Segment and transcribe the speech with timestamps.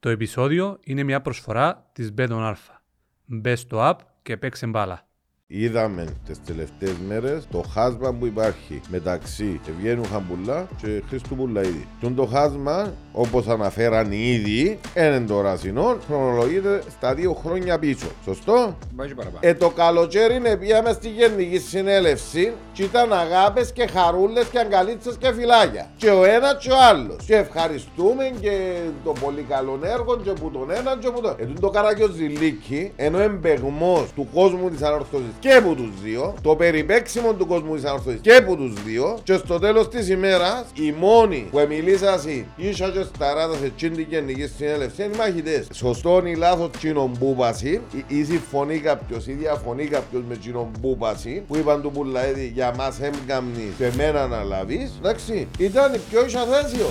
[0.00, 2.82] Το επεισόδιο είναι μια προσφορά της Μπέτον Αλφα.
[3.26, 5.09] Μπες στο app και παίξε μπάλα.
[5.52, 11.86] Είδαμε τις τελευταίες μέρες το χάσμα που υπάρχει μεταξύ Ευγένου Χαμπουλά και Χρήστου Πουλαίδη.
[12.00, 18.06] Τον το χάσμα, όπως αναφέραν ήδη, έναν τώρα συνόν, χρονολογείται στα δύο χρόνια πίσω.
[18.24, 19.38] Σωστό; Πάει παραπάνω.
[19.40, 25.16] Ε, το καλοκαίρι είναι πήγαμε στη Γενική Συνέλευση και ήταν αγάπες και χαρούλες και αγκαλίτσες
[25.16, 25.90] και φυλάκια.
[25.96, 27.16] Και ο ένας και ο άλλος.
[27.26, 31.34] Και ευχαριστούμε και το πολύ καλό έργο και που τον έναν και που τον.
[31.38, 36.56] Ε, το καράκιο Ζηλίκη, ενώ εμπεγμός του κόσμου της ανορθώση και που τους δύο, το
[36.56, 40.94] περιπέξιμο του κόσμου της ανορθώση και που τους δύο, και στο τέλος της ημέρας, οι
[40.98, 45.66] μόνοι που μιλήσασαν ίσα και σταράτα σε τσιν την Γενική Συνέλευση είναι οι μαχητές.
[45.72, 51.42] Σωστό ή λάθος τσινον μπούπαση, ή, ή συμφωνεί κάποιος ή διαφωνεί κάποιος με τσινον μπούπαση,
[51.46, 56.24] που είπαν του Πουλαέδη για μας έμπγαμνη και εμένα να λάβεις, εντάξει, ήταν η πιο
[56.24, 56.86] ίσα θέσιο.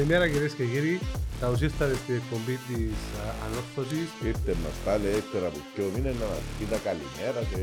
[0.00, 1.00] Καλημέρα κυρίες και κύριοι.
[1.40, 4.08] Καλώς ήρθατε στην εκπομπή της α, Ανόρθωσης.
[4.30, 7.60] Ήρθε μας πάλι ύστερα από πιο μήνες να μας πει τα καλημέρα και...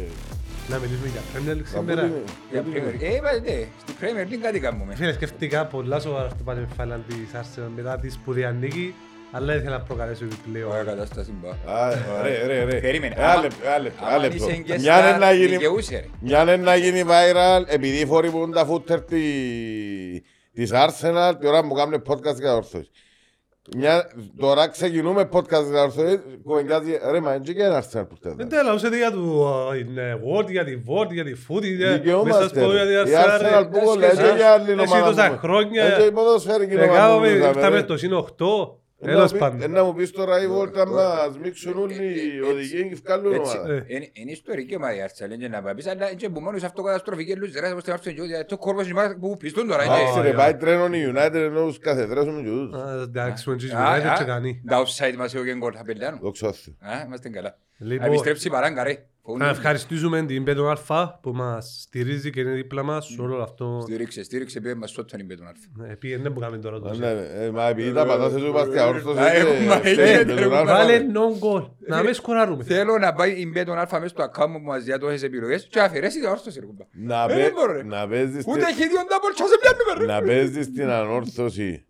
[0.72, 2.02] Να μιλήσουμε για Premier League Μα σήμερα.
[2.02, 4.92] πού είναι- Για πού είναι- Premier- Ε, είπατε, στη Premier League κάτι κάνουμε.
[5.00, 8.88] Φίλε, σκέφτηκα πολλά σοβαρά στο πάλι φάλαν της Arsenal μετά της σπουδαία νίκη,
[9.36, 10.70] αλλά ήθελα να προκαλέσω επιπλέον.
[10.72, 11.52] Ωραία κατάσταση μπα.
[11.74, 11.88] Α,
[12.20, 12.80] ωραία, ωραία, ωραία.
[12.88, 13.14] Περίμενε.
[13.18, 14.36] Ένα άμα- λεπτό, ένα λεπτό, άμα ένα λεπτό.
[14.50, 16.06] είσαι και Μια είναι στα να γίνει- δικαιούσε, ρε.
[16.28, 20.22] Μια είναι να γίνει viral επειδή φορούν τα φούτερ τη-
[20.58, 22.90] της Arsenal την ώρα που κάνουν podcast για ορθώσεις.
[23.76, 24.08] Μια,
[24.40, 28.56] τώρα ξεκινούμε podcast για ορθώσεις, κουβεντιάζει, ρε μα έτσι και ένα Arsenal που Δεν θέλετε.
[28.56, 29.46] τέλα, ούσε για του
[29.80, 33.04] είναι Word, για τη Word, για τη Foot, για Δικαιούμαστε, μέσα στο για ρε.
[33.04, 35.84] τη Η Arsenal που Εντάξει, κολλάει, εσύ- έτσι για άλλη εσύ ομάδα τόσα που- χρόνια-
[35.84, 37.82] Έτσι η ποδοσφαίρικη ομάδα Έκαναμε, που είδαμε, ήρθαμε ρε.
[37.82, 39.62] στο σύν 8, Ε, έλας να πει- πάντων.
[39.62, 43.58] ε, Να μου πεις τώρα η βόλτα μας μίξουν όλοι οι οδηγοί και βγάλουν Έτσι,
[43.58, 43.74] ομάδα.
[43.74, 43.86] Ε.
[43.88, 47.72] είναι- Είναι ιστορική ομάδα η Arsenal, είναι να πάει, αλλά είναι που μόνος αυτοκαταστροφική λούζερας,
[47.72, 49.84] όπως την Arsenal, γιατί το κόρπος είναι ομάδα που πιστούν τώρα.
[49.84, 52.74] Εντάξει είναι- ρε, Α, πάει τρένον η United ενώ τους καθεδράσουν και τους.
[52.82, 54.62] Α, Εντάξει, ο Τζις Α, United α, και κάνει.
[54.68, 56.20] Τα offside μας έχω και γκολ, θα πελτάνουν.
[56.22, 56.92] Δόξα Θεώ.
[56.92, 57.58] Α, Είμαστε καλά.
[57.80, 59.06] Λοιπόν, Επιστρέψει η παράγκα, ρε.
[59.28, 59.46] Φοβούνται.
[59.46, 63.80] Να ευχαριστήσουμε την Πέτον Αλφα που μας στηρίζει και είναι δίπλα μας σε όλο αυτό.
[63.82, 65.92] Στήριξε, στήριξε, πήγε μας σώτον η Μπέτον Αλφα.
[65.92, 67.10] Ε, Πήγαινε που κάνουμε τώρα το Ναι, ζήτημα.
[67.10, 70.48] ε, Μα επειδή τα πατάς εσύ είμαστε αόρθωσες Α, έχουμε, και- έγινε, και- ρε, και-
[70.48, 72.64] Βάλε non goal, να με σκοράρουμε.
[72.64, 75.68] Θέλω να πάει η Μπέτον Αλφα μέσα στο account μου που μας διά τόσες επιλογές
[75.70, 76.86] και αφαιρέσει την όρθωση, ρε κουμπά.
[76.92, 77.84] Να Ε, παι- δεν μπορώ, ρε.
[77.84, 80.20] να παίζεις Ούτε στη- έχει δύο ντάμπολ και σε πιάνουμε, ρε.
[80.20, 81.86] να παίζεις στην ανόρθωση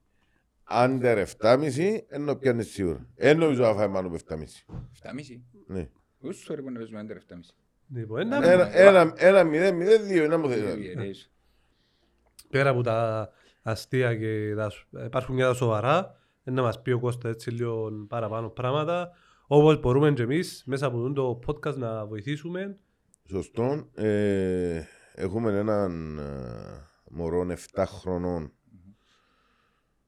[0.83, 3.07] under 7,5 ενώ πιάνεις σίγουρα.
[3.15, 4.65] Εν νομίζω να φάει πάνω από 7,5.
[4.93, 5.41] 7,5.
[5.67, 5.87] Ναι.
[6.21, 7.55] Ούσου ρε που να παίζουμε άντερ 7,5.
[7.93, 11.15] Λοιπόν, ένα- Ένα- Ένα ένα μηδέν μηδέν δύο είναι μου Ε, θέλει.
[12.49, 13.29] Πέρα από τα
[13.61, 17.51] αστεία και τα, σ- υπάρχουν και τα σοβαρά, ε, να μας πει ο Κώστας έτσι
[17.51, 19.11] λίγο παραπάνω πράγματα,
[19.47, 22.77] όπως μπορούμε και εμείς μέσα από το podcast να βοηθήσουμε.
[23.29, 23.87] Σωστό.
[23.95, 24.81] Ε,
[25.13, 28.51] έχουμε έναν ε, μωρό 7 χρονών.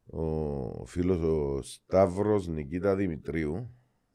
[0.05, 3.69] Ο φίλος ο Σταύρος Νικήτα Δημητρίου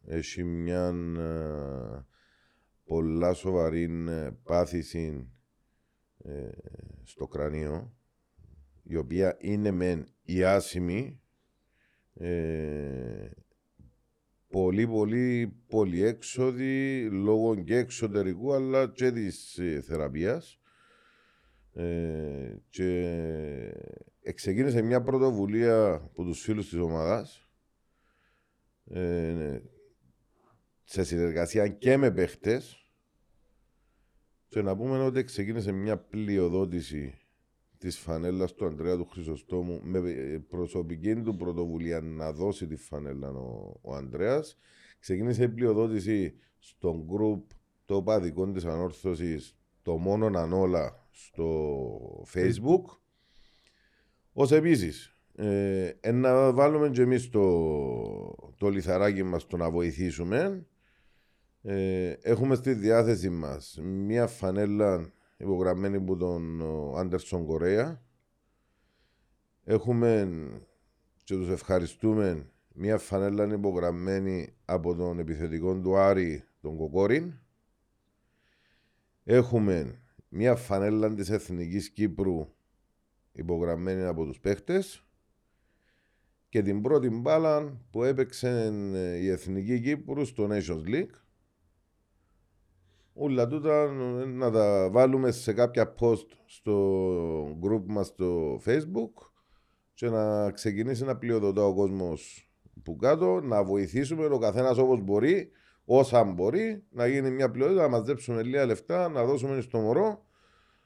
[0.07, 0.89] έχει μια
[1.19, 2.05] ε,
[2.85, 5.29] πολλά σοβαρή ε, πάθηση
[6.19, 6.49] ε,
[7.03, 7.97] στο κρανίο
[8.83, 11.21] η οποία είναι μεν η άσημη
[12.15, 13.31] ε,
[14.49, 20.59] πολύ πολύ πολυέξοδη λόγω και εξωτερικού αλλά και της ε, θεραπείας.
[21.73, 27.49] Ε, και ξεκίνησε μια πρωτοβουλία από τους φίλους της ομάδας.
[28.85, 29.61] Ε,
[30.85, 32.89] σε συνεργασία και με παίχτες.
[34.49, 37.19] Και να πούμε ότι ξεκίνησε μια πλειοδότηση
[37.79, 43.29] της φανέλας του Ανδρέα του Χρυσοστόμου με ε, προσωπική του πρωτοβουλία να δώσει τη φανέλα
[43.29, 44.59] ο, ο Ανδρέας.
[44.99, 47.43] Ξεκίνησε η πλειοδότηση στον group
[47.85, 52.99] το παδικό της ανόρθωσης το μόνο ανόλα στο facebook.
[54.33, 60.67] Ως επίσης ε, ε, να βάλουμε και εμείς το, το λιθαράκι μας το να βοηθήσουμε
[61.67, 68.03] ε, έχουμε στη διάθεση μας μια φανέλα υπογραμμένη από τον ο, Άντερσον Κορέα.
[69.65, 70.29] Έχουμε
[71.25, 77.33] και τους ευχαριστούμε μια φανέλα υπογραμμένη από τον επιθετικό του Άρη τον Κοκόριν.
[79.25, 82.49] Έχουμε μια φανέλα της Εθνικής Κύπρου
[83.33, 85.09] υπογραμμένη από τους παίχτες.
[86.49, 91.24] Και την πρώτη μπάλα που έπαιξε ε, η Εθνική Κύπρου στο Nations League.
[93.17, 99.29] Όλα τούτα ε, να τα βάλουμε σε κάποια post στο group μας στο facebook
[99.95, 102.49] και να ξεκινήσει να πλειοδοτά ο κόσμος
[102.83, 105.51] που κάτω, να βοηθήσουμε ο καθένας όπως μπορεί,
[105.85, 110.25] όσα μπορεί, να γίνει μια πλειότητα, να μαζέψουμε λίγα λεφτά, να δώσουμε στο μωρό,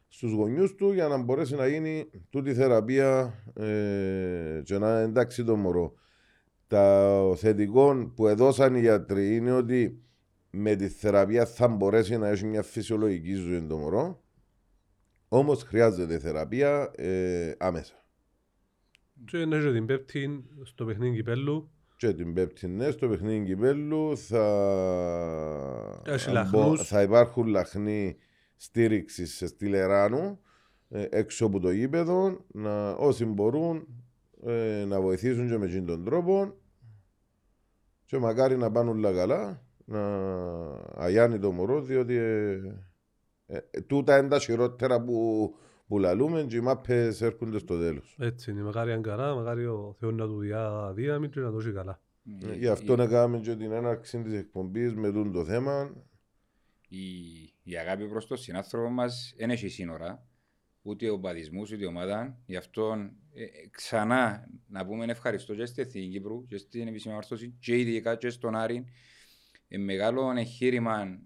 [0.09, 5.03] στους γονιούς του για να μπορέσει να γίνει τούτη η θεραπεία ε, και να είναι
[5.03, 5.93] εντάξει το μωρό.
[6.67, 10.03] Τα θετικό που έδωσαν οι γιατροί είναι ότι
[10.59, 14.23] με τη θεραπεία θα μπορέσει να έχει μια φυσιολογική ζωή το μωρό.
[15.29, 17.95] Όμως χρειάζεται θεραπεία ε, άμεσα.
[19.25, 21.71] Και να έχει την πέπτη στο παιχνίδι κυπέλου.
[21.97, 24.43] Και την πέπτη ναι, στο παιχνίδι κυπέλου θα,
[26.07, 26.89] Έχει αν λαχνούς.
[26.89, 28.17] θα υπάρχουν λαχνοί
[28.57, 30.41] στήριξη σε στυλεράνου
[30.89, 33.87] ε, έξω από το γήπεδο να, όσοι μπορούν
[34.47, 36.55] ε, να βοηθήσουν και με αυτόν τον τρόπο
[38.05, 40.01] και μακάρι να πάνε όλα καλά να
[40.95, 42.61] αγιάνει το μωρό διότι ε,
[43.47, 45.55] ε, ε, τούτα είναι τα χειρότερα που,
[45.87, 48.17] που λαλούμε και οι μάπες έρχονται στο τέλος.
[48.21, 51.59] Έτσι είναι, μακάρι αν καλά, μακάρι ο Θεός να του διά δύναμη και να το
[51.59, 52.01] έχει καλά.
[52.43, 55.95] Ε, Γι' αυτό να κάνουμε και την έναρξη της εκπομπής με τούτο το θέμα.
[56.89, 56.99] η,
[57.63, 60.27] η αγάπη προς τον συνάνθρωπο μας δεν έχει σύνορα,
[60.83, 62.39] ούτε ο παδισμός, ούτε η ομάδα.
[62.47, 62.95] Γι' αυτό
[63.35, 68.17] ε, ε, ξανά να πούμε ευχαριστώ και στην Εθνική Κύπρου και στην επισημάρτωση και ειδικά
[68.17, 68.85] και στον Άρη.
[69.69, 71.19] Ε, μεγάλο εγχείρημα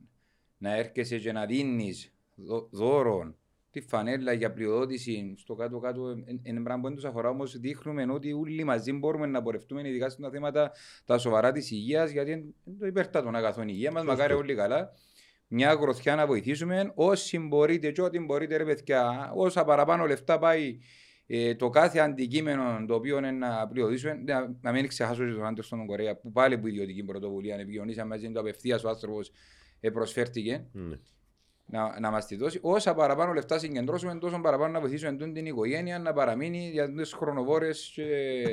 [0.59, 3.35] να έρχεσαι και να δίνεις δω- δώρο
[3.71, 8.07] τη φανέλα για πλειοδότηση στο κάτω-κάτω ε, είναι πράγμα που δεν τους αφορά όμως δείχνουμε
[8.13, 10.73] ότι όλοι μαζί μπορούμε να πορευτούμε ειδικά στα θέματα
[11.05, 12.45] τα σοβαρά της υγείας γιατί είναι
[12.79, 14.91] το υπερτάτον αγαθόν η υγεία μας, μακάρι όλοι καλά.
[15.49, 20.79] Μια γροθιά να βοηθήσουμε όσοι μπορείτε και ό,τι μπορείτε ρε παιδιά όσα παραπάνω λεφτά πάει
[21.35, 25.45] ε, το κάθε αντικείμενο το οποίο είναι να πλειοδοτήσουμε να, να μην ξεχάσω και τον
[25.47, 29.33] Άντερ στον Κορέα που πάλι που ιδιωτική πρωτοβουλία επικοινωνήσαμε μαζί του απευθείας ο άνθρωπος
[29.81, 30.97] ε, προσφέρθηκε Ναι.
[31.67, 32.59] να, να μας τη δώσει.
[32.63, 37.13] Όσα παραπάνω λεφτά συγκεντρώσουμε, τόσο παραπάνω να βοηθήσουμε τούτη την οικογένεια να παραμείνει για τις
[37.13, 38.05] χρονοβόρες και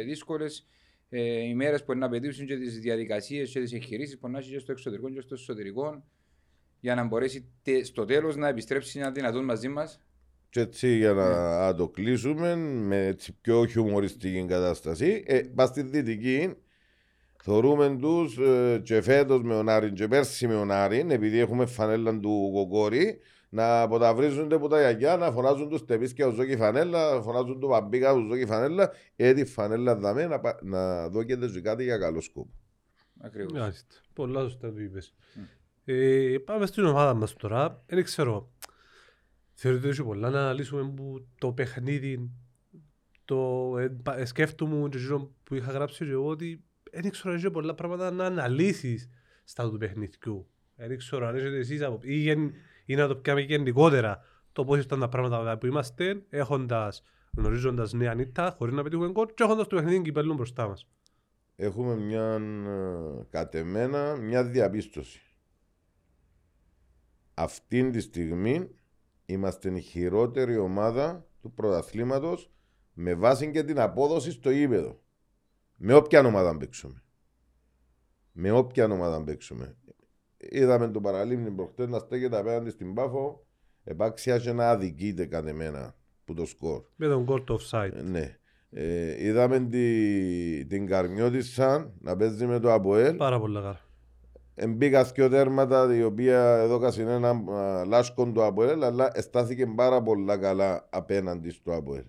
[0.05, 0.67] δύσκολες
[1.09, 4.59] ε, ημέρες που να απαιτήσουν και τις διαδικασίες και τις εγχειρήσεις που να έχει και
[4.59, 6.03] στο εξωτερικό και στο εσωτερικό
[6.79, 10.01] για να μπορέσει τε- στο τέλος να επιστρέψει να δυνατόν μαζί μας.
[10.49, 15.23] Και έτσι για να, να το κλείσουμε με έτσι πιο χιουμοριστική κατάσταση.
[15.27, 16.53] Ε, πας στη Δυτική
[17.43, 21.65] θεωρούμε τους ε, και φέτος με τον Άρη και πέρσι με τον Άρη επειδή έχουμε
[21.65, 23.19] φανέλα του κοκόρη
[23.49, 27.67] να αποταυρίζονται από τα γιαγιά να φωνάζουν τους τεπίσκια ουζό και φανέλα να φωνάζουν του
[27.67, 32.21] παμπίκα ουζό και φανέλα έτσι φανέλα δαμέ να, πα- να δώκεται και κάτι για καλό
[32.21, 32.49] σκόπο.
[33.21, 33.59] Ακριβώς.
[33.59, 33.95] Μάλιστα.
[34.13, 35.13] Πολλά σωστά το είπες.
[35.85, 37.83] Ε, πάμε στην ομάδα μας τώρα.
[37.85, 38.51] Δεν ξέρω.
[39.61, 42.31] Θεωρείτε ότι έχει πολλά να λύσουμε που το παιχνίδι
[43.25, 47.31] το ε, πα- ε, σκέφτομαι και εκείνο που είχα γράψει και εγώ ότι δεν ξέρω
[47.31, 49.09] αν έχει πολλά πράγματα να αναλύσεις
[49.43, 50.47] στα του παιχνιδιού.
[50.75, 51.99] Δεν ξέρω αν έχετε εσείς από...
[52.01, 52.53] ή, γεν-
[52.85, 54.21] ή να το πιάμε γενικότερα
[54.51, 57.03] το πώς ήταν τα πράγματα που είμαστε έχοντας
[57.37, 60.87] γνωρίζοντας νέα νύχτα χωρίς να πετύχουμε γκολ και έχοντας το παιχνίδι κυπέλλου μπροστά μας.
[61.55, 65.21] Έχουμε μια ε, κατεμένα μια διαπίστωση.
[67.33, 68.69] Αυτή τη στιγμή
[69.29, 72.51] είμαστε η χειρότερη ομάδα του πρωταθλήματος
[72.93, 74.99] με βάση και την απόδοση στο ύπεδο.
[75.75, 77.03] Με όποια ομάδα παίξουμε.
[78.31, 79.77] Με όποια ομάδα παίξουμε.
[80.37, 83.45] Είδαμε το παραλίμνη προχτές να στέκεται απέναντι στην Πάφο.
[83.83, 85.95] Επάξια και να αδικείται κατεμένα
[86.25, 86.81] που το σκορ.
[86.95, 87.91] Με τον γκολ του offside.
[87.93, 88.37] Ε, Ναι.
[88.69, 93.15] Ε, είδαμε τη, την Καρμιώτισσα να παίζει με το Αποέλ.
[93.15, 93.79] Πάρα πολύ καλά.
[94.61, 100.37] Εμπήκα δυο τέρματα η οποία έδωκαν ένα α, λάσκον του Αποέλ αλλά στάθηκε πάρα πολλά
[100.37, 102.03] καλά απέναντι στο Αποέλ.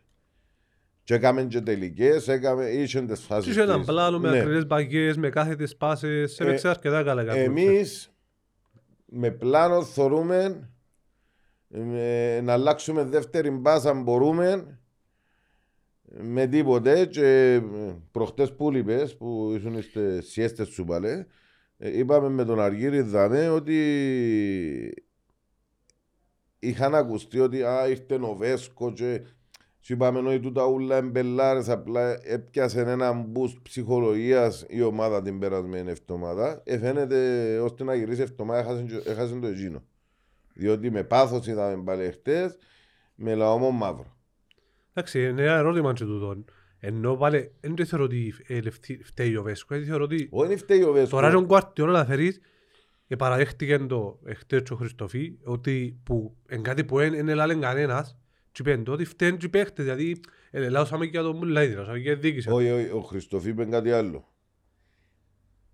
[1.05, 3.87] Και έκαμε και τελικές, έκαμε, είχε τις φάσεις Και είχε έναν της.
[3.89, 4.39] πλάνο με Ναι.
[4.39, 7.47] ακριλές μπαγκές, με κάθετες πάσες, Ε, έπαιξε αρκετά καλά για αυτούς.
[7.47, 8.13] Εμείς
[9.05, 10.69] με πλάνο θεωρούμε
[11.71, 14.79] ε, να αλλάξουμε δεύτερη μπάσα αν μπορούμε
[16.23, 17.63] με τίποτε και ε,
[18.11, 21.27] προχτές που είπες που ήσουν στις σιέστες σου πάλι ε,
[21.81, 23.77] είπαμε με τον Αργύρι Δαμέ ότι
[26.59, 29.21] είχαν ακουστεί ότι α, ήρθε ο Βέσκο και
[29.81, 35.91] σου είπαμε ότι τούτα ούλα εμπελάρες απλά έπιασε ένα boost ψυχολογίας η ομάδα την περασμένη
[35.91, 36.63] εβδομάδα.
[36.65, 39.83] Ε, φαίνεται ώστε να γυρίσει εβδομάδα έχασε, και- έχασε το εκείνο.
[40.55, 42.57] Διότι με πάθος είδαμε πάλι χτες
[43.15, 44.17] με λαόμο μαύρο
[44.93, 46.45] Εντάξει, είναι ένα ερώτημα και τούτο.
[46.83, 50.57] Ενώ πάλι, δεν το θεωρώ ότι ε, λεφτή- φταίει ο Βέσκος, γιατί θεωρώ ότι όχι
[50.57, 52.41] φταίει ο Βέσκος τώρα τον Κουαρτιόλα να φέρεις
[53.07, 57.61] και παραδέχτηκε το εχθές και ο Χριστοφή ότι που εν κάτι που δεν είναι λάλεν
[57.61, 58.19] κανένας
[58.53, 60.21] και είπεν το ότι φταίνουν και οι παίχτες, δηλαδή
[60.51, 62.51] ε, λάωσαμε και για τον Μουλάιδη, λάωσαμε και για τη διοίκηση.
[62.51, 64.29] Όχι, όχι, ο Χριστοφή είπε κάτι άλλο.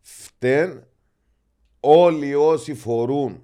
[0.00, 0.86] Φταίν
[1.80, 3.42] όλοι όσοι φορούν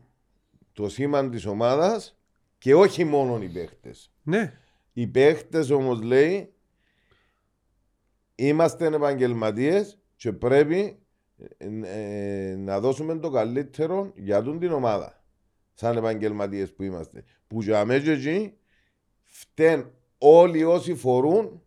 [0.72, 2.18] το σήμα της ομάδας
[2.58, 4.12] και όχι μόνο οι παίχτες.
[4.22, 4.58] Ναι,
[4.92, 6.51] Οι παίχτες όμως λέει
[8.46, 10.98] είμαστε επαγγελματίες Και πρέπει
[11.56, 15.24] ε, ε, να δώσουμε το καλύτερο για τον την ομάδα.
[15.72, 17.24] Σαν επαγγελματίες που είμαστε.
[17.46, 18.54] Που για μέσα εκεί
[19.24, 21.62] φταίνουν όλοι όσοι φορούν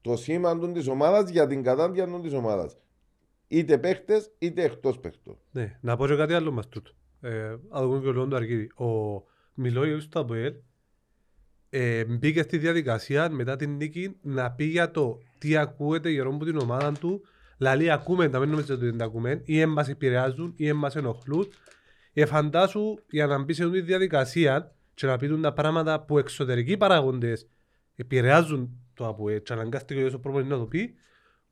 [0.00, 2.76] το σήμα της ομάδας για την κατάντια της ομάδας.
[3.48, 5.38] Είτε παίχτες είτε εκτός παίχτων.
[5.50, 6.92] Ναι, να πω και κάτι άλλο μας τούτο.
[7.20, 8.66] Ε, δούμε και ο λόγο του Αργύρι.
[8.66, 9.22] Ο
[9.54, 10.54] Μιλόγιος του Αποέλ
[11.74, 16.44] ε, μπήκε στη διαδικασία μετά την νίκη να πει για το τι ακούεται γερό από
[16.44, 17.24] την ομάδα του.
[17.56, 21.48] Δηλαδή ακούμε, τα μένουμε σε το δεν τα ακούμε, ή εμάς επηρεάζουν ή εμάς ενοχλούν.
[22.12, 26.18] Ε, φαντάσου για να μπει σε αυτή τη διαδικασία και να πείτουν τα πράγματα που
[26.18, 27.48] εξωτερικοί παράγοντες
[27.96, 30.94] επηρεάζουν το ΑΠΟΕ και αναγκάστηκε ο προπονητής να το πει,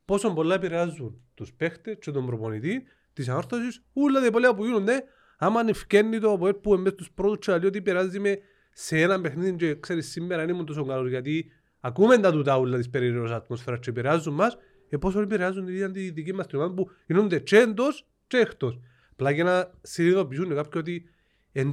[0.05, 5.03] πόσο πολλά επηρεάζουν τους παίχτες και τον προπονητή της ανόρθωσης, όλα τα πολλά που γίνονται,
[5.37, 8.39] άμα ευκένει το ΑΠΟΕ που είναι στους πρώτους και λέει ότι επηρεάζει με
[8.73, 12.89] σε ένα παιχνίδι και ξέρεις σήμερα ήμουν τόσο καλός γιατί ακούμε τα τούτα όλα της
[12.89, 17.57] περίεργης ατμοσφαίρας και επηρεάζουν μας και πόσο επηρεάζουν τη δική μας ομάδα που γίνονται και
[17.57, 18.79] εντός και εκτός.
[19.11, 21.09] Απλά για να συνειδητοποιήσουν κάποιοι ότι
[21.51, 21.71] εν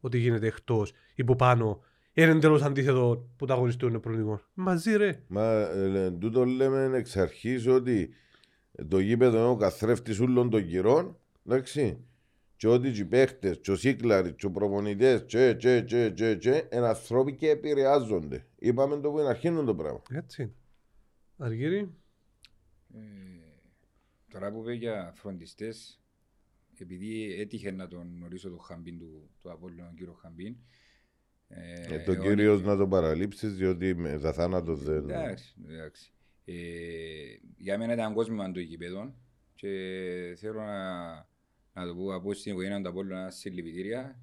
[0.00, 1.80] ότι γίνεται εκτός ή που πάνω
[2.12, 5.22] είναι εντελώς αντίθετο που τα αγωνιστούν πρώτο Μαζί ρε.
[5.26, 8.14] Μα ε, τούτο λέμε εξ αρχής ότι
[8.88, 12.04] το γήπεδο είναι ο καθρέφτης όλων των κυρών, εντάξει,
[12.56, 16.68] και ότι οι παίχτες, και ο Σίκλαροι, και ο προπονητές, και, και, και, και, και,
[16.72, 18.46] είναι ανθρώποι και επηρεάζονται.
[18.58, 20.02] Είπαμε το που είναι αρχήν το πράγμα.
[20.10, 20.52] Έτσι.
[21.36, 21.94] Αργύρι.
[22.94, 22.98] Ε,
[24.28, 26.00] τώρα που είπε για φροντιστές,
[26.78, 30.56] επειδή έτυχε να τον γνωρίσω το Χαμπίν του, του Απόλλωνα, τον κύριο Χαμπίν,
[31.48, 35.08] ε, ε, το κύριο να το παραλείψεις, διότι με θα θάνατος δεν.
[35.08, 36.12] Εντάξει, εντάξει.
[36.44, 36.54] Ε,
[37.56, 39.14] για μένα ήταν κόσμο το γήπεδο
[39.54, 39.68] και
[40.36, 41.28] θέλω να,
[41.74, 44.18] να το πω από στην οικογένεια του Απόλλωνα συλληπιτήρια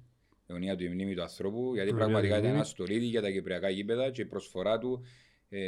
[0.46, 4.10] αιωνία του η μνήμη του ανθρώπου γιατί πραγματικά ήταν ένα στολίδι για τα κυπριακά γήπεδα
[4.10, 5.04] και η προσφορά του
[5.48, 5.60] ε,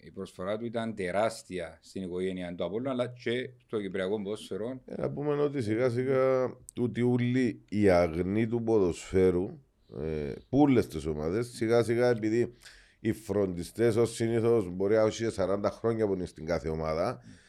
[0.00, 4.80] η προσφορά του ήταν τεράστια στην οικογένεια του Απόλλωνα αλλά και στο κυπριακό ποδοσφαιρό.
[4.84, 9.60] Ε, να πούμε ότι σιγά σιγά τούτη ούλη η αγνή του ποδοσφαίρου
[10.00, 11.42] ε, πούλε τι ομάδε.
[11.42, 12.54] Σιγά σιγά επειδή
[13.00, 17.10] οι φροντιστέ ω συνήθω μπορεί να έχουν 40 χρόνια που είναι στην κάθε ομάδα.
[17.10, 17.47] Ε,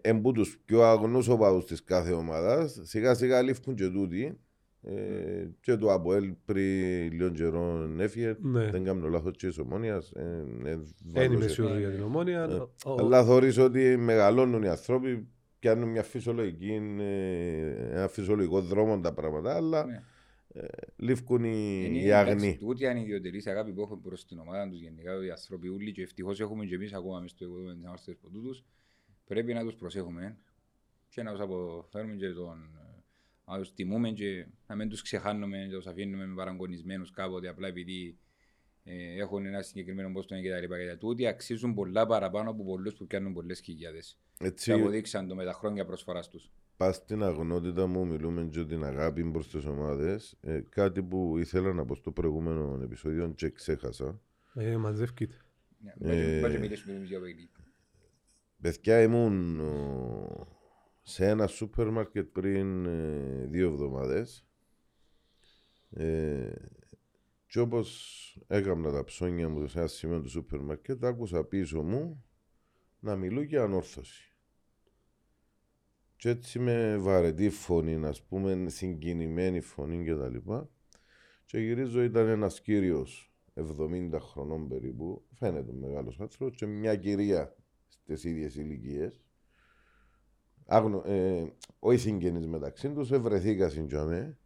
[0.00, 4.38] εμπού τους πιο αγνού οπαδού της κάθε ομάδας, σιγά σιγά λήφθουν και τούτοι.
[4.82, 8.36] Ε, και το Αποέλ πριν λίγο καιρό έφυγε.
[8.40, 8.70] Ναι.
[8.70, 10.12] Δεν κάνω λάθος και της ομόνιας.
[11.04, 12.42] Δεν είμαι σίγουρος για την ομόνια.
[12.42, 19.12] Ε, αλλά θεωρείς ότι μεγαλώνουν οι άνθρωποι, πιάνουν μια φυσιολογική, ε, ένα φυσιολογικό δρόμο τα
[19.12, 19.54] πράγματα.
[19.54, 20.02] Αλλά ναι
[20.96, 22.58] λήφκουν οι, οι αγνοί.
[22.62, 26.02] Ούτε αν ιδιωτερείς αγάπη που έχουν προς την ομάδα τους γενικά οι άνθρωποι ούλοι και
[26.02, 28.64] ευτυχώς έχουμε και εμείς ακόμα μες στο εγώ τις αμάρτες ποτούτους
[29.28, 30.36] πρέπει να τους προσέχουμε
[31.08, 32.70] και να τους αποφέρουμε και τον
[33.44, 37.68] να τους τιμούμε και να μην τους ξεχάνουμε και τους αφήνουμε με παραγωνισμένους κάποτε απλά
[37.68, 38.18] επειδή
[38.84, 40.76] ε, έχουν ένα συγκεκριμένο πόστο και τα λοιπά.
[40.98, 44.18] Τούτοι αξίζουν πολλά παραπάνω από πολλούς που κάνουν πολλές χιλιάδες.
[44.38, 44.72] Έτσι...
[44.72, 48.84] Και αποδείξαν το με τα χρόνια προσφοράς τους πας στην αγνότητα μου, μιλούμε για την
[48.84, 50.36] αγάπη προς τις ομάδες.
[50.40, 54.20] Ε, κάτι που ήθελα να πω στο προηγούμενο επεισόδιο και ξέχασα.
[54.54, 55.36] Ε, μαζεύκεται.
[55.98, 56.40] Ε,
[58.60, 59.60] παιδιά, ήμουν
[61.02, 64.46] σε ένα σούπερ μάρκετ πριν ε, δύο εβδομάδες.
[65.90, 66.52] Ε,
[67.46, 72.24] και όπως έκανα τα ψώνια μου σε ένα σημείο του σούπερ μάρκετ, άκουσα πίσω μου
[73.00, 74.32] να μιλούν για ανόρθωση.
[76.16, 80.34] Και έτσι με βαρετή φωνή, ας πούμε, συγκινημένη φωνή κτλ.
[80.34, 80.66] Και,
[81.44, 87.56] και γυρίζω, ήταν ένας κύριος 70 χρονών περίπου, φαίνεται μεγάλος άνθρωπος, και μια κυρία
[88.16, 89.20] στι ίδιες ηλικίες.
[90.66, 94.38] Άγνω, ε, όχι συγγενεί μεταξύ τους, ευρεθήκα συντζαμέ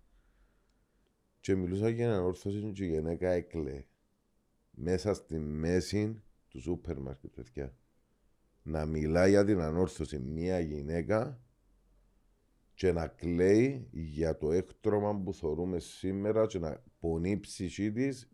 [1.41, 3.85] και μιλούσα για έναν όρθωση και η γυναίκα έκλε
[4.71, 7.77] μέσα στη μέση του σούπερ μάρκετ, παιδιά.
[8.63, 11.41] Να μιλάει για την ανόρθωση μια γυναίκα
[12.75, 18.31] και να κλαίει για το έκτρωμα που θεωρούμε σήμερα και να πονεί η ψυχή της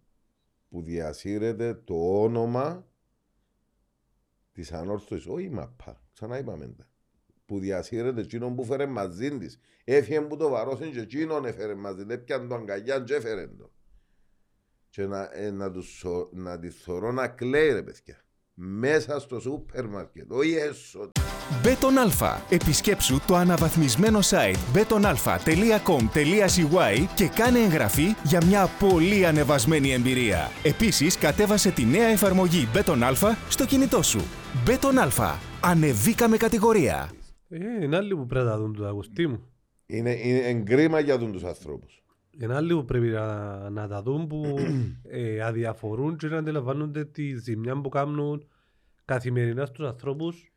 [0.69, 2.88] που διασύρεται το όνομα
[4.59, 5.27] της ανόρθωσης.
[5.27, 6.89] Όχι η μαπά, ξανά είπαμε τα.
[7.47, 9.61] Που διασύρεται εκείνον που φέρε μαζί της.
[9.85, 12.13] Έφυγε που το βαρόσουν και εκείνον έφερε μαζί τη.
[12.13, 13.71] Έπιαν το αγκαλιά και έφερε το.
[14.91, 18.23] Και να, ε, να, τους, να τη θωρώ να κλαίει ρε παιδιά
[18.55, 21.11] μέσα στο σούπερ μάρκετ, όχι έσω.
[21.63, 22.43] Beton Alpha.
[22.51, 30.49] Επισκέψου το αναβαθμισμένο site betonalpha.com.cy και κάνε εγγραφή για μια πολύ ανεβασμένη εμπειρία.
[30.65, 34.21] Επίσης, κατέβασε τη νέα εφαρμογή Μπέτον Αλφα στο κινητό σου.
[34.65, 35.39] Beton Alpha.
[35.63, 37.11] Ανεβήκαμε κατηγορία.
[37.49, 39.41] Ε, είναι άλλοι που πρέπει να δουν το Αγουστή μου.
[39.87, 42.03] Είναι, εν κρίμα για τους ανθρώπους.
[42.41, 44.59] Είναι άλλοι που πρέπει να, να τα δουν που
[45.11, 48.49] ε, αδιαφορούν και να αντιλαμβάνονται τη ζημιά που κάνουν
[49.05, 50.51] καθημερινά στους ανθρώπους Εμ,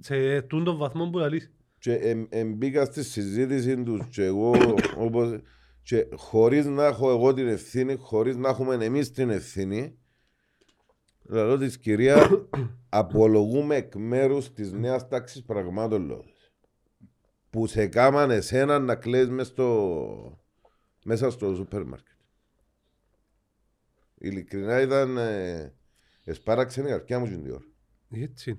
[0.00, 1.50] Σε τούτον βαθμό που λαλείς.
[1.78, 4.54] Και εμ- εμπήκα στη συζήτηση τους και εγώ
[4.96, 5.38] όπως,
[5.82, 9.98] και χωρίς να έχω εγώ την ευθύνη, χωρίς να έχουμε εμείς την ευθύνη,
[11.22, 12.48] λέω της κυρία,
[12.88, 16.52] απολογούμε εκ μέρους της νέας τάξης πραγμάτων λέω της.
[17.50, 20.42] που σε κάμαν εσένα να κλαις μες στο,
[21.04, 22.16] μέσα στο σούπερ μάρκετ.
[24.18, 25.74] Ειλικρινά ήταν, ε,
[26.24, 27.64] εσπάραξε η καρδιά μου την ώρα.
[28.10, 28.58] Έτσι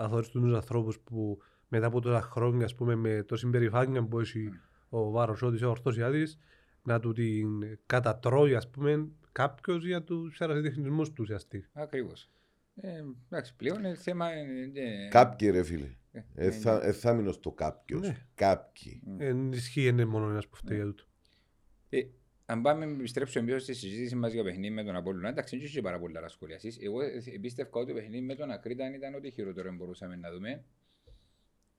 [0.00, 0.06] είναι.
[0.06, 1.38] Αθώρεις τους ανθρώπους που
[1.68, 4.50] μετά από τόσα χρόνια ας πούμε, με το συμπεριφάνεια που έχει
[4.88, 6.38] ο Βαροσότης, ο Ορθωσιάδης
[6.82, 11.68] να του την κατατρώει ας πούμε, κάποιος για τους ερασιτεχνισμούς τους ουσιαστικά.
[11.72, 12.30] Ακριβώς.
[12.74, 14.32] Ε, εντάξει, πλέον είναι θέμα...
[14.32, 15.96] ε, ε, Κάποιοι ρε φίλε.
[16.12, 18.00] ε, Ε, ε, θα, ε, θα μείνω στο κάποιος.
[18.00, 18.26] Ναι.
[18.34, 19.02] Κάποιοι.
[19.18, 21.04] Εν ισχύει είναι μόνο ένας που φταίει για τούτο.
[22.50, 25.56] Ε, αν πάμε να επιστρέψουμε πίσω στη συζήτηση μας για παιχνίδι με τον Απόλλωνα, εντάξει,
[25.56, 26.78] δεν είχε πάρα πολλά να σχολιάσεις.
[26.80, 30.64] Εγώ ε, πίστευα ότι το παιχνίδι με τον Ακρίτα ήταν ό,τι χειρότερο μπορούσαμε να δούμε.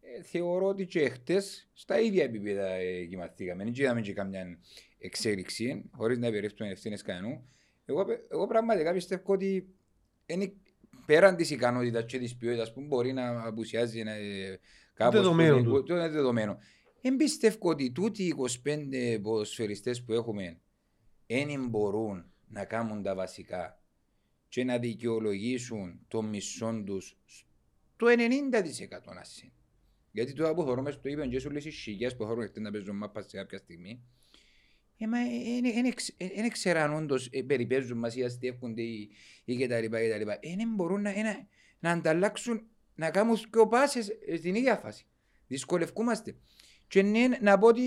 [0.01, 3.63] Ε, θεωρώ ότι και χτες στα ίδια επίπεδα ε, κοιμαθήκαμε.
[3.63, 4.59] Δεν είδαμε και καμιά
[4.97, 7.49] εξέλιξη, χωρίς να υπερεύσουμε ευθύνες κανένου.
[7.85, 9.67] Εγώ, πε- εγώ πραγματικά πιστεύω ότι
[10.25, 10.53] είναι
[11.05, 14.59] πέραν της ικανότητας και της ποιότητας που μπορεί να απουσιάζει να, ε,
[14.93, 15.19] κάπως...
[15.19, 15.83] Δεδομένο που- του.
[15.83, 16.57] Το είναι δεδομένο.
[17.01, 20.60] Δεν πιστεύω ότι τούτοι οι 25 ποδοσφαιριστές που έχουμε
[21.27, 23.81] δεν μπορούν να κάνουν τα βασικά
[24.50, 27.17] και να δικαιολογήσουν το μισό τους
[27.96, 29.51] το 90% να είναι.
[30.12, 32.96] Γιατί τώρα που θεωρούμε στο είπε και σου λες οι χιλιάς που θεωρούν να παίζουν
[32.96, 34.01] μάπας σε κάποια στιγμή
[34.98, 35.17] ε, μα
[36.36, 39.10] δεν ξέραν όντως ε, περιπέζουν μας ή αστεύκονται ή,
[39.46, 40.34] ή και τα λοιπά και τα λοιπά.
[40.34, 41.48] Ε, δεν μπορούν να, ε, να,
[41.79, 45.05] να ανταλλάξουν, να κάνουν και πάσες ε, στην ίδια φάση.
[45.48, 46.36] Δυσκολευκούμαστε.
[46.91, 47.81] Και ναι, να πω ότι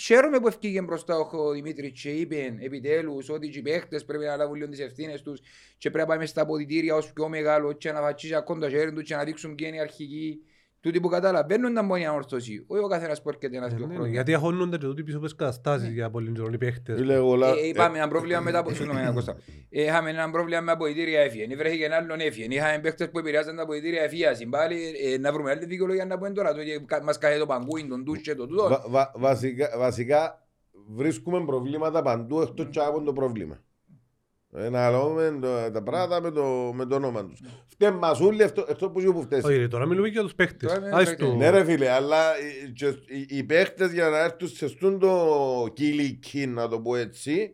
[0.00, 4.36] χαίρομαι που ευκήγε μπροστά ο Δημήτρης και είπε επιτέλους ότι και οι παίχτες πρέπει να
[4.36, 5.40] λάβουν λίγο τις ευθύνες τους
[5.78, 8.92] και πρέπει να πάμε στα αποδητήρια ως πιο μεγάλο και να βατσίσει ακόμα το χέρι
[8.92, 10.40] του και να δείξουν ποιοι είναι οι αρχικοί.
[10.86, 12.64] Τούτοι που καταλαβαίνουν να μπορεί να ορθώσει.
[12.66, 14.12] Όχι ο καθένας που έρχεται ένας Ε, δύο ναι, ναι, χρόνια.
[14.14, 16.98] Γιατί αγχώνονται και τούτοι πίσω από τις καταστάσεις για πολύ καιρό οι παίχτες.
[16.98, 18.70] Φίλε, εγώ λα- Ε, Είπαμε ένα πρόβλημα μετά από...
[18.74, 19.36] Συγγνώμη, ένα Κώστα.
[19.70, 21.56] Ε, Είχαμε ένα πρόβλημα με αποδητήρια έφυγε.
[21.56, 22.46] Βρέθηκε ένα άλλον έφυγε.
[22.54, 24.26] Είχαμε παίχτες που επηρεάζαν τα αποδητήρια έφυγε.
[24.50, 26.54] Πάλι ε, να βρούμε άλλη δικαιολογία να πούμε τώρα.
[26.54, 28.68] Το ότι κα- Μας καεί το παγκούιν, τον ντους και το τούτο.
[28.68, 30.46] βα- βα- βασικά, βασικά
[30.88, 33.60] βρίσκουμε προβλήματα παντού εκτός και από το πρόβλημα.
[34.58, 37.40] Ε, Να λέμε το- τα πράγματα με το, με το όνομα τους.
[37.66, 39.44] Φταίει μασούλη αυτό, αυτό που σου που φταίεις.
[39.44, 40.72] Όχι ρε, τώρα μιλούμε για τους παίχτες.
[40.72, 41.28] Τώρα είναι Άις παίχτες.
[41.28, 44.98] το- Ναι ρε φίλε, αλλά οι- και οι, οι παίχτες για να έρθουν σε στούν
[44.98, 47.50] το κυλικί, να το πω έτσι,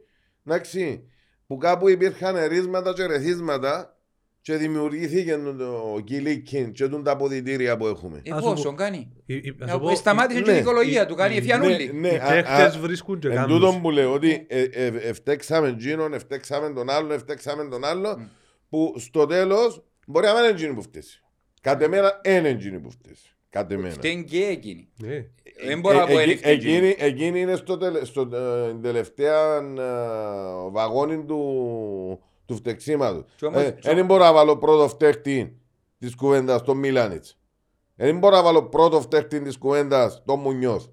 [0.46, 1.06] εντάξει,
[1.46, 3.96] που κάπου υπήρχαν ερίσματα και ρεθίσματα
[4.42, 8.20] και δημιουργήθηκε το- το κυλικί και τούν τα αποδητήρια που έχουμε.
[8.24, 10.50] Ε, Ας σου πόσο πω- κάνει; η- η- ας Να σου πω, πω, Σταμάτησε και
[10.50, 11.14] η ναι, δικαιολογία η- του.
[11.14, 11.92] Κάνει η- εφιάν Ναι, όλοι.
[11.92, 13.58] ναι, Οι α- παίχτες α- βρίσκουν και Εν κάνουν.
[13.60, 18.28] τούτον που λέω ότι ε, ε, εφτέξαμε εκείνον, εφτέξαμε τον άλλο, εφτέξαμε τον άλλο,
[18.68, 21.02] που στο τέλος μπορεί να μην είναι εκείνη που φταίει.
[21.60, 23.16] Κατ' εμένα είναι εκείνη που φταίει.
[23.50, 23.90] Κατ' εμένα.
[23.94, 24.88] Φταίνει και εκείνη.
[24.96, 25.24] Ναι.
[25.66, 29.56] Δεν μπορώ να πω Ε, είναι εκεί- εκείνη, εκείνη είναι στο, τελε, στο ε, τελευταία
[29.56, 32.22] ε, βαγόνι του,
[32.52, 33.24] του φτεξίματος.
[33.36, 35.60] Κι όμως- Ε, Δεν μπορώ να βάλω πρώτο φταίχτη
[35.98, 37.38] της κουβέντας τον Μίλανιτς.
[37.94, 40.92] Δεν μπορώ να βάλω πρώτο φταίχτη της κουβέντας τον Μουνιός.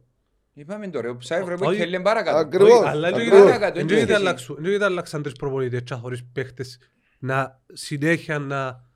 [0.54, 1.76] Είπαμε τώρα, ο Ψάιφρε που Όχι.
[1.76, 2.38] είχε λέμε παρακάτω.
[2.38, 2.80] Ακριβώς.
[2.80, 3.40] Όχι, αλλά δεν ακριβώς.
[3.44, 6.78] Παρακάτω, δεν δεν γίνεται έχει αλλάξουν- δεν γίνεται αλλάξαν τρεις προπονητές και χωρίς παίχτες
[7.20, 8.88] να συνέχεια να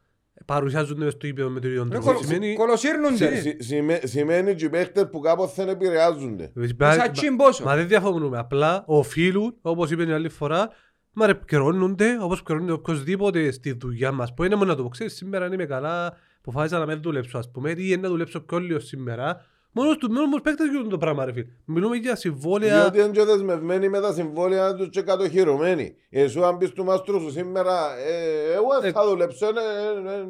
[0.46, 2.06] παρουσιάζονται μες στο γήπεδο με το ίδιο Ρε, τρόπο.
[2.06, 3.36] κολο- Σημαίνει- Σι- Κολοσύρνονται.
[3.36, 6.52] σι- σημαι- Σημαίνει και οι παίχτες που κάποτε δεν επηρεάζονται.
[6.80, 7.64] Σαν τσιν πόσο.
[7.64, 8.38] Μα δεν διαφωνούμε.
[8.38, 10.70] Απλά οφείλουν, όπως είπε την άλλη φορά,
[11.14, 14.34] μα ρε επικαιρώνονται όπως επικαιρώνεται οποιοσδήποτε στη δουλειά μας.
[14.34, 17.38] Που είναι μόνο να το πω, ξέρεις, σήμερα αν είμαι καλά, αποφάσισα να μην δουλέψω,
[17.38, 19.46] ας πούμε, ή να δουλέψω πιο λίγο σήμερα.
[19.76, 21.46] Μόνος του, μόνος μου παίκτες γίνουν το πράγμα, ρε φίλε.
[21.66, 22.82] Μιλούμε για συμβόλαια.
[22.82, 25.96] Διότι είναι και δεσμευμένοι με τα συμβόλαια τους και κατοχυρωμένοι.
[26.10, 29.48] Εσύ αν πεις του μάστρου σου σήμερα, ε, εγώ δεν θα δουλέψω,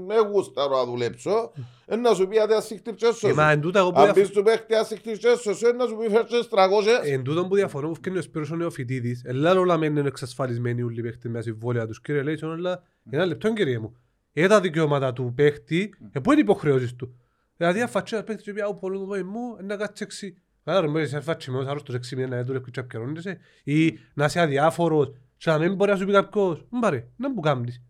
[0.08, 1.52] δεν γούσταρω να δουλέψω,
[1.86, 3.50] ε, να σου πει άντε ασύχτηρτσες Ε, μα σου.
[3.50, 6.10] εν τούτα εγώ που Αν διαφο- πεις του παίχτη ασύχτηρτσες σου, ε, να σου πει
[6.10, 7.00] φέρτσες τραγώσες.
[7.04, 10.82] Εν τούτον που διαφωνώ που φτιάχνει ο Σπύρος ο Νεοφυτίδης, ελά όλα μένουν είναι εξασφαλισμένοι
[10.82, 12.02] όλοι οι παίχτες με τα συμβόλαια τους.
[12.02, 13.96] Κύριε Λέησον, αλλά ένα λεπτό κύριε μου.
[14.34, 17.16] Ε, τα δικαιώματα του παίχτη, ε, πού είναι οι υποχρεώσεις του;
[17.58, 20.38] Δηλαδή, αν φατσέ ένα παίχτη και πει, «Άου, πολύ μου, μου, να κάτσει έξι».
[20.64, 23.38] Καλά, ρε, μπορείς να φάτσει με άρρωστος έξι μήνες να δουλεύει και απκαιρώνεσαι.
[23.64, 27.34] Ή να είσαι αδιάφορος και να μην μπορεί να σου πει κάποιος, «Μ, πάρε, να
[27.34, 27.82] που κάνεις».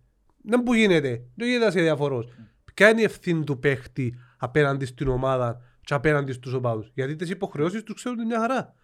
[0.44, 2.28] Να που γίνεται, δεν γίνεται να είσαι αδιαφορός.
[2.74, 7.30] Ποια είναι η ευθύνη του παίχτη απέναντι στην ομάδα και απέναντι στους οπαδούς; Γιατί τις
[7.30, 8.76] υποχρεώσεις τους ξέρουν μια χαρά.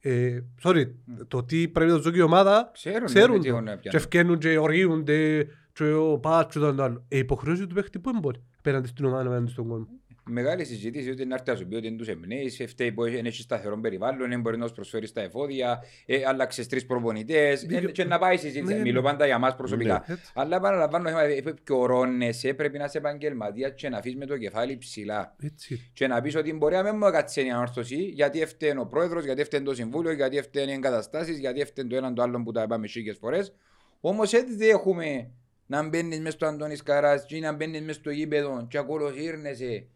[0.00, 0.84] Ε, sorry,
[1.28, 3.52] το τι πρέπει να τους δώσει η ομάδα Ξέρουν, ξέρουν ναι, τι το.
[3.54, 4.00] έχουν να Και πιάνουν.
[4.00, 7.04] ευκαινούν και οργίονται και ο πας και το άλλο.
[7.08, 9.88] Ε, η υποχρεώση του παίχτη πού είναι μπορεί απέναντι στην ομάδα απέναντι στον κόσμο;
[10.28, 13.26] Μεγάλη συζήτηση ότι να έρθει να σου πει ότι είναι τους εμπνέεις, φταίει που έχει
[13.26, 17.80] έχει σταθερό περιβάλλον, δεν μπορεί να σου προσφέρει στα εφόδια, ε, άλλαξες τρεις προπονητές, ε,
[17.80, 18.74] και να πάει η συζήτηση.
[18.74, 19.06] Ναι, Μιλώ ναι.
[19.06, 20.04] πάντα για μας προσωπικά.
[20.06, 20.32] Ναι, έτσι.
[20.34, 24.78] Αλλά παραλαμβάνω, ε, και ορώνεσαι, πρέπει να είσαι επαγγελματίας και να αφήσεις με το κεφάλι
[24.78, 25.36] ψηλά.
[25.42, 25.90] Έτσι.
[25.92, 29.24] Και να πεις ότι μπορεί να μην μου έκατσε η ανόρθωση, γιατί έφταιγε ο πρόεδρος,
[29.24, 32.52] γιατί έφταιγε το συμβούλιο, γιατί έφταιγε οι εγκαταστάσεις, γιατί έφταιγε το έναν το άλλο που
[32.52, 33.52] τα είπαμε σίγες φορές.
[34.00, 35.30] Όμως έτσι δεν έχουμε
[35.66, 39.86] να μπαίνεις μες στο Αντώνης Καράς και να μπαίνεις μες στο γήπεδο και ακολουθήρνεσαι.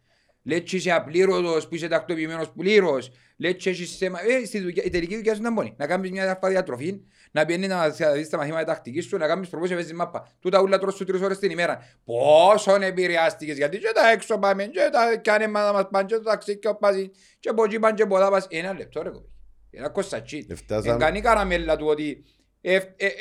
[0.44, 3.10] Λες και είσαι απλήρωτος που είσαι τακτοποιημένος πλήρως.
[3.36, 4.18] Λες και έχεις θέμα...
[4.22, 5.74] Ε, στη δουλειά, η τελική δουλειά σου είναι μόνη.
[5.76, 7.00] Να κάνεις μια αρφά διατροφή,
[7.30, 10.28] να πιένεις να δεις τα μαθήματα τακτικής σου, να κάνεις προπόσια βέζεις μάπα.
[10.40, 11.78] Τούτα ούλα τρως σου τρεις ώρες την ημέρα.
[12.04, 16.22] Πόσο επηρεάστηκες, γιατί και τα έξω πάμε, και τα κάνε να μας πάνε, και το
[16.22, 16.94] ταξίκιο πας,
[17.40, 18.46] και από εκεί πάνε και ποδά πας.
[18.50, 19.26] Ένα λεπτό ρε κοπή.
[19.70, 20.46] Ένα κοστατσί.
[20.50, 22.31] Εφτάσαμε- Δεν κάνει καραμέλα του ότι εφ- ε-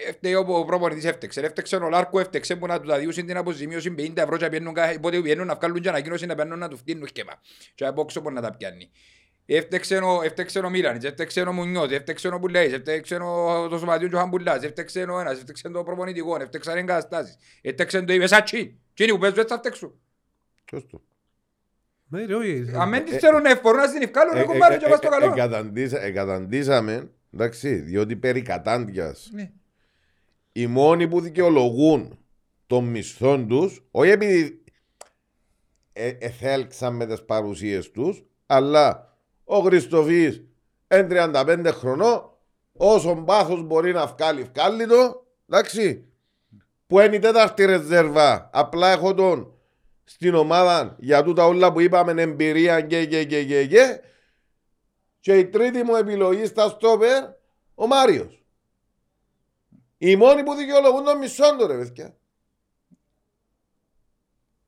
[0.08, 1.40] έφταιγε ο προπονητής έφτεξε.
[1.42, 4.74] Έφτεξε ο Λάρκο έφτεξε που να του τα διούσουν την αποζημίωση 50 ευρώ και πιένουν
[4.74, 7.34] κάθε- πότε πιένουν να βγάλουν και ανακοίνωση να πιένουν να του φτύνουν σκέμα.
[7.76, 8.92] Και από όξω μπορεί να τα πιάνει.
[9.46, 14.10] Έφτεξε ο, έφτεξε ο Μίλανης, έφτεξε ο Μουνιός, έφτεξε ο Πουλέης, έφτεξε ο, το σωματιό
[14.10, 18.80] του Χαμπουλάς, έφτεξε ο ένας, έφτεξε το προπονητικό, έφτεξαν εγκαταστάσεις, έφτεξε το Ιβεσάτσι.
[18.94, 20.00] Τι είναι που παίζουν έτσι θα φταίξουν.
[20.66, 21.02] Ποιος το.
[22.08, 22.66] Ναι, ρε, όχι.
[22.76, 24.78] Αν δεν τις ε, θέλουν να εφορούν να στην ευκάλουν, Ε, έχουν ε, πάρει ε,
[24.78, 25.26] και πας στο ε, καλό.
[25.34, 29.52] εγκαταντήσα- Εγκαταντήσαμε, εντάξει, διότι περί κατάντιας Ναι.
[30.52, 32.20] οι μόνοι που δικαιολογούν
[32.68, 34.64] των μισθών τους, όχι επειδή
[35.94, 40.44] ε, εθέλξαν με τις παρουσίες τους, αλλά ο Χριστοφής
[40.88, 42.38] εν 35 χρονών,
[42.74, 46.06] όσο πάθος μπορεί να βγάλει, βγάλει το, εντάξει,
[46.88, 49.54] που είναι η τέταρτη ρεζέρβα, απλά έχω τον
[50.04, 54.00] στην ομάδα για τούτα όλα που είπαμε εμπειρία και και και και και
[55.22, 57.24] και η τρίτη μου επιλογή στα στόπερ
[57.76, 58.44] ο Μάριος.
[59.98, 62.16] Οι μόνοι που δικαιολογούν τον μισόν του ρε παιδιά.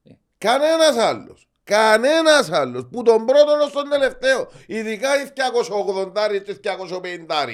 [0.04, 0.12] Ε.
[0.38, 1.48] Κανένας άλλος.
[1.64, 2.88] Κανένας άλλος.
[2.92, 4.50] Που τον πρώτο ως τον τελευταίο.
[4.68, 7.48] Ειδικά οι 280 και 250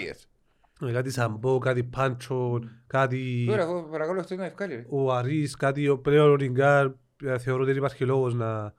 [0.88, 4.76] Ε, Κάτι Σαμπό, κάτι Πάντσο, κάτι Τώρα, εγώ παρακαλώ αυτό είναι ευκάλει.
[4.76, 4.86] ρε.
[4.90, 6.86] ο Αρής, κάτι ο πλέον ο Ριγκάρ.
[7.24, 8.74] ε, Θεωρώ ότι δεν υπάρχει λόγος να...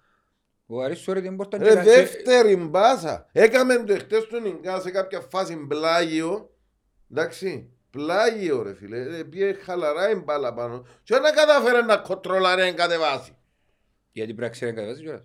[0.73, 3.27] Ο Αρής σου την πόρτα Ρε δεύτερη μπάσα.
[3.33, 6.51] Έκαμε το εχθές του Νιγκά σε κάποια φάση πλάγιο.
[7.11, 7.71] Εντάξει.
[7.91, 9.19] Πλάγιο ρε φίλε.
[9.19, 10.87] Ε, Πήγε χαλαρά η μπάλα πάνω.
[11.03, 13.37] Και να κατάφερε να κοτρολάρει εν κατεβάσει.
[14.13, 15.23] Γιατί πρέπει να ξέρει κατεβάζει κιόλας.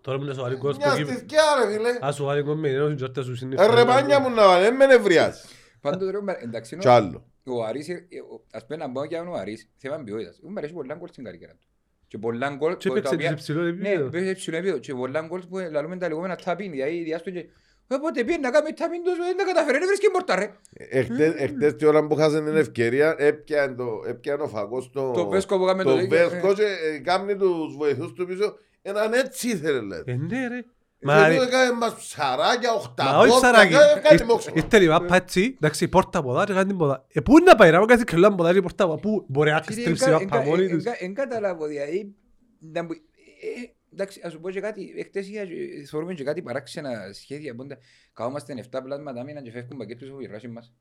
[0.00, 1.10] Τώρα μου είναι σοβαρή κόρ στο Μια κήπο.
[1.10, 2.06] στιθκιά ρε φίλε.
[2.06, 3.74] Α, σοβαρή κόρ με ενός και σου Ε, συνήθως.
[3.74, 4.62] ρε μάνια μου να βάλει.
[4.64, 5.40] Δεν με νευριάζει.
[5.80, 7.26] Πάντως ρε, ο Μαρ- εντάξει, Κι άλλο.
[7.46, 7.94] ο Αρής, ε,
[8.32, 10.38] ο- ας πούμε να πω για τον Αρής, θέμα ποιότητας.
[10.44, 11.66] Ο Μαρής έχει πολλά γκολ στην καριέρα του.
[12.08, 14.08] Και πολλά γκολ Και που τα παίξε οποία- σε υψηλό Ναι, επίπεδο.
[14.10, 14.78] παίζει σε υψηλό επίπεδο.
[14.78, 16.70] Και πολλά γκολ που λαλούμε τα λεγόμενα ταπίν.
[16.70, 17.46] Δηλαδή διάστο και
[17.90, 20.50] Όποτε πήγαινε να κάνει ταπίν τους, δεν τα καταφέρει, δεν βρίσκει πόρτα ρε.
[20.72, 25.10] Εχθές εχθές τη ώρα που χάσαν την ευκαιρία έπιανε το- έπιανε ο φαγός το...
[25.10, 26.62] Το Βέσκο που έκαμε το Το δίκαιο, Βέσκο και
[26.94, 28.54] ε, κάνει τους βοηθούς του πίσω.
[28.82, 30.12] Έναν έτσι ήθελε λέτε.
[30.12, 30.64] Ε, ναι ρε.
[31.00, 32.70] Μα Μα έκανε μας ψαράκια,
[33.04, 33.74] Μα όχι 800, σαράκι.
[34.02, 34.50] κάτι με οξώ.
[34.54, 37.04] Ήρθε η μάπα έτσι, εντάξει, πόρτα ποδά και κάνει την ποδά.
[37.12, 39.00] Ε, πού είναι να πάει, να μου κάνει κελάν ποδά και πόρτα ποδά.
[39.00, 40.84] Πού μπορεί να τη στρίψει η μάπα μόνη τους.
[40.84, 42.14] Εν καταλάβω δηλαδή.
[42.60, 45.46] να μπο- ε, Εντάξει, ας σου πω και κάτι, εχθές είχα, ε,
[45.90, 47.54] θεωρούμε και κάτι παράξενα σχέδια.
[47.54, 47.78] πόντα.
[48.12, 50.72] Καόμαστε 7 πλάσματα μήνα και φεύγουν πακέτους από η ράση μας.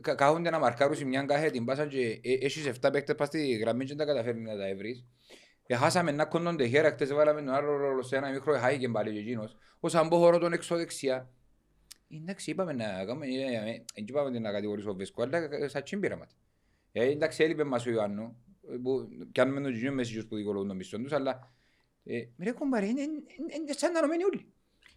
[0.00, 3.28] Κα- Καούνται να μαρκάρουν σε μια κάθε την πάσα και ε, έχεις 7 παίκτες πας
[3.28, 5.04] στη γραμμή και δεν τα καταφέρνει να τα έβρεις.
[5.66, 9.12] Ε, Χάσαμε ένα κοντον τεχέρα, χτες βάλαμε τον άλλο ρόλο σε ένα μικρό χάικεν πάλι
[9.12, 9.56] και εκείνος.
[9.80, 11.30] Ο Σαμπό χωρώ τον έξω δεξιά.
[12.10, 15.82] Εντάξει, είπαμε να κάνουμε, ε, ε, δεν είπαμε να κατηγορήσω ο Βέσκο, αλλά ε, σαν
[15.82, 16.26] τσιν πείραμα.
[16.92, 18.36] Ε, εντάξει, έλειπε μας ο Ιωάννου,
[18.72, 21.52] ε, που πιάνουμε τον Γιουνιό μεσίγιους που δικαιολογούν τον μισθόν τους, αλλά
[22.04, 24.52] ε, ρε κομπάρε, είναι είναι- είναι σαν να νομένοι όλοι.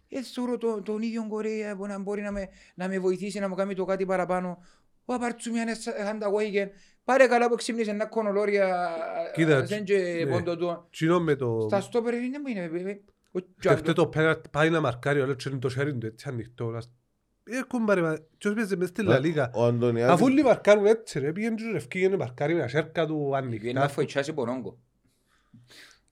[0.08, 3.48] Ε, θεωρώ το- τον ίδιο Κορέα που να μπορεί να με, να με βοηθήσει να
[3.48, 4.58] μου κάνει το κάτι παραπάνω.
[5.04, 5.68] Ο Απαρτσούμιαν
[6.08, 6.70] ανταγωγήκε.
[7.04, 8.88] Πάρε καλά που ξύπνησες ένα κονολόρια,
[9.34, 10.32] Κοίτα, δεν και ναι.
[10.32, 10.86] πόντο του.
[10.90, 11.60] Τσινό με το...
[11.68, 12.60] Στα στόπερ είναι που είναι.
[12.60, 13.00] ε, ε,
[13.32, 13.92] ο Σκεφτεί Τζάντο.
[13.92, 16.64] το πέναλτι, πάει να μαρκάρει, αλλά είναι το χέρι του έτσι ανοιχτό.
[16.70, 16.78] να-
[17.44, 19.50] Ε, κουμπάρε, μα, ποιος παίζει μες στη Λα Λίγα.
[19.54, 23.06] Ο Αντωνιάδης- Αφού όλοι μαρκάρουν έτσι ρε, πήγαινε και ρευκή να μαρκάρει με τα σέρκα
[23.06, 23.88] του Βγαίνει να ανοιχτά.
[23.88, 24.78] φοητσάσει πονόγκο.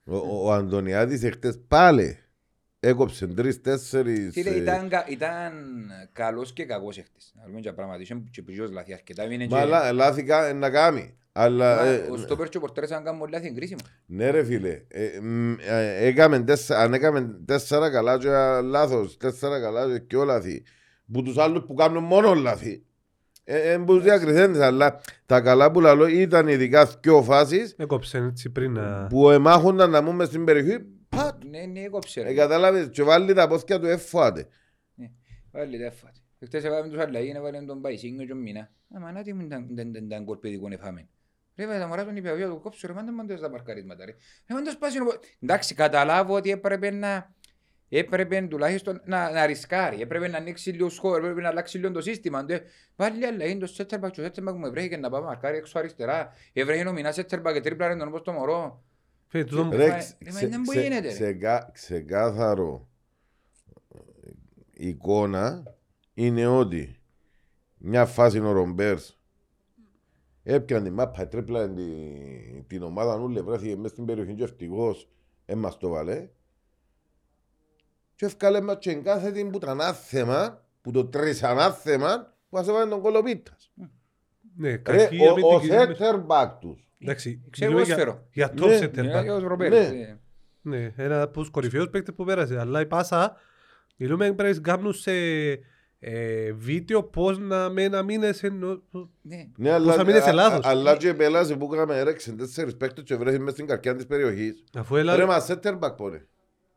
[0.05, 2.17] ο- ο- Ο Αντωνιάδης εχθές πάλι
[2.79, 4.33] έκοψε τρεις-τέσσερις...
[4.33, 5.51] Φίλε, ε, ήταν, κα- ήταν
[6.13, 7.33] καλός και κακός εχθές.
[7.35, 9.23] Να πούμε και πράγματα, είχε και ποιος λάθη αρκετά.
[9.23, 11.13] έμεινε Μα και- λά- λάθη κα- να κάνει.
[11.31, 11.75] Αλλά...
[11.75, 13.79] Μα, ε, Ο στόπερ και ο πορτέρες αν κάνουν λάθη είναι κρίσιμο.
[14.05, 19.17] Ναι ρε φίλε, ε, μ, ε, έκαμε τέσσερα, αν έκαμε τέσσερα καλά και ένα λάθος,
[19.17, 20.63] τέσσερα καλά και πιο λάθη,
[21.11, 22.83] που τους άλλους που κάνουν μόνο λάθη,
[23.43, 28.49] ε, ε, που διακριθέντες, αλλά τα καλά που λαλώ ήταν ειδικά δυο φάσεις Έκοψε έτσι
[28.49, 29.07] πριν να...
[29.07, 30.77] που εμάχονταν να μούμε στην περιοχή,
[31.23, 32.19] πατ, Ναι, ναι, έκοψε.
[32.19, 32.33] ε, ρε.
[32.33, 34.47] κατάλαβες, και βάλει τα πόθηκια του εφάτε.
[35.51, 36.19] Πάλι δεν έφατε.
[36.39, 38.71] Εχθές έβαλε τους αλλαγή, έβαλε τον Παϊσίνγκο και τον Μίνα.
[38.95, 41.07] Αμα να τι μου ήταν- ήταν- ήταν γκολ παιδικό να φάμε.
[41.55, 44.11] Ρε με τα μωρά τον είπε, του κόψω ρε μάντε μάντες τα μαρκαρίσματα ρε.
[44.47, 47.33] Ρε μάντες πάσει ο- Εντάξει, καταλάβω ότι έπρεπε να...
[47.89, 52.01] Έπρεπε τουλάχιστον να, να ρισκάρει, έπρεπε να ανοίξει λίγο σχόλιο, έπρεπε να αλλάξει λίγο το
[52.01, 52.43] σύστημα.
[52.45, 52.61] Ντε,
[52.95, 56.33] Πάλι άλλα είναι το σέτερμπακ, το σέτερμπακ μου ευρέθηκε να πάμε μαρκάρι έξω αριστερά.
[56.53, 58.83] Ευρέθηκε νομινά σέτερμπακ και τρίπλα ρε τον όπως το μωρό.
[59.31, 61.13] Φίλε, τούτο μου- Ρε, Ρε, μα- ξε- ρε, μα ξε- δεν μου ξε- γίνεται, ρε.
[61.13, 62.87] ξεκα- Ξεκάθαρο
[63.95, 63.99] ε,
[64.73, 65.63] εικόνα
[66.13, 66.99] είναι ότι
[67.77, 69.19] μια φάση ο Ρομπέρς
[70.43, 75.09] έπιανε την μάπα, τρίπλα την, την ομάδα νουλε, βρέθηκε μέσα στην περιοχή και ευτυχώς
[75.45, 76.29] έμας το βαλέ
[78.15, 82.17] και έφκαλε μας και εγκάθετη που το ανάθεμα, που το τρισανάθεμα
[82.49, 83.71] που μας έβαλε τον κολοπίτας.
[84.55, 86.88] Ναι, Ρε, κακή ο, ο αμυντική μες- center back τους.
[87.01, 88.27] Εντάξει, Ξέρω μιλούμε εγώ για- σφαίρο.
[88.31, 89.23] για top Ναι, center Είναι back.
[89.23, 89.69] και ο Ρομπέρ.
[89.69, 89.77] Ναι.
[89.77, 90.17] ε.
[90.61, 92.59] Ναι, ένα από τους κορυφαίους παίκτες που πέρασε.
[92.59, 93.35] Αλλά η πάσα,
[93.95, 95.11] μιλούμε πρέπει να κάνουν σε
[96.01, 98.81] ε, βίντεο πώς να με να μείνεις ενώ...
[99.21, 99.47] Ναι.
[99.57, 100.65] Ναι, αλλά, θα μείνεις σε α- λάθος.
[100.65, 104.05] α- αλλά και πέλασε που έκαμε ρέξεν τέσσερις παίκτες και βρέθηκε μες στην καρκιά της
[104.05, 104.63] περιοχής.
[104.73, 105.25] Αφού Ρε έλα...
[105.25, 106.25] μα center back πόρε.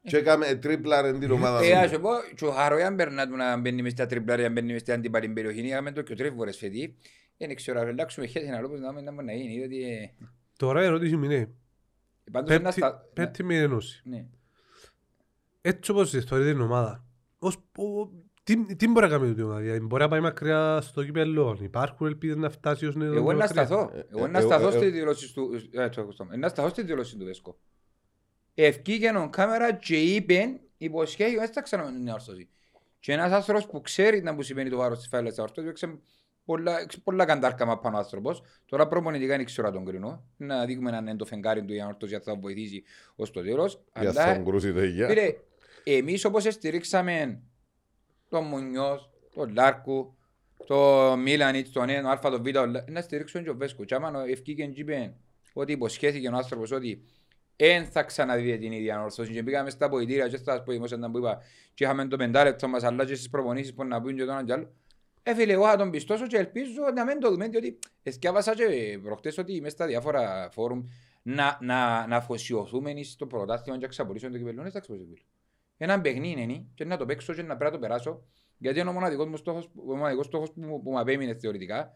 [0.05, 1.95] Και έκαμε τρίπλα ρε την ομάδα Ε, ας σου.
[1.95, 4.81] σου πω, και ο Χαρόιαν περνά του να μπαίνει μες στα τριπλάρια, να μπαίνει μες
[4.81, 5.61] στην αντίπαλη περιοχή.
[5.61, 6.97] Είχαμε το και τρεις φορές φετί.
[7.47, 9.57] Δεν ξέρω, αν αλλάξουμε χέρι να λόγω να μην να μπορεί να γίνει.
[9.57, 10.11] Διότι, ε,
[10.57, 11.51] Τώρα η ερώτηση μου είναι,
[12.33, 13.09] πάντως είναι πέμπτη- στα...
[13.15, 14.03] πέμπτη με ενώση.
[14.05, 14.27] Ναι.
[15.61, 17.05] Έτσι όπως θεωρείται την ομάδα,
[17.39, 18.11] ως, ο,
[18.43, 22.07] τι, τι μπορεί να κάνει η ομάδα, δηλαδή μπορεί να πάει μακριά στο κύπελλο, υπάρχουν
[22.07, 23.65] ελπίδες να φτάσει ως νέος Εγώ να μακριά.
[23.65, 23.91] σταθώ.
[23.95, 25.51] Ε, Εγώ ε, να ε, σταθώ ε, στη ε, δηλώση του...
[25.73, 26.27] ε, το ακουστώ.
[26.33, 27.59] Ε, Να σταθώ στη δηλώση του Βέσκο.
[28.55, 32.49] Ευκήγε ο κάμερα και είπε υποσχέει δεν θα ξαναμένει μια όρθωση.
[33.01, 35.83] Και ένας άνθρωπος που ξέρει να που σημαίνει το βάρος της φάιλας της
[36.53, 38.43] όρθωσης, έξε πολλά, έξε πολλά καντάρκαμα πάνω άνθρωπος.
[38.67, 40.25] Τώρα προπονητικά δεν ξέρω να τον κρίνω.
[40.37, 42.83] Να δείχνουμε αν είναι το φεγγάρι του η όρθωση αν θα βοηθήσει
[43.17, 43.83] ως το τέλος.
[44.01, 45.09] Για Αλλά στον κρούση το υγεία.
[45.09, 45.35] Φίλε,
[45.85, 47.41] εμείς όπως στηρίξαμε
[48.29, 50.15] τον Μουνιός, τον Λάρκου,
[50.67, 53.85] το Μίλανιτς, τον ένα, Αλφα, τον Β, τον Λα- να στηρίξουν και ο Βέσκο.
[53.85, 55.15] Και άμα ευκήκε και είπε
[55.53, 57.03] ότι υποσχέθηκε ο άνθρωπος ότι
[57.57, 61.43] δεν θα ξαναδεί την ίδια όρθωση και πήγαμε στα ποητήρια και στα δημόσια που είπα
[61.75, 64.45] και είχαμε το πεντάλεπτο μας αλλά και στις προπονήσεις που να πούν και το έναν
[64.45, 64.73] και άλλο.
[65.23, 68.99] Ε, φίλε, εγώ θα τον πιστώσω και ελπίζω να μην το δούμε, διότι εσκιάβασα και
[69.03, 70.85] προχτές ότι μέσα στα διάφορα φόρουμ
[71.23, 74.63] να, να, να αφοσιωθούμε στο πρωτάθλημα και να ξαπολύσουμε το κυπέλλο.
[74.63, 75.37] Δεν θα ξαπολύσουμε το κυπέλλο.
[75.93, 78.23] Ένα παιχνίδι είναι και να το παίξω και να πρέπει να το περάσω.
[78.59, 81.93] Γιατί είναι ο μοναδικός μου στόχος, ο μοναδικός στόχος που, μου- που μου απέμεινε θεωρητικά.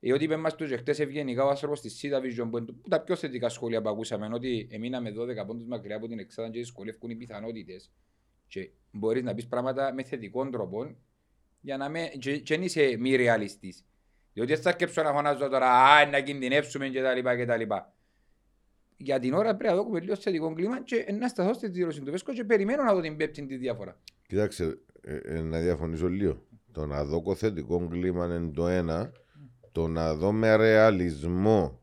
[0.00, 2.66] Ε, ότι είπε μας τους και χτες ευγενικά ο άνθρωπος της Σίδα Vision που είναι
[2.66, 6.50] το- τα πιο θετικά σχόλια που ακούσαμε ότι εμείναμε 12 πόντους μακριά από την εξάδα
[6.50, 7.92] και δυσκολεύκουν οι πιθανότητες
[8.46, 10.96] και μπορείς να πεις πράγματα με θετικό τρόπο
[11.60, 13.84] για να με, και, και δεν είσαι μη ρεαλιστής.
[14.32, 17.56] Διότι δεν θα σκέψω να φωνάζω τώρα «Α, να κινδυνεύσουμε» και τα λοιπά και τα
[17.56, 17.92] λοιπά.
[18.96, 22.10] Για την ώρα πρέπει να δούμε λίγο θετικό κλίμα και να σταθώ στη δήλωση του
[22.10, 24.00] Βέσκο και περιμένω να δω την πέπτη τη διάφορα.
[24.26, 26.46] Κοίταξε, ε, ε, να διαφωνήσω λίγο.
[26.72, 29.12] Το να δω θετικό κλίμα είναι το ένα.
[29.72, 31.80] Το να δω με ρεαλισμό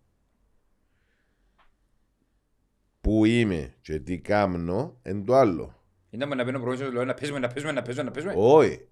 [3.02, 5.76] που είμαι και τι κάμνω είναι το άλλο.
[6.10, 8.34] Είναι να παίρνω προβλήσεις, λέω να παίζουμε, να παίζουμε, να παίζουμε, να παίζουμε.
[8.38, 8.88] Όχι.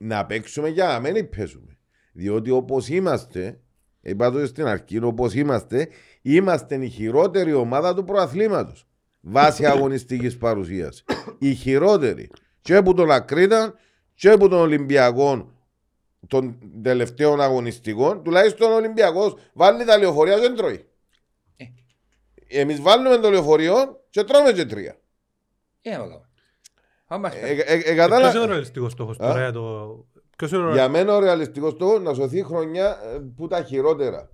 [0.00, 0.04] Ε.
[0.04, 1.78] Να παίξουμε για να μην παίζουμε.
[2.12, 3.60] Διότι όπως είμαστε,
[4.00, 5.88] είπα το στην αρχή, όπως είμαστε,
[6.22, 8.86] είμαστε η χειρότερη ομάδα του προαθλήματος.
[9.20, 11.04] Βάσει αγωνιστικής παρουσίας.
[11.38, 12.30] Η χειρότερη.
[12.60, 13.74] Και από τον Ακρίτα
[14.14, 15.52] και από τον Ολυμπιακό
[16.26, 20.86] των τελευταίων αγωνιστικών, τουλάχιστον ο Ολυμπιακός βάλει τα λεωφορεία και δεν τρώει.
[21.56, 21.64] Ε.
[22.60, 24.96] Εμείς βάλουμε το λεωφορείο και τρώμε και τρία.
[25.82, 25.98] Ε,
[27.30, 29.96] Ποιος κατάλα- είναι ο ρεαλιστικός στόχος Α; τώρα για το...
[30.36, 34.30] Ποιος είναι ο Για μένα ο ρεαλιστικός στόχος να σωθεί χρονιά ε, που τα χειρότερα.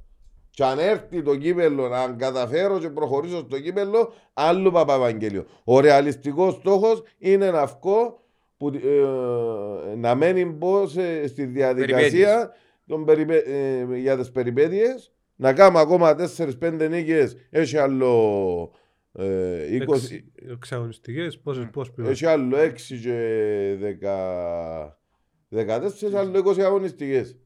[0.51, 5.45] Και αν έρθει το κύπελο, αν καταφέρω και προχωρήσω στο κύπελο, άλλο Παπαβαγγέλιο.
[5.65, 8.21] Ο ρεαλιστικός στόχος είναι να βγω
[8.57, 12.55] που, ε, να μένει μπω σε- στη διαδικασία
[12.87, 18.71] των περιπέ, ε, για τις περιπέτειες να κάνω ακόμα 4-5 νίκες έχει άλλο
[19.19, 20.13] ε, 20, Εξ-
[20.51, 22.09] εξαγωνιστικές, πόσες, πώς πει.
[22.09, 24.99] έχει άλλο 6 και 10,
[25.49, 27.37] 14, άλλο 20 αγωνιστικές.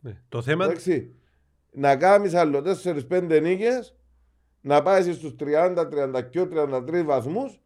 [0.00, 0.20] Ναι.
[0.28, 1.14] Το θέμα Εντάξει.
[1.70, 3.96] Να κάνεις άλλο 4-5 νίκες,
[4.60, 7.60] να πάεις στους 30, 32, 33 βαθμούς,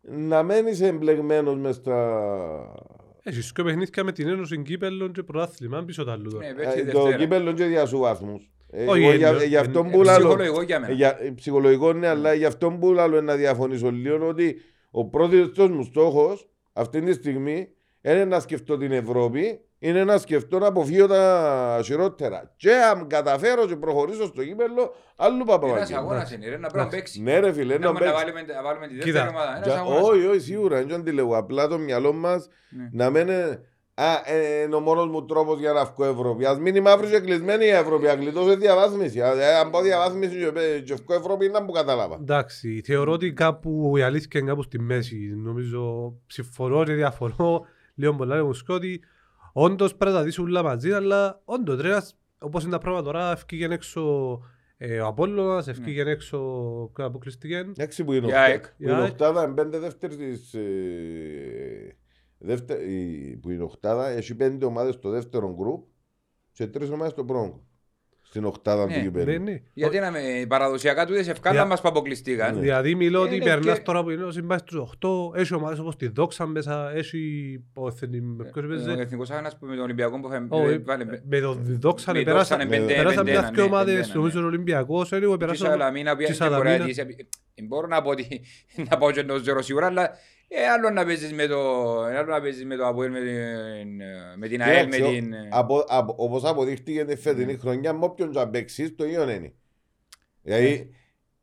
[0.00, 2.74] να μένεις εμπλεγμένος μες στα...
[3.22, 6.46] Έχεις και παιχνίδια με την Ένωση Κύπελλον και πρωτάθλημα πίσω τα άλλου τώρα.
[6.46, 7.16] Ναι, πέφτει Ε, η το Δευτέρα.
[7.16, 8.50] κύπελλο και για σου βαθμούς.
[8.72, 10.18] Ε, Όχι, εγώ για, είναι- για αυτόν είναι που λάλλω...
[10.26, 10.92] Ψυχολογικό για μένα.
[10.92, 14.56] Ε, Για, ε, ψυχολογικό ναι, αλλά για αυτόν που λάλλω να διαφωνήσω λίγο ότι
[14.90, 17.68] ο πρώτος μου στόχος αυτή τη στιγμή
[18.02, 22.54] είναι να σκεφτώ την Ευρώπη, είναι να σκεφτώ να αποφύγω τα χειρότερα.
[22.56, 25.98] Και αν καταφέρω και προχωρήσω στο κύπελο, άλλου Ένας παπαπαγγέλιο.
[25.98, 27.22] αγώνας είναι, ρε, να πρέπει να παίξει.
[27.22, 28.32] Ναι ρε φίλε, Να να μπορούμε να παίξει.
[28.32, 29.56] βάλουμε- να βάλουμε τη Κοίτα, δεύτερη ομάδα.
[29.56, 30.02] Ένας Για- αγώνας.
[30.08, 31.36] Όχι, όχι, σίγουρα, δεν το λέω.
[31.36, 32.88] Απλά το μυαλό μας Ναι.
[33.04, 33.32] να μένει
[34.02, 36.44] Α, ε, είναι ο μόνος μου τρόπος για να βγω Ευρώπη.
[36.44, 39.20] Ας μείνει μαύρη και κλεισμένη η Ευρώπη, αν γλιτώσω διαβάθμιση.
[39.20, 42.16] Α, ε, Αν πω διαβάθμιση και πέ- και βγω Ευρώπη, είναι που κατάλαβα.
[42.20, 45.16] Εντάξει, θεωρώ ότι κάπου η αλήθεια είναι κάπου στη μέση.
[45.36, 49.00] Νομίζω συμφωνώ και διαφωνώ λίγο πολλά με μου ότι
[49.52, 53.32] όντως πρέπει να τα δεις όλα μαζί, αλλά όντως τρέας, όπως είναι τα πράγματα τώρα,
[53.32, 54.02] ευκήγε έξω
[54.76, 56.38] ε, ο Απόλλωνας, ευκήγε έξω
[56.98, 57.54] ο αποκλειστική.
[57.54, 58.62] Εντάξει που είναι Η οχτά- ΑΕΚ.
[58.62, 59.02] που είναι Η ΑΕΚ.
[59.10, 60.54] οχτάδα, είναι πέντε δεύτερης
[62.40, 62.48] της...
[62.48, 65.84] ε, δεύτε- η- Που είναι οχτάδα, έχει πέντε ομάδες στο δεύτερο γκρουπ
[66.52, 67.60] και τρεις ομάδες στο πρώτο γκρουπ.
[68.22, 69.42] Στην οχτάδα Ναι, του Ναι, κυπέλλου.
[69.44, 69.62] ναι.
[69.72, 72.54] Γιατί να με παραδοσιακά του ευκάλα Για- μας που αποκλειστήκαν.
[72.54, 72.60] Ναι.
[72.60, 75.78] Δηλαδή μιλώ ότι Είναι περνάς και- τώρα που είναι ο Συμπάς στους 8, έχει ομάδες
[75.78, 77.20] όπως τη Δόξα μέσα, έχει
[77.74, 79.00] ο Εθνι- με ποιος Ο παίζει.
[79.00, 82.22] Εθνικός Άγανας που με τον Ολυμπιακό που Ω, είχαμε ε, βάλε- Με το Δόξα με
[82.22, 84.44] περάσαν Δόξα, ναι, πέντε- περάσαν πέντε- μια δύο ναι, ομάδες, πέντε- νομίζω ναι.
[84.44, 86.84] ο Ολυμπιακός, anyway, Και η περάσαν Σαλαμίνα που και η είναι μπορεί να Σαλαμίνα.
[86.84, 87.06] δεις, ε,
[87.62, 88.40] Μπορώ να πω ότι
[88.90, 90.10] να πάω και το ζερό σίγουρα, αλλά
[90.52, 91.58] ε, άλλο να παίζεις με το
[92.02, 95.32] άλλο να παίζεις με το Αποέλ, με την, ε, με την ΑΕΛ, με Κοίταξε, την...
[95.32, 97.58] ε, απο- απο- Όπως αποδείχτηκε τη φετινή Ναι.
[97.58, 99.52] χρονιά, με όποιον και αν παίξεις, το ίδιο είναι.
[100.42, 100.90] Δηλαδή,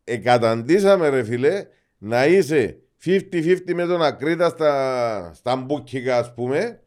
[0.03, 1.65] εκαταντήσαμε ρε φίλε,
[1.97, 6.81] να είσαι 50-50 με τον Ακρίτα στα, στα μπουκικά ας πούμε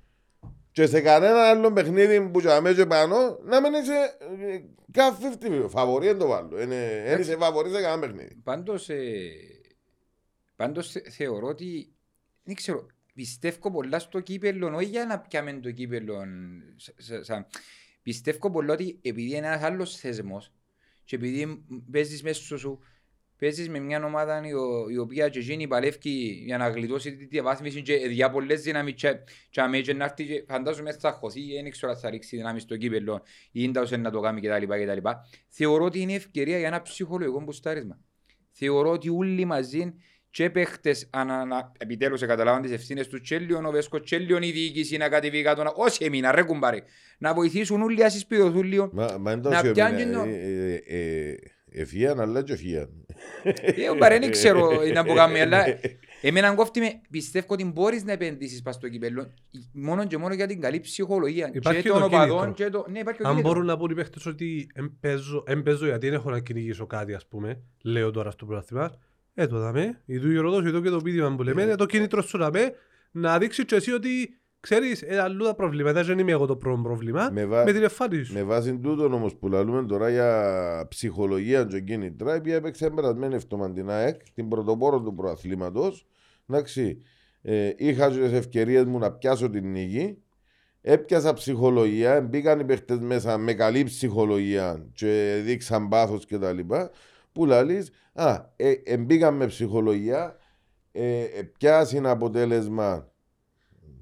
[0.73, 4.17] και σε κανένα άλλο παιχνίδι που και αμέσως πάνω να μην είσαι
[4.53, 4.59] ε,
[4.93, 5.17] καν
[5.65, 6.61] 50 φαβορή δεν το βάλω.
[6.61, 8.35] Είναι- Δεν είσαι φαβορή σε κανένα παιχνίδι.
[8.43, 8.97] Πάντως, ε,
[10.57, 11.93] πάντως θε- θεωρώ ότι,
[12.45, 16.25] δεν ξέρω, πιστεύω πολλά στο κύπελλο, όχι για να πιάμε το κύπελλο,
[16.77, 17.47] σα- σα- σαν-
[18.03, 20.53] πιστεύω πολλά ότι επειδή είναι ένας άλλος θεσμός
[21.05, 22.79] και επειδή παίζεις μέσα σου,
[23.39, 26.11] παίζεις με μια ομάδα η, ο- η οποία και εκείνη παλεύει
[26.45, 29.19] για να γλιτώσει τη διαβάθμιση και διά πολλές δυνάμεις και,
[29.51, 32.63] και αμέ και να έρθει και φαντάζομαι θα χωθεί, δεν ξέρω αν θα ρίξει δυνάμεις
[32.63, 34.65] στο κύπελλο ή είναι όσο να το κάνει κτλ.
[34.67, 35.09] κτλ.
[35.49, 38.01] Θεωρώ ότι είναι ευκαιρία για ένα ψυχολογικό μπουστάρισμα.
[38.51, 39.95] Θεωρώ ότι όλοι μαζί
[40.31, 44.39] και παίχτες ανα, ανα, επιτέλους καταλάβαν τις ευθύνες τους και λίγο ο Βέσκο και λίγο
[44.43, 46.79] η διοίκηση να κατεβεί κάτω να- όσοι έμειναν ρε κουμπάρε
[47.19, 50.83] να βοηθήσουν όλοι να συσπηρωθούν λίγο Μα, μα είναι Να τόσο πιάνει έμεινε, το- ε,
[50.87, 51.35] ε, ε,
[51.73, 52.89] Εφίαν αλλά και εφίαν.
[53.43, 55.65] Ε, κουμπάρε δεν ξέρω να πω κάνει αλλά
[56.23, 59.33] εμένα κόφτει με πιστεύω ότι μπορείς να επενδύσεις πας στο κυπέλλο
[59.73, 62.65] μόνο και μόνο για την καλή ψυχολογία Υπάρχει και το των οπαδών κίνητρο.
[62.65, 62.87] και το...
[62.91, 63.53] Ναι, υπάρχει ο Αν κίνητρο.
[63.53, 66.87] μπορούν να πούν οι παίχτες ότι «Εν παίζω- εν παίζω γιατί δεν έχω να κυνηγήσω
[66.87, 68.95] κάτι ας πούμε, λέω τώρα στο πρωτάθλημα,
[69.35, 72.23] ε, το δαμε, η του Γεροδός, εδώ και το πείδημα που λέμε, είναι το κίνητρο
[72.23, 72.73] σου δαμε,
[73.11, 76.81] να δείξεις και εσύ ότι ξέρεις, ε, αλλού τα προβλήματα, δεν είμαι εγώ το πρώτο
[76.83, 78.33] πρόβλημα, Με βα- με την εμφάνιση σου.
[78.33, 83.35] Με βάση τούτο όμως που λαλούμε τώρα για ψυχολογία και κίνητρα, η οποία έπαιξε περασμένη
[83.35, 86.07] εβδομάδα την ΑΕΚ, την πρωτοπόρο του προαθλήματος.
[86.49, 86.99] Εντάξει,
[87.43, 90.17] ε, είχα τις ευκαιρίες μου να πιάσω την νίκη.
[90.83, 96.59] Έπιασα ψυχολογία, μπήκαν οι παίχτες μέσα με καλή ψυχολογία και δείξαν πάθος κτλ.
[97.33, 100.37] Που λαλείς, α, ε, ε, μπήκαν με ψυχολογία,
[100.93, 103.13] ε, ε, πιάσει ένα αποτέλεσμα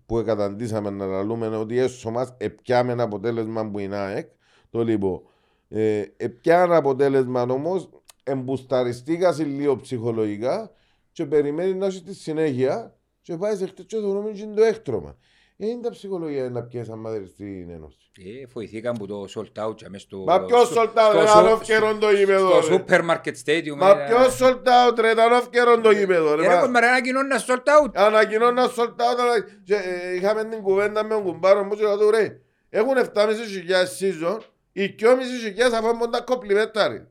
[0.07, 4.31] που εκαταντήσαμε να λαλούμε ότι έσω μας επιάμε ένα αποτέλεσμα που είναι ΑΕΚ.
[4.71, 5.23] Το λοιπόν,
[5.69, 7.89] ε, επιά ένα αποτέλεσμα όμως,
[8.23, 10.71] εμπουσταριστήκα σε λίγο ψυχολογικά
[11.13, 14.63] και περιμένει να έχει τη συνέχεια και πάει σε χτες και το νόμιζε είναι το
[14.63, 15.17] έκτρωμα.
[15.57, 18.08] Ε, είναι τα ψυχολογία να πιέσει άμα στην Ένωση.
[18.21, 20.17] Ε, βοηθήκαν που το sold out και μες στο...
[20.19, 22.85] Μα ποιος στο- sold out, στο ρε, σου- άλλο ευκαιρόν το γήπεδο, Στο ρε.
[22.89, 23.77] supermarket stadium.
[23.77, 26.45] Μα ε, ποιος sold out ρε, ήταν ευκαιρόν το γήπεδο ρε.
[26.45, 30.15] Ε, ρε, μα- κομπάρε, ένα κοινό να sold out; Ανακοινώνας sold out αλλά- και, ε,
[30.15, 34.39] είχαμε την κουβέντα με τον κουμπάρο μου και λέω του ρε έχουν 7.500 season
[34.73, 37.07] οι 2.500 αφού είναι τα κοπλιμέτα ρε.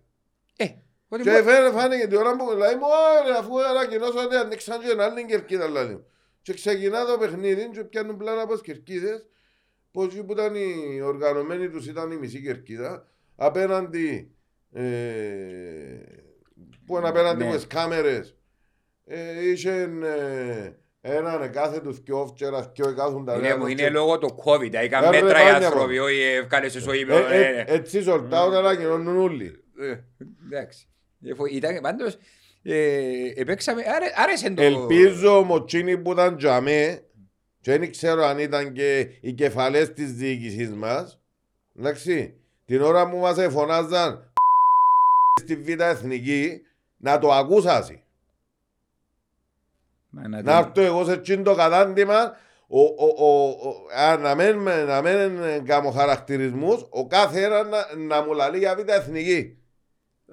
[0.58, 0.66] Ε,
[1.10, 2.82] ότι Και μπο- φαίνεται φάνηκε την ώρα που μιλάει μου
[3.24, 6.06] «Ωρε, αφού ανακοινώσω ότι ανοίξαν και άλλη κερκίδα λέει μου».
[6.42, 9.26] Και ξεκινά το παιχνίδι και πιάνουν πλάνα από τις κερκίδες
[9.98, 14.32] πως εκεί που ήταν οι οργανωμένοι τους ήταν η μισή κερκίδα απέναντι
[14.74, 14.82] ε,
[16.86, 17.46] που είναι απέναντι Ναι.
[17.48, 18.36] από τις κάμερες
[19.06, 23.72] ε, είχε ε, έναν κάθε τους δυο όφτσερα δυο κάθουν τα Είναι, νέα μου, τους
[23.72, 24.74] είναι και- λόγω του COVID.
[24.74, 26.04] Έκαν Ε, ρε, μέτρα οι πάνια, άνθρωποι, μου.
[26.04, 27.28] όχι ευκάλεσαι στο Ε, ύπεδο.
[27.28, 27.64] ε, ε, ε.
[27.68, 29.64] Έτσι σορτάουν ανακοινώνουν όλοι.
[29.80, 29.96] Ε,
[30.46, 30.88] Εντάξει.
[31.26, 32.18] Ε, φο- Ήταν πάντως...
[32.64, 33.82] ε, Επέξαμε...
[33.96, 34.62] άρε- Άρεσε το...
[34.62, 37.02] Ελπίζω ο Μοτσίνη που ήταν τζαμέ
[37.68, 41.20] και δεν ξέρω αν ήταν και οι κεφαλές της διοίκησης μας
[41.78, 42.34] εντάξει,
[42.66, 44.34] την ώρα που μας εφωνάζαν
[45.42, 46.62] στη Β' Εθνική
[46.98, 48.04] να το ακούσασαι.
[50.10, 52.36] Μα να Να την- έρθω εγώ σε εκείνο το κατάντημα
[52.68, 57.96] ο, ο, ο, ο, α, να μην, να μην κάνω χαρακτηρισμούς ο κάθε ένας να,
[57.96, 59.58] να μου λαλεί για Β' Εθνική.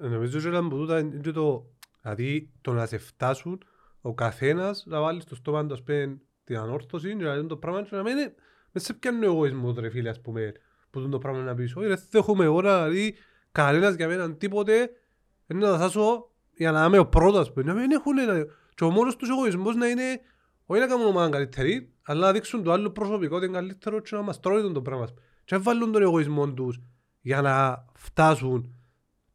[0.01, 1.65] Ε, Νομίζω ότι ήταν που τούτα είναι και το,
[2.01, 3.63] δηλαδή το να σε φτάσουν
[4.01, 7.57] ο καθένας να βάλει στο στόμα του ας πούμε, την ανόρθωση και να λέει το
[7.57, 8.33] πράγμα και να μην είναι-
[8.71, 10.51] μες σε πιάνει ο εγωισμός ρε φίλε ας πούμε
[10.89, 13.15] που τούτο το πράγμα να πεις όχι ρε δεν έχουμε ώρα δηλαδή
[13.51, 14.89] κανένας για μένα τίποτε
[15.47, 18.83] είναι να θάσω για να είμαι ο πρώτος ας πούμε να μην έχουν ένα και
[18.83, 20.21] ο μόνος τους εγωισμός να είναι
[20.65, 24.15] όχι να κάνουν ομάδα καλύτερη, αλλά να δείξουν το άλλο προσωπικό ότι είναι καλύτερο και
[24.15, 25.07] να μας τρώει τον το πράγμα.
[25.45, 26.79] Και να βάλουν τον εγωισμό τους
[27.21, 28.75] για να φτάσουν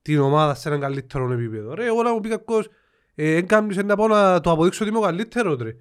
[0.02, 1.74] την ομάδα σε έναν καλύτερο επίπεδο.
[1.74, 2.68] Ρε, εγώ να μου πει κάποιος,
[3.14, 5.76] ε, εν κάνεις να πάω να το αποδείξω ότι είμαι ο καλύτερος, ρε.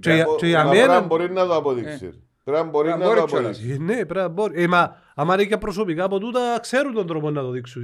[0.00, 2.22] Και για- και για Μα μένα- Πρέπει να μπορεί να το αποδείξει.
[2.44, 3.56] Πρέπει να μπορεί Πρέπει να να το μπορεί κιόλας.
[3.58, 3.82] αποδείξει.
[3.82, 4.62] Ε, Ναι, πρέπει να μπορεί.
[4.62, 7.82] Ε, μα, άμα είναι και προσωπικά από τούτα, ξέρουν τον τρόπο να το δείξουν.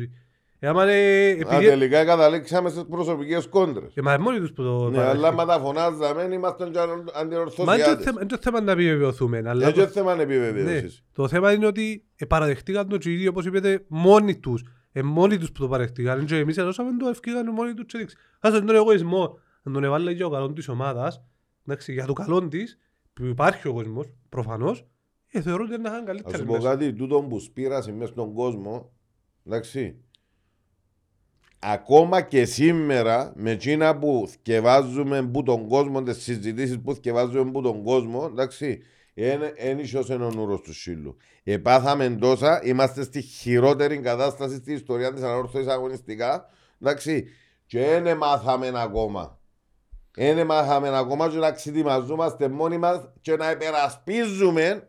[0.59, 0.93] Ε, άμα είναι...
[0.93, 1.65] Α, Επειδή...
[1.67, 3.93] τελικά καταλήξαμε στις προσωπικές κόντρες.
[3.95, 5.17] Ε, μα μόνοι τους που το Ναι, παρέχουν.
[5.19, 8.05] αλλά μα τα φωνάζαμε, είμαστε και Μα είναι το αντιορθωσιάτες.
[8.05, 9.43] θέμα- είναι το θέμα να επιβεβαιωθούμε.
[9.47, 11.05] Αλλά Έτσι το- θέμα ναι, επιβεβαίωσης.
[11.15, 14.63] το θέμα είναι ότι ε, παραδεχτήκαν το και οι ίδιοι, όπως είπετε, μόνοι τους.
[14.93, 16.25] Ε, μόνοι τους που το παραδεχτήκαν.
[16.25, 18.17] Και εμείς έδωσαμε το, ευκήγαν μόνοι τους και δείξει.
[18.41, 21.23] Ας τον εγωισμό, να τον έβαλε για το καλό της ομάδας,
[21.67, 22.79] εντάξει, για το καλό της,
[23.13, 24.87] που υπάρχει ο εγωισμός, προφανώς,
[25.27, 28.13] ε, θεωρώ ότι είναι να είχαν Ας καλύτερα σου πω κάτι, τούτο που σπήρασε μέσα
[28.13, 28.93] στον κόσμο,
[29.47, 30.05] εντάξει,
[31.59, 37.63] ακόμα και σήμερα με εκείνα που θκευάζουμε που τον κόσμο, τις συζητήσεις που θκευάζουμε που
[37.63, 38.83] τον κόσμο, εντάξει,
[39.55, 41.17] εν ισιώσε ο νουρός του σύλλου.
[41.43, 46.47] Επάθαμε τόσα, είμαστε στη χειρότερη κατάσταση στη ιστορία της ανόρθωσης αγωνιστικά,
[46.81, 47.27] εντάξει,
[47.67, 49.41] και δεν μάθαμε ακόμα.
[50.15, 54.87] Δεν μάθαμε ακόμα και να ξετοιμαζόμαστε μόνοι μας και να υπερασπίζουμε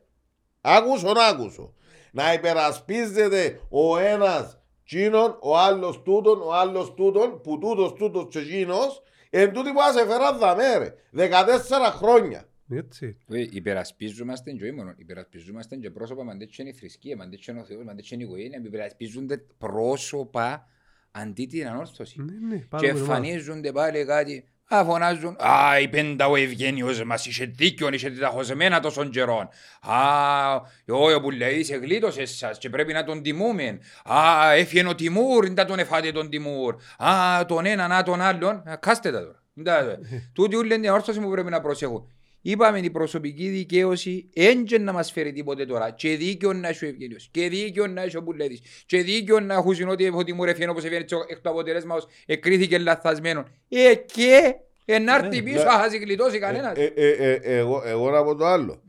[0.62, 1.74] Άκουσον, άκουσο.
[2.12, 8.42] Να υπερασπίζεται ο ένας τσίνον, ο άλλος τούτον, ο άλλος τούτον, που τούτος, τούτος και
[8.42, 10.96] τσίνος, εν τούτη που ας έφεραν δαμέ ρε.
[11.12, 12.48] 14 χρόνια.
[12.70, 13.18] Έτσι.
[13.28, 17.52] Ε, Υπερασπίζομαστε και όχι μόνο, υπερασπίζομαστε και πρόσωπα, μαντέ και είναι η θρησκεία, μαντέ και
[17.52, 20.68] είναι ο Θεός, μαντέ και είναι η οικογένεια, υπερασπίζονται πρόσωπα
[21.12, 22.22] αντί την ανόρθωση.
[22.22, 23.16] Ναι, ναι, Και πάρα πολύ ομάδα.
[23.16, 24.46] εμφανίζονται πάλι κάτι,
[24.76, 29.50] α, φωνάζουν, α, είπε ο Ευγένιος μας, είχε δίκιο, είχε τα χωσμένα τόσων καιρών.
[29.82, 30.56] Α,
[30.88, 33.80] ο που λέει, σε γλίτωσε σας και πρέπει να τον τιμούμε.
[34.04, 36.76] Α, έφυγε ο Τιμούρ, δεν τον εφάτε τον Τιμούρ.
[36.98, 38.64] Α, τον έναν, α, τον άλλον.
[38.70, 39.42] Α, Κάστε τα τώρα.
[39.58, 39.98] Εντά,
[40.34, 42.08] Τούτοι όλοι είναι όρθωση που πρέπει να προσέχουν.
[42.46, 45.92] Είπαμε η προσωπική δικαίωση έντια να μας φέρει τίποτε τώρα.
[45.92, 47.28] Και δίκαιο να έχει ο Ευγένιος.
[47.32, 48.62] Και δίκαιο να έχει ο Πουλέτης.
[48.86, 53.46] Και δίκαιο να έχουν ότι ο Τιμούρ έφυγε όπως έφυγε εκ του αποτελέσματος εκρίθηκε λαθασμένο.
[53.70, 55.70] Ε, και ενάρτη Ναι, πίσω, ναι.
[55.70, 56.78] αχάζει γλιτώσει κανένας.
[56.78, 58.84] Ε, ε, ε, ε, εγώ, εγώ να πω το άλλο.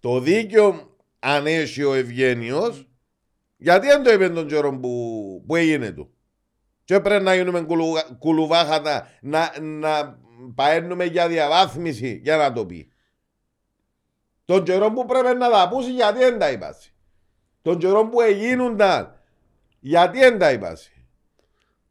[0.00, 2.88] Το δίκαιο αν έχει ο Ευγένιος,
[3.56, 6.08] γιατί δεν το είπε τον καιρό που, που έγινε του.
[6.84, 10.22] Και πρέπει να γίνουμε κουλου- κουλουβάχατα, να, να
[10.54, 12.92] παίρνουμε για διαβάθμιση για να το πει.
[14.44, 16.90] Τον καιρό που πρέπει να τα πούσει γιατί δεν τα είπασε.
[17.62, 19.20] Τον καιρό που έγινονταν
[19.80, 20.90] γιατί δεν τα είπασε.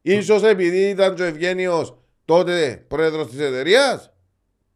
[0.02, 4.14] Ίσως επειδή ήταν και ο Ευγένιος τότε πρόεδρος της εταιρείας.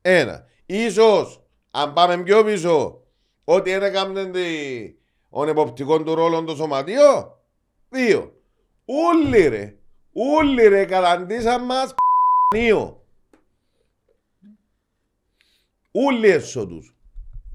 [0.01, 0.45] Ένα.
[0.65, 3.01] Ίσως, αν πάμε πιο πίσω,
[3.43, 4.32] ότι δεν έκαμε
[5.30, 7.41] τον εποπτικό του ρόλο το σωματείο.
[7.89, 8.34] Δύο.
[8.86, 9.76] Ούλοι ρε.
[10.11, 11.95] Ούλοι ρε καταντήσαν μας
[12.55, 13.01] νίο.
[16.05, 16.95] Ούλοι έσω τους.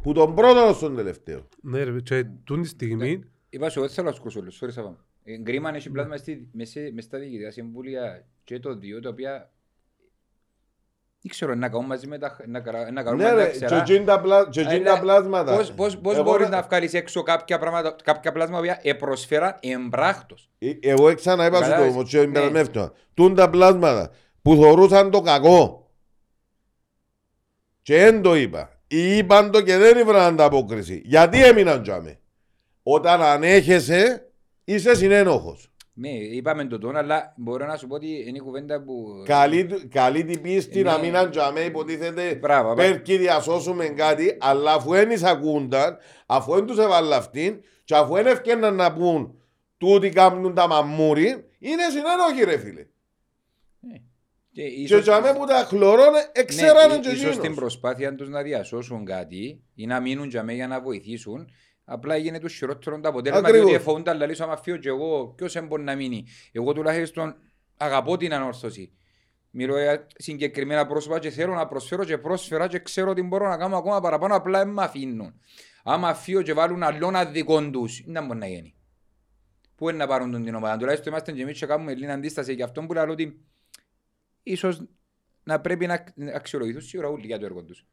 [0.03, 1.49] Που τον πρώτο ως τον τελευταίο.
[1.63, 5.05] Ναι, ρε, και τούτη τη στιγμή, Είπα σου, δεν θέλω να σκούσω όλους, sorry Σαββά.
[5.25, 9.09] Ε, Γκρίμα έχει πλάσμα στη- μες σε- μες στα διοικητικά συμβούλια και το δύο, τα
[9.09, 9.51] οποία
[11.23, 13.45] δεν ξέρω, να κάνουν μαζί με τα, να, καρα- να κάνουν Ναι με τα ρε,
[13.51, 13.77] και ξερά.
[13.81, 15.57] εκείνη τα πλα- και εκείνη τα Αλλά πλάσματα.
[15.57, 19.57] Πώς, πώς, πώς Εγώ μπορείς να- να βγάλεις έξω κάποια, πράγματα, κάποια πλάσματα που επροσφέραν
[19.61, 20.51] εμπράκτος.
[20.59, 21.95] Ε, Εγώ ξαναείπα σου το Καταλάβεις.
[21.95, 22.23] όμως και Ναι.
[22.23, 22.93] εμπερασμεύτηκα.
[23.15, 24.11] Τούν τα πλάσματα
[24.43, 25.82] που θεωρούσαν το κακό.
[27.83, 28.81] Και δεν το είπα.
[28.87, 31.03] Ή είπαν το και δεν ήβραν ανταπόκριση.
[31.05, 32.19] Γιατί έμειναν τζάμε.
[32.83, 34.31] Όταν ανέχεσαι
[34.65, 35.67] είσαι συνένοχος.
[35.95, 39.23] Ναι, είπαμε το τόνο, αλλά μπορώ να σου πω ότι είναι η κουβέντα που...
[39.25, 41.03] Καλή, του- καλή την πίστη να Ναι.
[41.03, 47.17] μην αντζάμε υποτίθεται Μπράβο, πέρκει διασώσουμε κάτι αλλά αφού δεν εισακούνταν αφού δεν τους έβαλα
[47.17, 49.35] αυτήν και αφού δεν ευκαιναν να πούν
[49.79, 51.29] τούτοι κάνουν τα μαμούρι
[51.59, 52.87] είναι συνένοχοι ρε φίλε.
[54.53, 57.57] Και Και ίσως- τζάμε που τα χλωρώνε, εξέρανε ναι, και ίσως στην εκείνος.
[57.57, 61.49] προσπάθεια τους να διασώσουν κάτι ή να μείνουν για μέ για να βοηθήσουν,
[61.85, 63.67] απλά έγινε το χειρότερο το αποτέλεσμα Ακριβώς.
[63.69, 67.35] διότι εφοβούνται αλλά λύσω άμα φύγω και εγώ ποιος δεν μπορεί να μείνει; Εγώ τουλάχιστον
[67.77, 68.93] αγαπώ την ανόρθωση.
[69.51, 73.57] Μιλώ για συγκεκριμένα πρόσωπα και θέλω να προσφέρω και πρόσφερα και ξέρω ότι μπορώ να
[73.57, 75.35] κάνω ακόμα παραπάνω απλά δεν με αφήνουν.
[75.85, 78.75] Άμα φύγω και βάλουν αλλόν αδικών τους, δεν μπορεί να γίνει.
[79.77, 80.77] Πού είναι να πάρουν τον την ομάδα.
[80.77, 83.45] Τουλάχιστον είμαστε και εμείς και κάνουμε λίγη αντίσταση και αυτό που λέω ότι
[84.43, 84.83] ίσως
[85.45, 87.87] να πρέπει να να αξιολογηθούν σίγουρα όλοι για το έργο τους.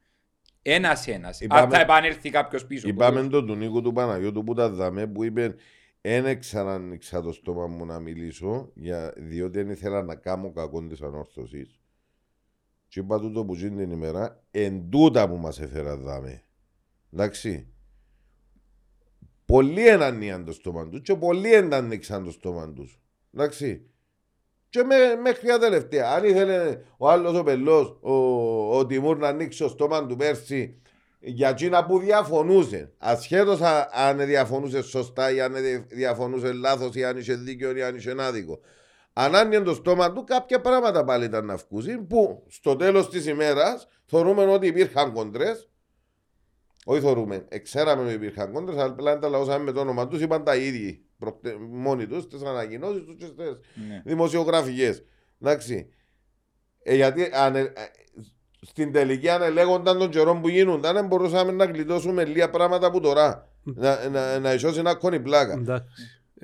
[0.62, 1.40] Ένας ένας.
[1.42, 2.88] Είπαμε- Αν θα επανέλθει κάποιος πίσω.
[2.88, 5.56] Είπαμε το του Νίκου του Παναγιώτου που τα δαμε που είπε
[6.02, 11.02] δεν ξανανοίξα το στόμα μου να μιλήσω για, διότι δεν ήθελα να κάνω κακό της
[11.02, 11.80] ανόρθωσης.
[12.88, 16.44] Και είπα τούτο που γίνει την ημέρα, εν τούτα που μας έφερα δάμε.
[17.14, 17.74] Εντάξει.
[19.46, 23.02] Πολλοί ενανίαν το στόμα τους και πολλοί δεν ανοίξαν το στόμα τους.
[23.34, 23.90] Εντάξει.
[24.70, 26.12] Και με, μέχρι τα τελευταία.
[26.12, 28.14] Αν ήθελε ο άλλος ο Πελός, ο,
[28.78, 30.82] ο Τιμούρ να ανοίξει το στόμα του πέρσι
[31.20, 35.54] για εκείνα που διαφωνούσε, ασχέτως α- αν διαφωνούσε σωστά ή αν
[35.88, 38.60] διαφωνούσε λάθος ή αν είχε δίκιο ή αν είχε άδικο.
[39.14, 43.26] Αν άνοιγε το στόμα του, κάποια πράγματα πάλι ήταν να βγούσει που στο τέλος της
[43.26, 45.70] ημέρας θεωρούμε ότι υπήρχαν κοντρές.
[46.86, 50.44] Όχι θεωρούμε, εξέραμε ότι υπήρχαν κόντρες, αλλά απλά τα λαούσαμε με το όνομα τους, είπαν
[50.44, 53.38] τα ίδια προκτε- μόνοι τους, στις ανακοινώσεις τους και στις
[53.90, 54.02] Ναι.
[54.06, 55.04] δημοσιογραφικές.
[55.42, 55.90] Εντάξει.
[56.84, 57.72] Ε, γιατί αν, ε, ε,
[58.62, 63.00] στην τελική αν ελέγονταν τον καιρό που γίνονταν, δεν μπορούσαμε να γλιτώσουμε λίγα πράγματα από
[63.00, 63.44] τώρα.
[63.64, 65.54] να, να, να ισώσει ένα κόνη πλάκα.
[65.54, 65.88] Εντάξει.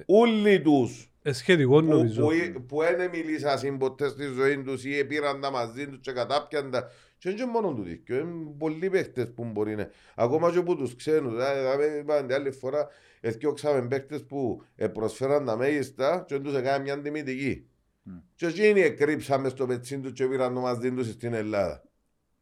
[0.05, 2.21] Όλοι τους Ε, σχετικό που, νομίζω.
[2.21, 6.71] που, που δεν μιλήσαν ποτέ στη ζωή τους ή πήραν τα μαζί τους και κατάπιαν
[6.71, 9.89] τα και δεν είναι μόνο του δίκιο, είναι πολλοί παίχτες που μπορεί να...
[10.15, 12.87] Ακόμα και από τους ξένους, δηλαδή είπαν την άλλη φορά
[13.21, 17.67] εθιώξαμε παίχτες που ε, προσφέραν τα μέγιστα και δεν τους έκαναν μια τιμητική.
[18.03, 18.11] Μμ.
[18.35, 21.83] Και εκείνοι εκρύψαμε στο πετσίν τους και πήραν το μαζί τους στην Ελλάδα.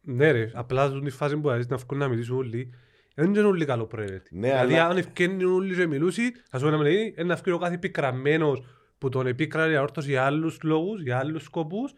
[0.00, 2.74] Ναι ρε, απλά ζουν τη φάση που αρέσει να βγουν να μιλήσουν όλοι.
[3.14, 4.38] Δεν είναι όλοι καλοπροαίρετοι.
[4.38, 7.58] Ναι, δηλαδή αλλά- αν ευκαινούν όλοι και μιλούσι, θα σου έλεγα είναι να βγει ο
[7.58, 8.62] κάθε πικραμένος
[8.98, 11.92] που τον επίκρανε η αόρτωση για άλλους λόγους, για άλλους σκοπούς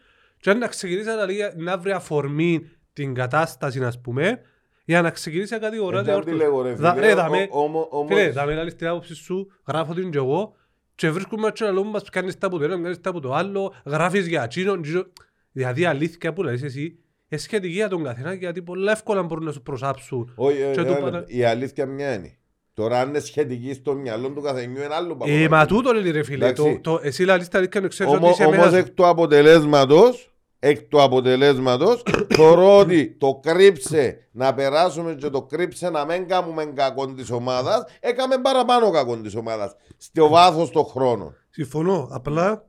[0.53, 4.39] και να ξεκινήσει να, λέει, να βρει αφορμή την κατάσταση, ας πούμε,
[4.85, 6.37] για να ξεκινήσει να κατηγορά την Δεν τη αόρτωση.
[6.37, 8.87] λέγω ρε Δα- φίλε, ρε, ο- δαμε- ο- όμο- όμως- Φίλε, θα με λάβεις την
[8.87, 10.55] άποψη σου, γράφω την και εγώ
[10.95, 13.73] και βρίσκουμε και να μας κάνεις τα από το ένα, κάνεις τα από το άλλο,
[13.85, 15.03] γράφεις για εκείνον, τζινο.
[15.51, 19.43] δηλαδή η αλήθεια που λες εσύ, είναι σχετική για τον καθένα γιατί πολλά εύκολα μπορούν
[19.45, 20.33] να σου προσάψουν.
[20.35, 21.03] Όχι, ε, Και ένα του λεπτό.
[21.03, 22.37] παρα- η αλήθεια μια είναι.
[22.73, 25.57] Τώρα αν είναι σχετική στο μυαλό του καθενιού είναι άλλο Ε, πράγμα.
[25.57, 26.79] μα τούτο λέει ρε φίλε, Εντάξει.
[26.83, 28.73] το, το, εσύ λαλείς τα αλήθεια, ξέρεις ότι Όμω, είσαι όμως ένας...
[28.73, 35.89] εκ του αποτελέσματος, εκ του αποτελέσματος, θεωρώ ότι το κρύψε να περάσουμε και το κρύψε
[35.89, 41.35] να μην κάνουμε κακό της ομάδας, έκαμε παραπάνω κακό της ομάδας, στο βάθος των χρόνων.
[41.49, 42.65] Συμφωνώ, απλά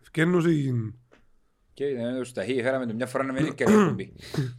[0.00, 0.72] φκένουν συ-
[1.72, 4.12] Και ε, στο ταχύ φέραμε το μια φορά να μην είναι εκπομπή.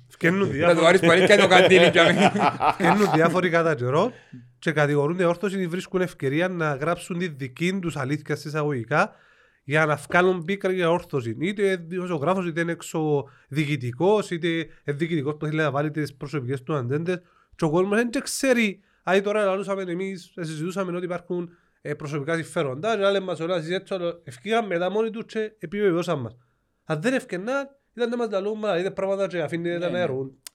[0.07, 2.31] φκένουν Να του διάφορα- άρεσε που αλήθεια το καντήλι για μένα.
[2.77, 4.11] φκένουν διάφοροι κατά καιρό
[4.59, 9.15] και κατηγορούν την όρθωση ή βρίσκουν ευκαιρία να γράψουν τη δική τους αλήθεια στις αγωγικά
[9.63, 11.37] για να βγάλουν πίκρα για όρθωση.
[11.39, 17.21] Είτε δημοσιογράφος, είτε είναι εξωδιοικητικός, είτε διοικητικός που θέλει να βάλει τις προσωπικές του αντέντες
[17.55, 18.79] και ο κόσμος δεν και ξέρει.
[19.03, 21.49] Αν τώρα λαλούσαμε εμείς, ε, συζητούσαμε ότι υπάρχουν
[21.81, 26.19] ε, προσωπικά συμφέροντα και άλλοι μας όλα συζήτησαν, αλλά ευκήγαν μετά μόνοι τους και επιβεβαιώσαν
[26.19, 26.37] μας.
[26.85, 30.05] Αν δεν ευκαιναν, ήταν να μας λαλούν, μα είτε πράγματα και αφήνει να ναι.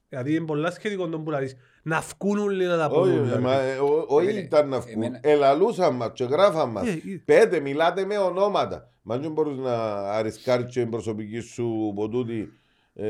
[0.09, 0.25] Νερούν.
[0.25, 1.57] Δηλαδή είναι πολλά σχετικό τον που λαλείς.
[1.83, 3.29] Να βγουν όλοι να τα Όχι, πούν.
[3.31, 3.69] ε, μα, δηλαδή.
[3.71, 4.93] ε, ο- όχι Εμένα- ήταν να βγουν.
[5.03, 6.87] εμένα- Ελαλούσαν μας και γράφαν μας.
[6.89, 8.91] Ε, ε, Πέτε, μιλάτε με ονόματα.
[9.03, 9.75] Μα δεν μπορείς να
[10.11, 12.53] αρισκάρεις την προσωπική σου ποτούτη
[12.95, 13.05] ε,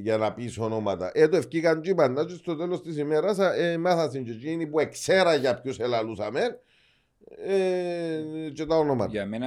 [0.00, 1.10] για να πεις ονόματα.
[1.14, 4.78] Ε, το ευκήκαν και είπαν, και στο τέλος της ημέρας ε, μάθασαν και εκείνοι που
[4.80, 6.40] εξέρα για ποιους ελαλούσαμε
[7.46, 9.10] ε, και τα ονόματα.
[9.10, 9.46] Για μένα,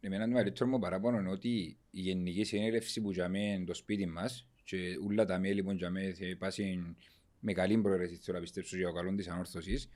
[0.00, 1.48] εμένα το μεγαλύτερο μου παράπονο είναι ότι
[1.90, 4.76] η γενική συνέλευση που για μένα το σπίτι μας και
[5.08, 6.96] όλα τα μέλη που για μένα θα πάσουν
[7.40, 9.88] με καλή προαιρέση θέλω να πιστέψω για το καλό της ανόρθωσης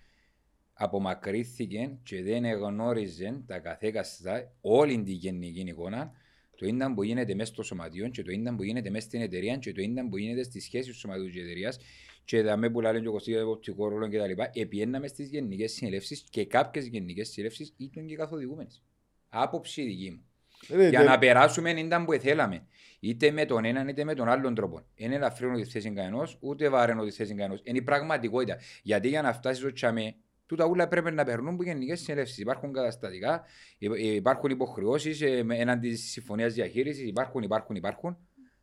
[0.73, 6.13] απομακρύθηκε και δεν εγνώριζε τα καθέκαστα όλη την γενική εικόνα
[6.57, 9.57] το ήταν που γίνεται μέσα στο σωματείο και το ήταν που γίνεται μέσα στην εταιρεία
[9.57, 11.79] και το ήταν που γίνεται στη σχέση του σωματείου και εταιρείας
[12.25, 15.29] και τα με που λένε και ο Κωστής εποπτικό ρόλο και τα λοιπά επιέναμε στις
[15.29, 18.83] γενικές συνελεύσεις και κάποιες γενικές συνελεύσεις ήταν και καθοδηγούμενες.
[19.29, 20.30] Άποψη δική μου.
[20.69, 22.67] Ρε, Για τε- να περάσουμε ήταν που θέλαμε.
[23.01, 24.81] Είτε με τον έναν είτε με τον άλλον τρόπο.
[24.95, 27.61] Είναι ελαφρύνω τη θέση κανένας, ούτε βαραίνω τη θέση κανένας.
[27.65, 28.57] Είναι η πραγματικότητα.
[28.83, 30.15] Γιατί για να φτάσεις στο τσαμέ,
[30.47, 32.39] τούτα ούλα πρέπει να περνούν που γενικές συνελεύσεις.
[32.39, 33.43] Υπάρχουν καταστατικά,
[33.79, 37.09] υ- υπάρχουν υποχρεώσεις έναντι της συμφωνίας διαχείρισης.
[37.09, 38.17] Υπάρχουν, υπάρχουν, υπάρχουν.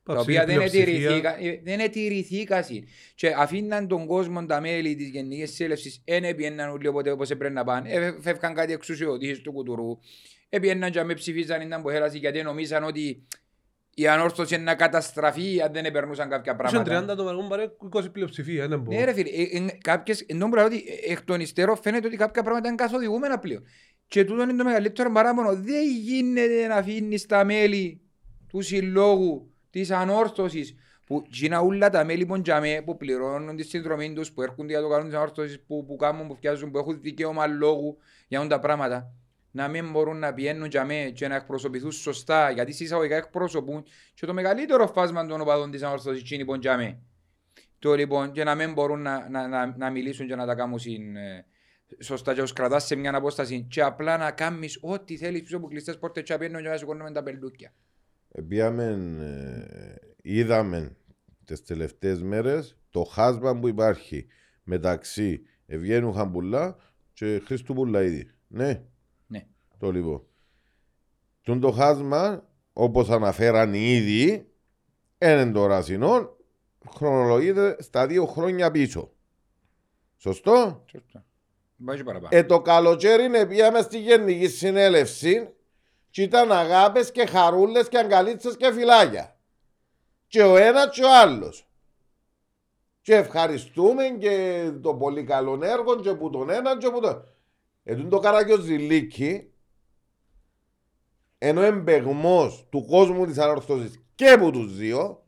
[0.04, 0.94] Τα Υπάρχει οποία δεν πλειοψηφία.
[0.94, 2.64] ετηρηθήκα- ε, δεν ετηρηθήκαν.
[3.16, 7.54] Και αφήναν τον κόσμο τα μέλη της Γενικής Συνέλευσης, δεν έπιεναν όλοι όποτε όπως έπρεπε
[7.54, 7.90] να πάνε.
[7.92, 9.98] Ε, Φεύγαν κάτι εξουσιοδοτήσεις του κουτουρού.
[10.50, 13.28] Έπιεναν και με ψηφίζαν, ήταν που θέλασαν γιατί νομίζαν ότι
[14.00, 17.14] η ανόρθωση είναι να καταστραφεί αν δεν επερνούσαν κάποια Είχε πράγματα.
[17.14, 18.98] 30 το μαργό παρέ 20 πλειοψηφία, δεν μπορώ.
[18.98, 22.16] Ναι, ρε φίλε, ε, ε, κάποιες, ενώ πράγμα ότι ε, εκ των υστέρων φαίνεται ότι
[22.16, 23.64] κάποια πράγματα είναι καθοδηγούμενα πλέον.
[24.08, 25.56] Και τούτο είναι το μεγαλύτερο παράπονο.
[25.56, 28.02] Δεν γίνεται να αφήνει τα μέλη
[28.48, 34.14] του συλλόγου τη ανόρθωση που γίνα όλα τα μέλη που, τζαμέ, που πληρώνουν τη συνδρομή
[34.14, 37.02] του, που έρχονται για το καλό τη ανόρθωση, που, που κάνουν, που φτιάζουν, που έχουν
[37.02, 39.14] δικαίωμα λόγου για όλα τα πράγματα.
[39.58, 43.84] Να μην μπορούν να πηγαίνουν τζαμέ και να εκπροσωπηθούν σωστά, γιατί συσσαγωγικά εκπροσωπούν
[44.14, 47.00] και το μεγαλύτερο φάσμα των οπαδών της ανόρθωσης είναι οι τζαμέ.
[47.80, 50.80] Το λοιπόν, και να μην μπορούν να, να, να, να μιλήσουν και να τα κάνουν
[50.80, 51.46] συν, ε,
[52.00, 55.68] σωστά και τους κρατάς σε μια απόσταση και απλά να κάνεις ό,τι θέλεις πίσω από
[55.68, 57.74] κλειστές πόρτες και απένω και να σηκώνουμε τα πελούκια.
[58.48, 58.84] Πήγαμε,
[59.20, 60.96] ε, είδαμε
[61.46, 64.28] τις τελευταίες μέρες το χάσμα που υπάρχει
[64.64, 66.76] μεταξύ Ευγένου Χαμπουλά
[67.14, 68.32] και Χρήστου Πουλαίδη.
[68.48, 68.82] Ναι.
[69.80, 69.88] Ναι.
[69.88, 70.26] Το λοιπόν.
[71.42, 74.52] Τον το χάσμα, όπως αναφέραν ήδη,
[75.18, 76.38] είναι το ρασινό,
[76.96, 79.12] χρονολογείται στα δύο χρόνια πίσω.
[80.18, 81.24] Σωστό; Σωστό.
[81.86, 82.38] Πάει και παραπάνω.
[82.38, 85.50] Ε, το καλοκαίρι είναι πήγαμε στη Γενική Συνέλευση
[86.10, 89.40] και ήταν αγάπες και χαρούλες και αγκαλίτσες και φυλάκια.
[90.28, 91.70] Και ο ένας και ο άλλος.
[93.02, 97.24] Και ευχαριστούμε και το πολύ καλό έργο και που τον έναν και που τον...
[97.84, 99.52] Ε, τούτο το καράκιο Ζηλίκη
[101.38, 105.26] ενώ εμπεγμός του κόσμου της ανορθώσης και που τους δύο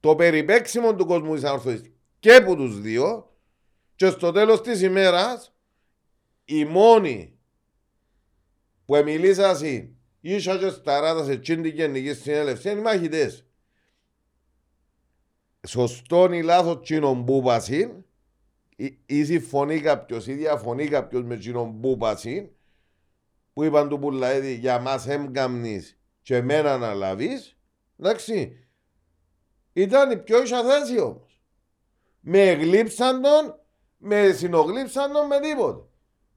[0.00, 1.82] το περιπέξιμο του κόσμου της ανορθώσης
[2.18, 3.34] και που τους δύο
[3.94, 5.54] και στο τέλος της ημέρας
[6.44, 7.38] οι μόνοι
[8.84, 13.46] που εμιλήσασαν ίσα και σταράτας σε εκείνη την γενική συνέλευση είναι οι μαχητές.
[15.66, 18.04] Σωστόν ή λάθος τσίνον που πασίν
[18.76, 22.48] ή- ή συμφωνεί κάποιος ή διαφωνεί κάποιος με τσίνον που πασίν
[23.60, 27.56] που είπαν του Πουλαίδη για μας έμπκαμνεις και εμένα να λαβείς
[27.98, 28.66] εντάξει.
[29.72, 31.42] Ήταν η πιο ίσα θέση όμως.
[32.20, 33.54] Με εγλείψαν τον
[33.96, 35.86] με συνογλύψαν τον με τίποτα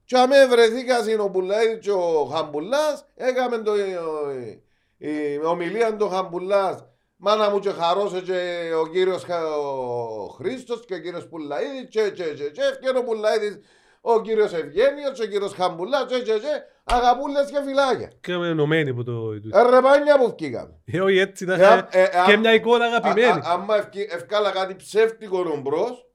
[0.05, 4.63] και αμέ βρεθήκα στην ο Πουλαίδη και ο Χαμπουλάς έκαμε το, η,
[4.97, 10.93] η ομιλία του Χαμπουλάς Μάνα μου και χαρώσε και ο κύριος Χα- ο Χρήστος και
[10.93, 13.59] ο κύριος Πουλαίδης και και και και έφτιανε ο Πουλαίδης
[14.06, 18.12] ο κύριος Ευγένιος και ο κύριος Χαμπουλάς και και και αγαπούλες και φυλάκια.
[18.22, 19.32] Και με ενωμένοι που το...
[19.32, 20.80] Ε, ρε πάνια που βγήκαμε.
[20.86, 23.28] Ε, όχι έτσι να Ε, είχα ε, ε, και α- μια εικόνα Α- αγαπημένη.
[23.28, 26.08] α- Άμα ευκεί- ευκάλα κάτι ψεύτικο μπρος,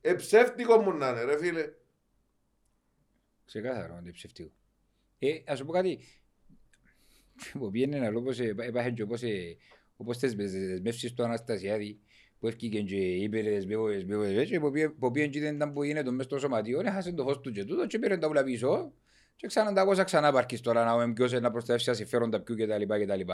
[0.00, 1.68] ε, ψεύτικο μου να είναι ρε φίλε.
[3.46, 4.50] Ξεκάθαρο, είναι ψευτικό.
[5.18, 5.98] Ε, ας σου πω κάτι.
[7.52, 8.30] Που πήγαινε να λόγω,
[8.66, 9.56] έπαχε και όπως, ε,
[9.96, 12.00] όπως τις δεσμεύσεις του Αναστασιάδη,
[12.46, 15.54] που έφυγε και είπε ρε δεσμεύω, δεσμεύω, δεσμεύω, και που πήγε- που πήγε και δεν
[15.54, 18.28] ήταν που γίνεται μες στο σωματείο, έχασε το φως του και τούτο και πήρε τα
[18.28, 18.92] ούλα πίσω
[19.36, 22.40] και ξανά τα κόσα ξανά παρκείς τώρα να δούμε ποιος είναι να προστατεύσει τα συμφέροντα
[22.40, 22.82] ποιου κτλ.
[23.02, 23.32] κτλ.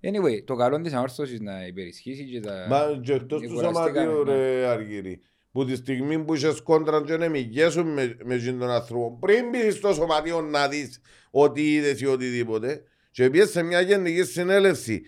[0.00, 2.66] Anyway, το καλό της ανόρθωσης να υπερισχύσει και τα...
[2.68, 4.32] Μα και εκτός του Κουραστήκαμε, σωματείου ναι.
[4.32, 5.20] ρε Αργύρι.
[5.52, 9.18] Που τη στιγμή που είσαι κόντρα και να μηγέσουν με, με εκείνον τον άνθρωπο.
[9.20, 11.00] Πριν μπεις στο σωματείο να δεις
[11.30, 12.82] ό,τι είδες ή οτιδήποτε.
[13.10, 15.02] Και πιες σε μια γενική συνέλευση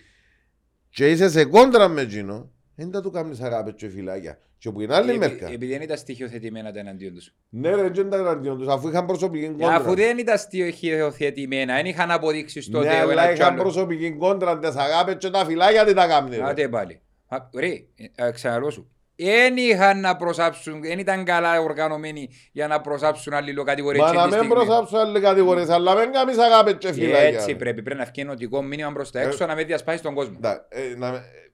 [0.90, 2.52] και είσαι σε κόντρα με εκείνο.
[2.80, 4.38] Δεν θα του κάνεις αγάπη και φυλάκια.
[4.58, 5.46] Και που είναι άλλη Επει- μερικά.
[5.46, 7.34] Επειδή δεν ήταν στοιχειοθετημένα τα εναντίον τους.
[7.48, 9.74] Ναι ρε, δεν ήταν εναντίον τους, αφού είχαν προσωπική κόντρα.
[9.74, 13.62] Αφού δεν ήταν στοιχειοθετημένα, δεν είχαν αποδείξεις τότε Ναι, ο αλλά ένας κι είχαν άλλος.
[13.62, 16.30] προσωπική κόντρα, τις αγάπες και τα φυλάκια τι τα κάνουν.
[16.30, 16.44] ρε.
[16.44, 17.00] Άτε πάλι.
[17.28, 18.90] Α, Ρε, ε, ε, ξαναλώ σου.
[19.16, 24.12] Δεν είχαν να προσάψουν, δεν ήταν καλά οργανωμένοι για να προσάψουν αλληλοκατηγορίες.
[24.12, 27.20] Μα να μην προσάψουν άλλοι κατηγορίες, αλλά μην κάνεις αγάπες και φιλάκια.
[27.20, 27.56] Έτσι ρε.
[27.56, 30.38] πρέπει, πρέπει να βγει ενωτικό μήνυμα προς τα έξω να με διασπάσει τον κόσμο.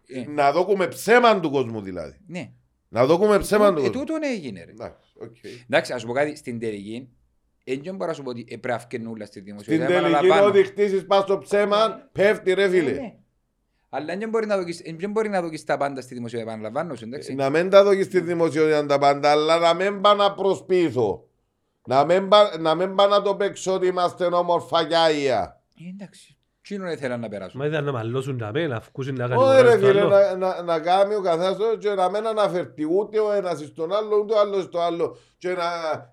[0.09, 0.35] Να, ε, να, Ε.
[0.35, 2.17] να δώκουμε ψέμα του κόσμου δηλαδή.
[2.27, 2.51] Ναι.
[2.89, 3.93] Να δώκουμε ψέμα του Ε, κόσμου.
[4.01, 4.71] τούτον έγινε ρε.
[4.71, 5.37] Εντάξει, οκ.
[5.65, 7.09] Εντάξει, ας σου πω κάτι, στην τελική,
[7.65, 9.97] δεν μπορώ να σου πω ότι ε, πρέπει να βγαίνουν όλα στη Στην δημοσιογραφία.
[9.97, 10.47] τελική επαναλαμβάνω.
[10.47, 12.91] ότι χτίσεις πας στο ψέμα, πέφτει ρε Ε, φίλε.
[12.93, 13.15] ναι.
[13.89, 16.95] Αλλά δεν μπορεί να δοκίσεις- ε, δεν μπορεί να δοκίσεις τα πάντα στη δημοσιογραφία, επαναλαμβάνω
[16.99, 17.35] σου, εντάξει.
[17.35, 21.25] Να μην τα δω στη δημοσιότητα τα πάντα, αλλά να μην πάω να προσπίσω.
[21.87, 25.61] Να μην, πά, να μην πάω να το παίξω ότι είμαστε όμορφα και άγια.
[25.87, 26.36] Ε, Εντάξει,
[26.69, 29.77] εκείνον ήθελαν να περάσουν; Μα ήταν να μαλλώσουν τα μένα, αφού να κάνει Όχι ρε
[29.77, 30.09] το φίλε, άλλο.
[30.09, 33.93] να, να, να κάνει ο καθένας το και να μην αναφερθεί ούτε ο ένας στον
[33.95, 35.17] άλλο, ούτε ο άλλος στο άλλο.
[35.39, 35.65] Και να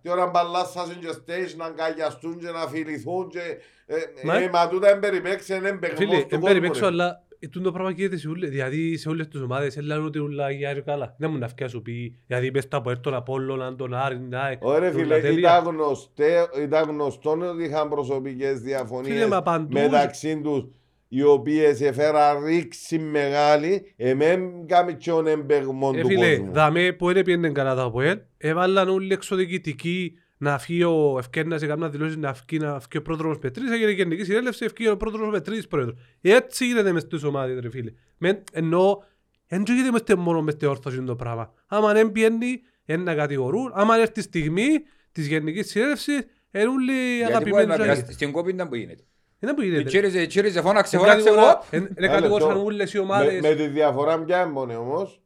[0.01, 3.39] τη ώρα μπαλάσσασουν και stage να αγκαλιαστούν και να φιληθούν και...
[3.85, 6.85] Ε, Μα- ε, μα τούτα είναι περιπέξει, είναι εμπεγμός Φίλε, του δεν κόσμου, περιπέξω, ρε.
[6.87, 10.51] αλλά ε, τούτο πράγμα γίνεται σε όλες, δηλαδή σε όλες τις ομάδες, έλα ότι ούλα
[10.51, 11.15] για καλά.
[11.17, 14.63] Δεν μου να φτιάσω πει, γιατί πες τα από έρθον Απόλλωνα, τον Άρη, την ΑΕΚ,
[14.65, 15.59] Ωραία όλα φίλε, τέλεια.
[15.59, 16.23] ήταν γνωστό,
[16.63, 20.65] ήταν γνωστό ότι είχαν προσωπικές διαφωνίες Φίλε, μα παντού- μεταξύ τους
[21.07, 26.51] οι οποίες έφεραν ρήξη μεγάλη, εμέν κάμει και τον εμπεγμό Ε, του φίλε, κόσμου.
[26.51, 30.13] δαμέ που δεν πήγαινε καλά τα ΑΠΟΕΛ, έβαλαν όλοι εξωδικητικοί
[30.43, 33.91] να φύγει ο Ευκέρνας σε κάποια δηλώσεις να φύγει, να φύγει ο πρόδρομος Πετρής, έγινε
[33.91, 35.95] γενική συνέλευση, φύγει ο πρόδρομος Πετρής πρόεδρος.
[36.21, 37.91] Έτσι γίνεται μες στις ομάδες ρε φίλε.
[38.17, 39.03] Με, ενώ,
[39.47, 41.53] δεν γίνεται μες τε- μόνο μες τη όρθωσης το πράγμα.
[41.67, 43.71] Άμα δεν πιένει, είναι να κατηγορούν.
[43.73, 44.67] Άμα έρθει η στιγμή
[45.11, 46.15] της γενικής συνέλευσης,
[46.51, 47.51] είναι όλοι Γιατί αγαπημένοι.
[47.55, 49.03] μπορεί να τους περάσει- Στην κόπη ήταν που γίνεται.
[49.39, 49.83] Είναι που γίνεται.
[49.83, 51.73] Τσίριζε, τσίριζε, φώναξε, Είναι φώναξε, κατηγορά- οπ.
[51.73, 52.65] είναι- Είναι Ένα κατηγορούσαν λεπτό.
[52.65, 53.41] όλες οι Με, ομάδες.
[53.41, 55.21] με τη διαφορά ποια είναι όμως.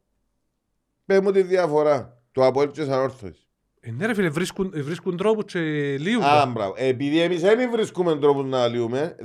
[1.05, 2.21] Πες μου τη διαφορά.
[2.31, 3.41] Το Αποέλ και σαν όρθωσης.
[3.41, 3.46] Ε,
[3.91, 5.59] Ναι ρε φίλε, βρίσκουν, βρίσκουν τρόπους και
[5.97, 6.23] λύουν.
[6.23, 6.45] Α, τα.
[6.45, 6.73] μπράβο.
[6.77, 9.15] Επειδή εμείς δεν βρίσκουμε τρόπους να λύουμε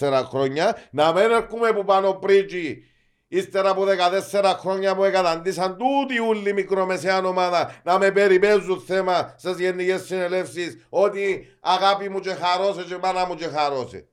[0.00, 2.84] 14 χρόνια, να μην έρχομαι που πάνω πρίτσι
[3.32, 3.84] Ύστερα από
[4.32, 10.86] 14 χρόνια που εκαταντήσαν τούτη ούλη μικρομεσαία ομάδα να με περιπέζουν θέμα στις γενικές συνελεύσεις
[10.88, 14.08] ότι αγάπη μου και χαρώσε και μάνα μου και χαρώσε.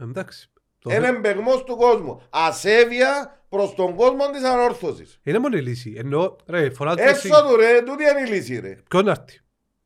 [0.00, 0.50] Εντάξει.
[0.80, 2.22] Το Είναι θε- εμπεγμός του κόσμου.
[2.30, 5.20] Ασέβεια προς τον κόσμο της ανόρθωσης.
[5.22, 5.94] Είναι μόνο η λύση.
[5.98, 7.28] Ενώ, ρε, φωνάζουν εσύ.
[7.28, 8.76] Έξω του ρε, τούτη είναι η λύση ρε.
[8.90, 9.40] Ποιον να έρθει;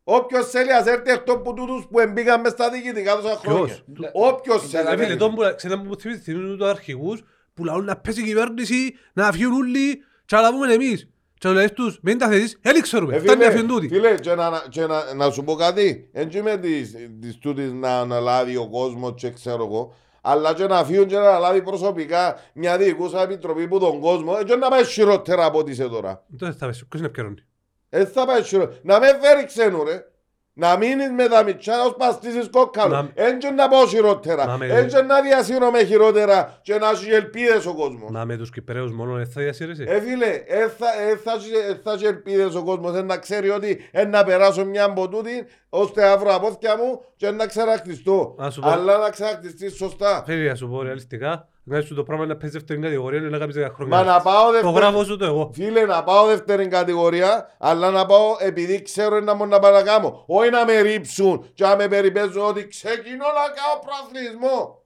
[0.04, 3.78] Όποιος θέλει ας έρθει εκτός που τούτους που εμπήκαν μες στα διοικητικά τόσα χρόνια.
[3.94, 5.02] Ποιος; Όποιος Ήταν Ρε θέλει.
[5.04, 7.22] φίλε, τον που- ξέρετε που θυμίζει, θυμίζουν τους αρχηγούς
[7.54, 11.06] που λαούν να πέσει η κυβέρνηση, να φύγουν όλοι και να λάβουμε εμείς.
[11.38, 13.88] Και να λες τους, μην τα θέσεις, δεν ξέρουμε, Ε, φτάνει να φίλε, φύγουν τούτοι.
[13.88, 18.00] Φίλε, και να, και να, να σου πω κάτι, δεν είμαι της, της τούτης να
[18.00, 19.94] αναλάβει ο κόσμος και ξέρω εγώ,
[20.24, 24.44] αλλά και να φύγουν και να αναλάβει προσωπικά μια διοικούσα επιτροπή που τον κόσμο, ε,
[24.44, 26.24] και να πάει χειρότερα από ό,τι είσαι τώρα.
[26.38, 27.44] Τότε θα πέσει, ποιος είναι επικαιρώνει.
[27.88, 28.78] Ε, θα πάει χειρότερα.
[28.82, 30.06] Να με φέρει ξένου ρε.
[30.54, 32.94] Να μείνεις με τα μητσά ως παστήσεις κόκκαλο.
[32.94, 34.46] Να- Εν και να πάω χειρότερα.
[34.46, 38.10] Να με- Εν και να διασύρω με χειρότερα και να έχει ελπίδες ο κόσμος.
[38.10, 41.70] Μα με τους Κυπρέους μόνο δεν θα διασύρεσαι; Ε, φίλε, ε, θα, ε, θα, έχει-
[41.70, 45.08] ε, θα έχει ελπίδες ο κόσμος ε, να ξέρει ότι ε, να περάσω μια από
[45.08, 48.34] τούτη ώστε να βρω απόθηκια μου και να ξερακτιστώ.
[48.38, 50.22] Να σου πω- Αλλά να ξερακτιστείς σωστά.
[50.26, 53.52] Φίλε, να σου πω ρεαλιστικά, να σου το πράγμα να παίζεις δεύτερη κατηγορία, είναι λέγαμε
[53.68, 53.96] 10 χρόνια.
[53.96, 54.74] Μα να πάω Το δεύτερη...
[54.74, 55.50] γράφω σου το εγώ.
[55.54, 59.82] Φίλε, να πάω δεύτερη κατηγορία, αλλά να πάω επειδή ξέρω ένα μόνο να πάω να
[59.82, 60.24] κάνω.
[60.26, 64.84] Όχι να με ρίψουν και να με περιπέζουν ότι ξεκινώ να κάνω προαθλητισμό.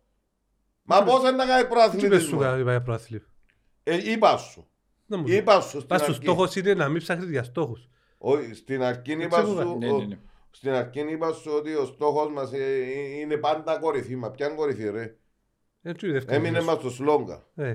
[0.82, 3.22] Μα πώς είναι να κάνει Τι πες σου προαθλητισμό; κάνει πάει προάθλη.
[3.82, 4.68] Ε, είπα σου.
[5.06, 6.22] Δεν μου Είπα σου στην Πας στο αρχή.
[6.22, 7.88] στόχος είναι να μην ψάχνεις για στόχους.
[8.18, 9.76] Όχι, στην αρχή είπα ξέρω, σου...
[9.78, 10.18] Ναι, ναι, ναι.
[10.50, 14.16] Στην αρχή είπα σου ότι ο στόχος μας ε, ε, είναι πάντα κορυφή.
[14.16, 15.16] Μα ποια είναι κορυφή ρε.
[15.86, 16.36] Έτσι είναι δεύτερη.
[16.38, 17.42] Έμεινε μας στο σλόγγα.
[17.54, 17.74] Ε.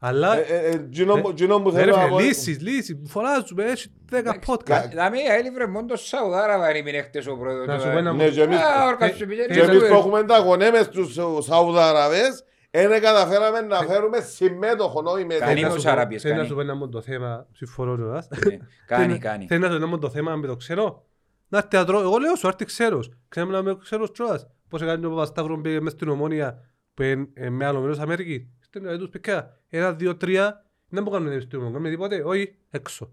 [0.00, 2.18] Αλλά, Ε, ε, ε, τζινό που- τζινό που ε, ρε θέλω να φίλε, πω...
[2.18, 4.16] λύσεις, λύσεις, φωνάζουμε, έχει 10
[4.46, 4.90] podcast.
[4.94, 7.66] Να μην έλειβε μόνο το Σαουδάραβα έμεινε χτες ο πρόεδρος.
[7.66, 7.92] Να σου τώρα.
[7.92, 9.86] πω ένα Ναι, και εμείς- Α, όρκα Ε, σου ε, πηγαίνει Και στο εμείς που
[9.86, 9.98] Τουέρ.
[9.98, 15.66] έχουμε τα γονέμες στους Σαουδαραβές, δεν καταφέραμε να φέρουμε συμμέτοχο, όχι με Κάνει Θέλω να
[15.66, 16.48] ο σου πω- Σαράπιες, θέλω να κάνει.
[16.50, 18.28] σου πω ένα μόνο το θέμα, συμφωνώ κιόλας.
[18.46, 18.56] Ναι,
[18.86, 19.46] Κάνει, Θέλει- κάνει.
[19.46, 21.02] Θέλει να σου πω ένα μόνο το θέμα με το ξένο.
[21.48, 23.10] Να έρθει ατρώ, εγώ λέω σου, έρθει ξένος.
[23.28, 24.46] Ξέρουμε να είμαι ξένος κιόλας.
[24.68, 26.64] Πώς έκανε ο Παπασταύρος πήγε μες στην Ομόνια
[26.98, 28.46] που είναι ε, με άλλο μέρος Αμερικής.
[28.60, 29.56] Στην ε, τους πικιά.
[29.68, 30.64] Ένα, δύο, τρία.
[30.88, 32.22] Δεν μπορούμε να κάνουμε επιστήμονο, κάνουμε τίποτε.
[32.24, 33.12] Όχι, έξω.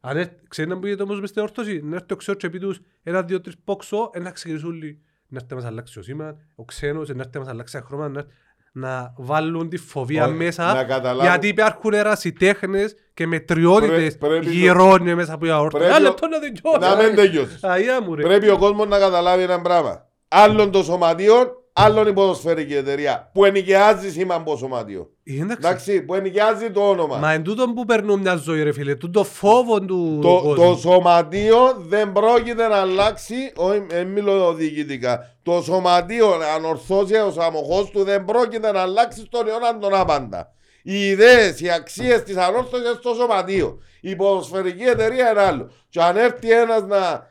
[0.00, 2.58] Αν έρθει, ξέρεις να μπήκε όμως μες στην όρθωση, να έρθει ο ξένος και πει
[2.58, 5.00] τους ένα, δύο, τρεις πόξο, ε, να ξεκινήσουν όλοι.
[5.28, 7.72] Να έρθει να μας αλλάξει ο σήμα, ο ξένος, ε, να έρθει να μας αλλάξει
[7.74, 8.32] τα χρώματα, να έρθει-
[8.72, 14.44] να βάλουν τη φοβία Όχι, μέσα να καταλάβω- γιατί υπάρχουν ερασιτέχνες και μετριότητες Πρέ- πρέπει
[14.44, 15.78] το- γυρώνει μέσα από η αόρτα.
[15.78, 16.78] Πρέπει Ένα ο- λεπτό να τελειώσει.
[16.80, 17.64] Να μην τελειώσεις.
[17.64, 18.22] Αγία μου ρε.
[18.22, 20.08] Πρέπει ο κόσμος να καταλάβει ένα πράγμα.
[20.28, 25.10] Άλλον το σωματείο, άλλον η ποδοσφαιρική εταιρεία που ενοικιάζει σήμα από σωματείο.
[25.24, 25.56] Ε, εντάξει.
[25.68, 27.16] Εντάξει, που ενοικιάζει το όνομα.
[27.16, 30.54] Μα εν τούτον που περνούν μια ζωή ρε φίλε, τούτο φόβο του Το, κόσμου.
[30.54, 35.36] το σωματείο δεν πρόκειται να αλλάξει, όχι ε, μιλώ διοικητικά.
[35.42, 40.50] Το σωματείο, αν ορθώσει ο αμοχώς του, δεν πρόκειται να αλλάξει στον αιώνα τον άπαντα.
[40.82, 43.78] Οι ιδέες, οι αξίες της ανόρθωσης στο σωματείο.
[44.00, 45.70] Η ποδοσφαιρική εταιρεία είναι άλλο.
[45.88, 47.26] Και αν έρθει ένας να,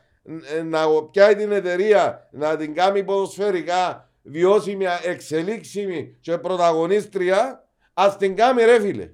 [0.64, 8.62] να πιάει την εταιρεία, να την κάνει ποδοσφαιρικά βιώσιμη, εξελίξιμη και πρωταγωνίστρια, ας την κάνει
[8.62, 9.10] ρε φίλε.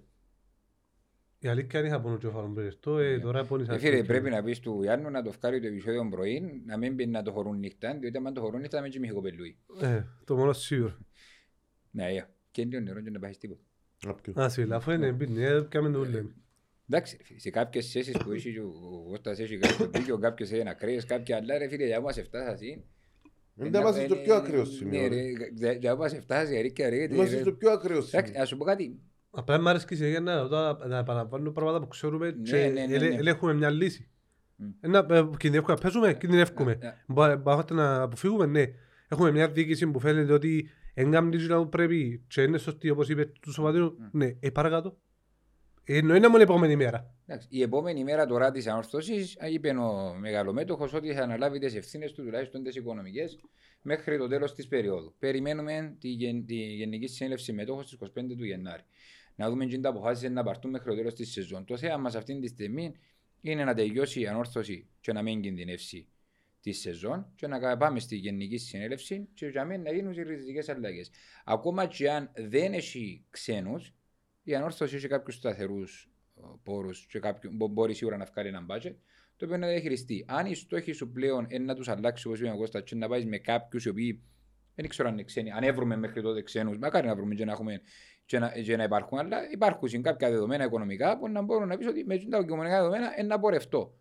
[1.39, 3.75] Η αλήθεια είναι είχα πόνο και φάρουν περισσότερο, ε, τώρα πόνισα.
[3.75, 6.97] Ε, Φίλε, πρέπει να πεις του Ιάννου να το βγάλει το επεισόδιο πρωί, να μην
[6.97, 9.59] πει να το χωρούν νύχτα, διότι αν το χωρούν νύχτα θα μην κοιμηθεί κοπελούι.
[9.81, 10.99] Ε, το μόνο σίγουρο.
[11.91, 13.63] Ναι, ε, και είναι νερό και να πάει τίποτα.
[14.35, 16.35] Α, φίλε, αφού είναι μπίνι, ε, κάμε το λέμε.
[16.89, 20.51] Εντάξει, ρε φίλε, σε κάποιες σχέσεις που έχει ο ο Κώστας έχει κάποιο δίκιο, κάποιες
[20.51, 22.85] είναι ακραίες, κάποια άλλα ρε φίλε, για μας εφτάσει.
[23.55, 25.01] Δεν είμαστε στο πιο ακραίο σημείο.
[25.01, 25.15] Ναι ρε.
[25.15, 27.15] ρε, για- για μας εφτάσει, αρήκε, αρήκε.
[27.15, 28.39] Είμαστε στο πιο ακραίο Εντάξει, σημείο.
[28.41, 29.01] να σου πω κάτι,
[29.31, 32.69] Απλά μου αρέσει και συνέχεια να ρωτώ, να επαναλαμβάνω πράγματα που ξέρουμε Ναι, και ναι,
[32.69, 32.95] ναι, ναι.
[32.95, 34.09] ελε- ελέγχουμε μια λύση.
[34.57, 34.67] Μμ.
[34.81, 36.75] Ένα, ε, Κινδυνεύουμε να παίζουμε, κινδυνεύουμε.
[36.81, 36.95] Ναι, ναι.
[37.07, 38.65] Μπα- Μπορούμε να αποφύγουμε, ναι.
[39.09, 43.25] Έχουμε μια διοίκηση που φαίνεται ότι εγκάμπτει εκείνα που πρέπει και είναι σωστή όπως είπε
[43.41, 43.97] του σωματείου.
[44.13, 44.97] Ναι, ε, παρακάτω.
[45.85, 47.15] Ε, Εννοεί να μόνο επόμενη μέρα.
[47.27, 52.13] Εντάξει, η επόμενη μέρα τώρα τη ανόρθωσης είπε ο μεγαλομέτωχος ότι θα αναλάβει τις ευθύνες
[52.13, 53.39] του τουλάχιστον τις οικονομικές
[53.83, 55.15] μέχρι το τέλος της περίοδου.
[55.19, 58.83] Περιμένουμε τη, γεν- τη Γενική Συνέλευση Μετόχων στις 25 του Γενάρη.
[59.35, 61.65] Να δούμε τι αποφάσεις να πάρθουν μέχρι το τέλος της σεζόν.
[61.65, 62.95] Το θέμα μας αυτή τη στιγμή
[63.41, 66.07] είναι να τελειώσει η ανόρθωση και να μην κινδυνεύσει
[66.61, 70.23] τη σεζόν και να κα- πάμε στη Γενική Συνέλευση και για μένα να γίνουν οι
[70.23, 71.11] ριζικές αλλαγές.
[71.45, 73.95] Ακόμα και αν δεν έχει ξένους,
[74.43, 76.11] η ανόρθωση έχει κάποιους σταθερούς
[76.63, 78.95] πόρους και κάποιου, μπο- μπορεί σίγουρα να βγάλει ένα budget,
[79.37, 80.25] το οποίο να διαχειριστεί.
[80.29, 83.09] Αν οι στόχοι σου πλέον είναι να τους αλλάξεις, όπως είπε ο Κώστας, και να
[83.09, 84.23] πάεις με κάποιους οι οποίοι
[84.75, 87.53] δεν ξέρω αν είναι ξένοι, αν έβρουμε μέχρι τότε ξένους, μακάρι να βρούμε και να,
[87.53, 87.81] έχουμε,
[88.25, 91.87] και να, και να υπάρχουν, αλλά υπάρχουν κάποια δεδομένα οικονομικά που να μπορούν να πεις
[91.87, 93.97] ότι με τα οικονομικά δεδομένα είναι να πορευτώ.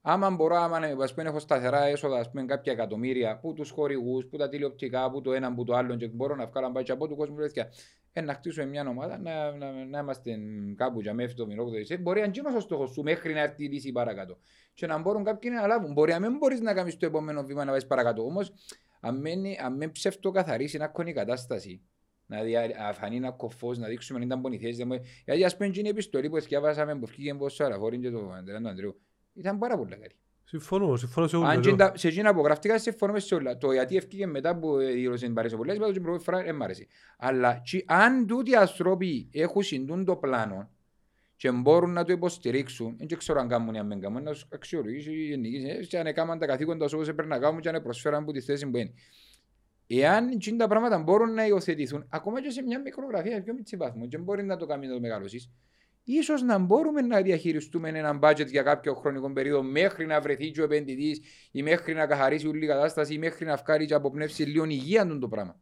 [0.00, 4.26] Άμα μπορώ, άμα ας πούμε, έχω σταθερά έσοδα, ας πούμε, κάποια εκατομμύρια που τους χορηγούς,
[4.26, 7.08] που τα τηλεοπτικά, που το έναν, που το άλλο, και μπορώ να βγάλω μπάτια από
[7.08, 7.68] του κόσμου, τέτοια.
[8.12, 10.38] Ε, να χτίσουμε μια ομάδα, να, να, να είμαστε
[10.76, 11.46] κάπου για μέχρι το
[11.94, 14.38] 8 Μπορεί να είναι ο στόχο σου μέχρι να έρθει η λύση παρακάτω.
[14.74, 15.92] Και να μπορούν κάποιοι να λάβουν.
[15.92, 18.24] Μπορεί να μην μπορείς να κάνεις το επόμενο βήμα να πάει παρακάτω.
[18.24, 18.52] Όμως,
[19.00, 21.82] αν μένει- αν με ψεύτο καθαρίσει να κονεί η κατάσταση,
[22.26, 24.76] να δει, α, φανεί ένα κοφός, να δείξουμε αν ήταν πονηθές.
[24.76, 28.10] δεν μπορεί- Γιατί ας πούμε, είναι η επιστολή που διαβάσαμε που βγήκε από σαραφόριν και
[28.10, 29.00] το Αντρέα του Ανδρέου.
[29.34, 30.16] Ήταν πάρα πολύ καλή.
[30.48, 31.48] Συμφωνώ, συμφωνώ σε όλους.
[31.48, 31.70] Αν εδώ.
[31.70, 33.58] και τα- σε εκείνα που γραφτήκα συμφωνούμε σε όλα.
[33.58, 36.54] Το γιατί ευκήγε μετά που δήλωσε την παρέσει πολλές, είπα το την πρώτη φορά δεν
[36.56, 36.86] μ' άρεσε.
[37.18, 40.70] Αλλά και αν τούτοι οι άνθρωποι έχουν συντούν το πλάνο
[41.36, 44.46] και μπορούν να το υποστηρίξουν, δεν ξέρω αν κάνουν ή αν δεν κάνουν, να τους
[44.52, 47.68] αξιολογήσει η Γενική Συνέλευση και αν έκαναν τα καθήκοντα τους όπως έπρεπε να κάνουν και
[47.68, 48.92] αν προσφέραν από τη θέση που είναι.
[49.86, 54.06] Εάν εκείνα τα πράγματα μπορούν να υιοθετηθούν, ακόμα και σε μια μικρογραφία, πιο μικρή βαθμό,
[54.08, 55.50] και μπορεί να το κάνει να το μεγαλώσεις,
[56.12, 60.60] ίσως να μπορούμε να διαχειριστούμε ένα budget για κάποιο χρονικό περίοδο μέχρι να βρεθεί και
[60.60, 64.42] ο επενδυτής ή μέχρι να καθαρίσει όλη η κατάσταση ή μέχρι να βγάλει και αποπνεύσει
[64.42, 65.60] λίγο υγεία του το πράγμα.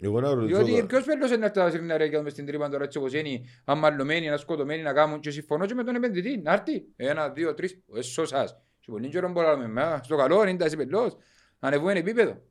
[0.00, 0.86] Εγώ να ρωτήσω Διότι τώρα.
[0.86, 4.28] ποιος πέλο είναι αυτά τα συγγνάρια και μες στην τρύπα τώρα έτσι όπως είναι, αμαλωμένοι,
[4.28, 6.40] ανασκοτωμένοι να κάνουν και συμφωνώ και με τον επενδυτή.
[6.44, 8.50] Να έρθει ένα, δύο, τρεις, έσω σας.
[8.78, 10.68] Σε πολύ καιρό μπορούμε να λέμε, στο καλό είναι τα
[11.60, 11.72] πελό.
[11.74, 12.42] Ανεβούμε επίπεδο.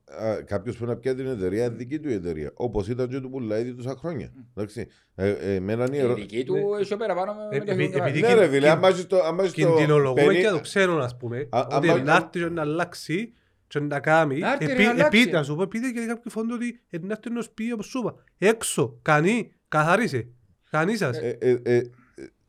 [0.45, 2.51] Κάποιος που να πιάσει την εταιρεία, είναι δική του η εταιρεία.
[2.53, 4.31] Όπως ήταν και του πουλά ήδη τόσα χρόνια.
[4.55, 4.87] Εντάξει.
[5.15, 7.71] Ε, ε, εμένα είναι η Η ερώ- δική του έχει παραπάνω με Ε, με το
[7.71, 8.05] επει- χειροκράτημα.
[8.07, 10.99] επειδή- Ναι, ρε φίλε, αν πας στο- αν πας στο Κινδυνολογούμε 50 και το ξέρουν,
[11.01, 13.33] ας πούμε, Α- ότι άμα- να έρθει και να αλλάξει
[13.67, 14.39] και να κάνει.
[14.39, 15.19] Να έρθει, ρε, Επί- να αλλάξει.
[15.21, 17.85] επί- να σου πω, επειδή και κάποιοι φωνούν ότι ε, να έρθει ενός πει, όπως
[17.85, 20.27] σου είπα, έξω, κανεί, καθάρισε,
[20.69, 21.17] κανεί σας.
[21.17, 21.81] Ε, ε, ε,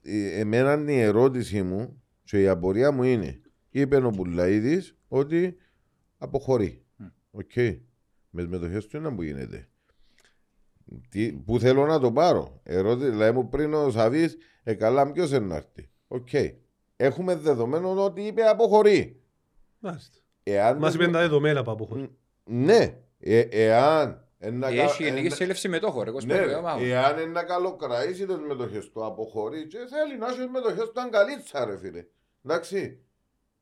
[0.02, 3.40] ε, εμένα είναι η ερώτησή μου και η απορία μου είναι
[3.70, 5.56] είπε ο Μπουλαίδης ότι
[6.18, 6.84] αποχωρεί.
[7.30, 7.56] Οκ.
[8.30, 9.68] Με τις μετοχές του είναι που γίνεται.
[11.08, 12.60] Τι, που θέλω να το πάρω.
[12.62, 15.90] Ερώτη, δηλαδή μου πριν ο Σαβής, ε καλά ποιος είναι να έρθει.
[16.08, 16.28] Οκ.
[16.96, 19.22] Έχουμε δεδομένο ότι είπε αποχωρεί.
[19.78, 20.18] Μάλιστα.
[20.42, 22.10] Εάν Μας δεν- είπαν τα δεδομένα που αποχωρεί.
[22.44, 22.94] Ναι.
[23.18, 24.28] Ε, εάν...
[24.38, 26.84] ένα κα- Έχει γενική ένα- συνέλευση μετόχων, ρε, 25 Ναι, ρε, εβδομάδων.
[26.88, 31.00] εάν είναι να καλοκραίσει τις μετοχές του, αποχωρεί και θέλει να έχει τις μετοχές του
[31.00, 32.04] αγκαλίτσα ρε φίλε.
[32.44, 32.98] Εντάξει.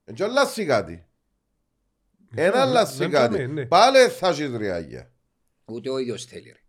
[0.05, 1.06] Έτσι αλλάσει κάτι.
[2.47, 3.35] Ένα αλλάσει δεν κάτι.
[3.37, 3.67] πάμε, ναι.
[3.67, 5.11] Πάλι θα έχεις ριάγια.
[5.65, 6.49] Ούτε ο ίδιος θέλει.
[6.49, 6.61] Ρε.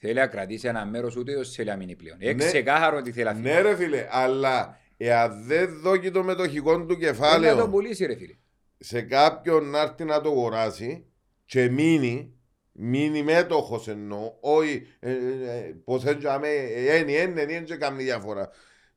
[0.00, 2.16] Θέλει να κρατήσει ένα μέρος, ούτε ο ίδιος θέλει να μείνει πλέον.
[2.20, 2.44] Είναι Ναι.
[2.46, 3.42] ξεκάθαρο ότι θέλει να φύγει.
[3.42, 8.06] Ναι ρε φίλε, αλλά εάν δεν δώσει το μετοχικό του Θέλει να το κεφάλαιο πουλήσει
[8.06, 8.34] ρε φίλε.
[8.78, 11.06] σε κάποιον να έρθει να το αγοράσει
[11.44, 12.32] και μείνει,
[12.72, 18.48] μείνει μέτοχος εννοώ, όχι ε, ε, πως έντιαμε, ένι, ένι, ένι, ένι, καμία διαφορά.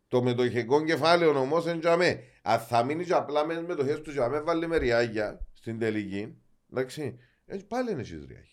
[0.07, 4.19] Το μετοχικό κεφάλαιο όμως έντιαμε, αν θα μείνει και απλά με τις μετοχές του και
[4.21, 6.35] αν βάλει με ριάγια στην τελική,
[6.71, 8.45] εντάξει, έτσι πάλι είναι εσείς ριάγια.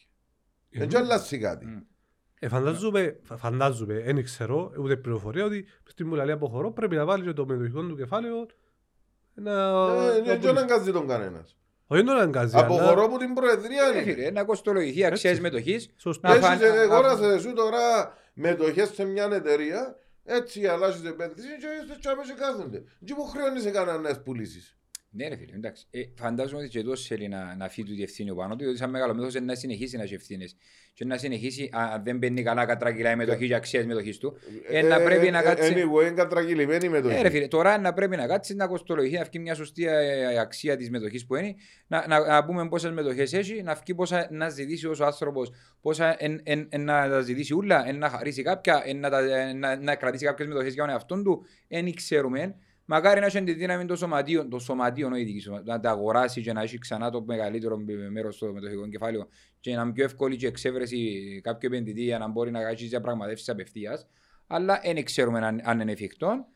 [0.70, 1.66] Έτσι αλλάζει κάτι.
[1.66, 1.78] Μμ.
[2.40, 7.24] Ε, φαντάζομαι, φα- φαντάζομαι, δεν ξέρω, ούτε πληροφορία ότι στην μουλαλή αποχωρώ πρέπει να βάλει
[7.24, 8.46] και το μετοχικό του κεφάλαιο
[9.34, 9.52] να...
[9.52, 10.38] Ε, να Δεν πουλήσει.
[10.38, 11.56] τον αγκάζει τον κανένας.
[11.86, 13.90] Όχι, δεν τον αγκάζει, αλλά- Αποχωρώ από την Προεδρία.
[13.92, 14.12] Ρε είναι.
[14.12, 15.40] φίλε, να κοστολογηθεί αξίας της Έτσι.
[15.42, 15.90] μετοχής.
[15.96, 16.28] Σωστά.
[16.28, 21.48] Να Έχεις φαν- ε, να- αγόρασες σου τώρα μετοχές σε μια εταιρεία, έτσι αλλάζεις επένδυση
[21.48, 22.82] και είστε τσάμε και κάθονται.
[23.04, 24.76] Και μου χρεώνεις κανένας να πουλήσεις;
[25.10, 25.86] Ναι ρε φίλε, εντάξει.
[25.90, 28.62] Ε, φαντάζομαι ότι και εδώ θέλει να, να φύγει του τη ευθύνη ο πάνω του,
[28.62, 30.56] διότι σαν μεγάλο μέθος είναι να συνεχίσει να έχει ευθύνες.
[30.92, 34.18] Και να συνεχίσει, α- αν δεν μπαίνει καλά κατρακυλά η μετοχή και αξία της μετοχής
[34.18, 34.38] του,
[34.68, 35.72] ε, να πρέπει να κάτσει...
[35.74, 37.18] Anyway, είναι κατραγγελημένη η μετοχή.
[37.18, 40.38] Ε, ρε φίλε, τώρα να πρέπει να κάτσει να κοστολογηθεί, να βγει μια σωστή ε,
[40.38, 41.54] αξία της μετοχής που είναι,
[41.86, 45.50] να, να, να πούμε πόσες μετοχές έχει, να βγει πόσα να ζητήσει ως άνθρωπος,
[45.80, 49.18] πόσα εν, εν, εν, να τα ζητήσει ούλα, εν, να χαρίσει κάποια, εν, να, τα,
[49.18, 52.54] εν, να, να κρατήσει κάποιες μετοχές για τον εαυτόν του, δεν ξέρουμε.
[52.90, 56.40] Μακάρι να έχει τη δύναμη των σωματείων, των σωματείων όχι δική σου, να τα αγοράσει
[56.42, 57.78] και να έχει ξανά το μεγαλύτερο
[58.10, 59.28] μέρος στο μετοχικό κεφάλαιο
[59.60, 63.48] και να είναι πιο εύκολη και εξέβρεση κάποιου επενδυτή για να μπορεί να κάνει διαπραγματεύσεις
[63.48, 64.06] απευθείας.
[64.46, 66.46] Αλλά δεν ξέρουμε αν, αν είναι εφικτό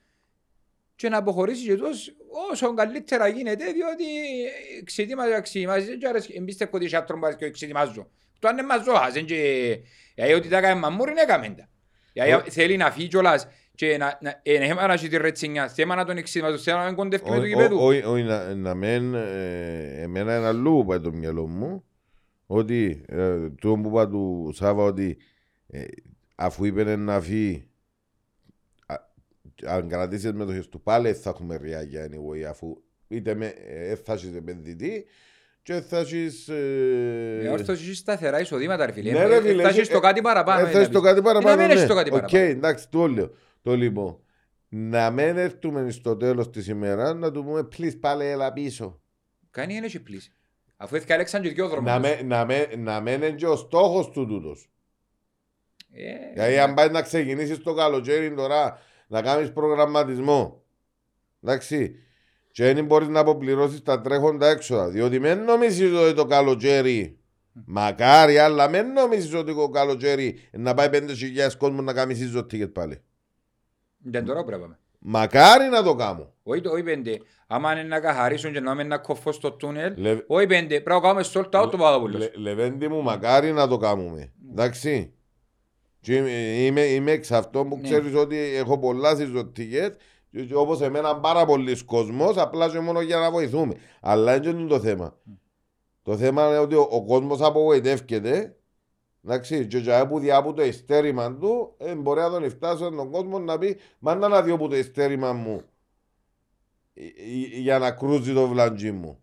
[0.97, 2.15] και να αποχωρήσει και τους
[2.51, 4.05] όσο καλύτερα γίνεται διότι
[4.85, 8.11] ξετοιμάζει, ξετοιμάζει και άρεσε εμπίστευω ότι είσαι άτρομπας και ξετοιμάζω.
[8.39, 9.79] Το αν είναι μαζόχας, είναι και...
[10.15, 11.69] Γιατί ότι τα έκανε μαμούρι, έκαμε τα.
[12.13, 13.47] Γιατί θέλει να φύγει κιόλας
[13.87, 16.79] και να, να, ε, να θέμα να έχει τη ρετσινιά, θέμα να τον εξετιμάζω, θέμα
[16.79, 17.79] να μην κοντεύει με το γηπέδου.
[17.81, 21.85] Όχι, όχι, να, να μεν, ε, εμένα ένα αλλού πάει το μυαλό μου,
[22.47, 25.17] ότι ε, το που είπα του Σάβα ότι
[25.67, 25.85] ε,
[26.35, 27.69] αφού είπε να φύγει,
[28.87, 28.97] α,
[29.67, 34.13] αν κρατήσεις τις μετοχές του πάλι θα έχουμε ριάγια anyway, αφού είτε με, ε, θα
[34.13, 35.05] έχεις επενδυτή
[35.63, 36.49] και θα έχεις...
[36.49, 39.13] ε, Ε, όρθος είσαι σταθερά εισοδήματα ρε φίλε.
[39.13, 40.67] Ναι, ρε, Ε, φίλε, Θα έχεις ε, το κάτι παραπάνω.
[40.67, 41.89] Ε, θες το κάτι παραπάνω, να μην έχεις ναι.
[41.89, 42.45] το κάτι Οκ, παραπάνω.
[42.45, 43.31] εντάξει, το λέω.
[43.63, 44.19] Το λοιπόν.
[44.69, 49.01] Να μην έρθουμε στο τέλος της ημέρας να του πούμε please πάλι έλα πίσω.
[49.51, 50.33] Κάνει ένα και πλήσει.
[50.77, 51.91] Αφού έφυγε Αλέξαν και δυο δρόμους.
[51.91, 54.71] Να με- Να με- να μένει και ο στόχος του τούτος.
[55.93, 60.63] Ε, Γιατί αν πάει να ξεκινήσεις το καλοκαίρι τώρα να κάνεις προγραμματισμό.
[61.43, 61.95] Εντάξει.
[62.51, 64.89] Και δεν μπορείς να αποπληρώσεις τα τρέχοντα έξοδα.
[64.89, 67.17] Διότι μην νομίζεις ότι το καλοκαίρι
[67.67, 72.73] Μακάρι, αλλά μην νομίζεις ότι το καλοκαίρι να πάει 5.000 κόσμο να κάνει season ticket
[72.73, 73.03] πάλι.
[74.03, 74.79] Δεν τώρα πρέπει να πάμε.
[74.99, 76.33] Μακάρι να το κάνω.
[76.43, 77.19] Όχι το όχι πέντε.
[77.47, 80.81] Άμα είναι να καθαρίσουν και να μην να κοφώ στο τούνελ, Λε- όχι πέντε.
[80.81, 82.19] Πρέπει να κάνουμε sold out το Παπαδόπουλος.
[82.21, 84.33] Λε- Λεβέντη μου, μακάρι να το κάνουμε.
[84.51, 85.13] Εντάξει.
[86.01, 87.83] Και είμαι, είμαι, είμαι εξ αυτών που Ναι.
[87.83, 89.91] ξέρεις ότι έχω πολλά season ticket
[90.31, 93.75] Και- και Όπως εμένα πάρα πολλοί κόσμος, απλά και μόνο για να βοηθούμε.
[94.01, 95.17] Αλλά δεν είναι το θέμα.
[96.03, 98.57] Το θέμα είναι ότι ο, ο κόσμος απογοητεύκεται
[99.25, 103.11] Εντάξει, και για που διά που το ειστέρημα του, ε, μπορεί να τον φτάσει τον
[103.11, 105.63] κόσμο να πει «Μα να δει που το ειστέρημα μου
[106.95, 109.17] ε, ε, για να κρούζει το βλαντζί μου».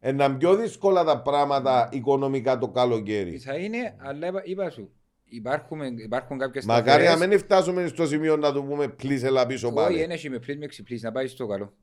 [0.00, 3.38] Ε, να είναι πιο δύσκολα τα πράγματα οικονομικά το καλοκαίρι.
[3.38, 4.90] Θα είναι, αλλά είπα, είπα σου,
[5.24, 9.46] υπάρχουν, υπάρχουν κάποιες Μακάρι να σταθερές- μην φτάσουμε στο σημείο να του πούμε «Πλής, έλα
[9.46, 9.98] πίσω Όχι, πάλι».
[9.98, 11.74] δεν έχει με πλής με ξυπλής, να πάει στο καλό.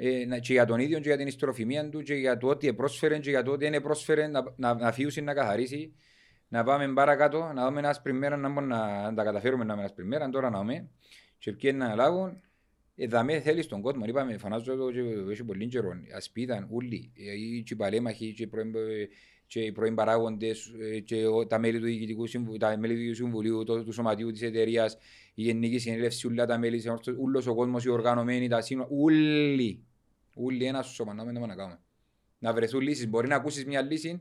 [0.00, 2.74] Ε, να- και για τον ίδιο και για την ιστροφημία του και για το ότι
[2.74, 5.94] πρόσφερε και για το ότι δεν πρόσφερε να, να, να φύγει να καθαρίσει.
[6.48, 9.70] Να πάμε παρακάτω, να δούμε ένας άσπρη μέρα, να, μπορούμε να, να τα καταφέρουμε να
[9.72, 10.88] έχουμε άσπρη μέρα, τώρα να δούμε.
[11.38, 12.40] Και ποιοι να λάβουν,
[12.96, 14.04] ε, δαμέ θέλεις τον κόσμο.
[14.06, 15.90] Είπαμε, φανάζω το και έχει πολύ καιρό.
[16.16, 19.08] Ας πει ήταν όλοι, ε, οι και οι παλέμαχοι και οι πρώην, ε,
[19.46, 22.98] και οι πρώην παράγοντες ε, και ο- τα μέλη του Διοικητικού Συμβουλίου, τα μέλη του
[22.98, 24.96] Διοικητικού Συμβουλίου, το, του Σωματείου της εταιρείας,
[25.34, 28.88] η Γενική Συνέλευση, όλα τα μέλη, της Ενόρθωσης, ούλος ο κόσμος, οι οργανωμένοι, τα σύνορα,
[28.92, 29.82] όλοι,
[30.38, 31.80] όλοι ένα σώμα, να μην το να κάνουμε.
[32.38, 33.08] Να βρεθούν λύσεις.
[33.08, 34.20] Μπορεί να ακούσεις μια λύση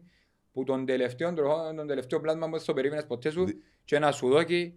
[0.51, 3.99] που τον τελευταίο, τροχό- τον τελευταίο πλάσμα που δεν το περίμενες ποτέ σου Δι- και
[3.99, 4.73] να σου δώσει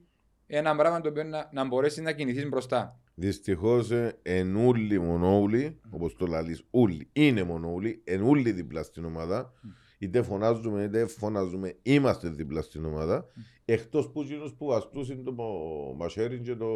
[0.46, 3.00] ένα πράγμα το οποίο να, να μπορέσεις να κινηθείς μπροστά.
[3.14, 9.04] Δυστυχώς ε, εν ούλοι μονόουλοι, όπως το λαλείς, ούλοι, είναι μονόουλοι, εν ούλοι δίπλα στην
[9.04, 9.52] ομάδα.
[9.98, 13.26] Είτε φωνάζουμε είτε φωνάζουμε, είμαστε δίπλα στην ομάδα.
[13.64, 16.68] Εκτός που εκείνους που βαστούσαν το μο- μαχαίρι και το...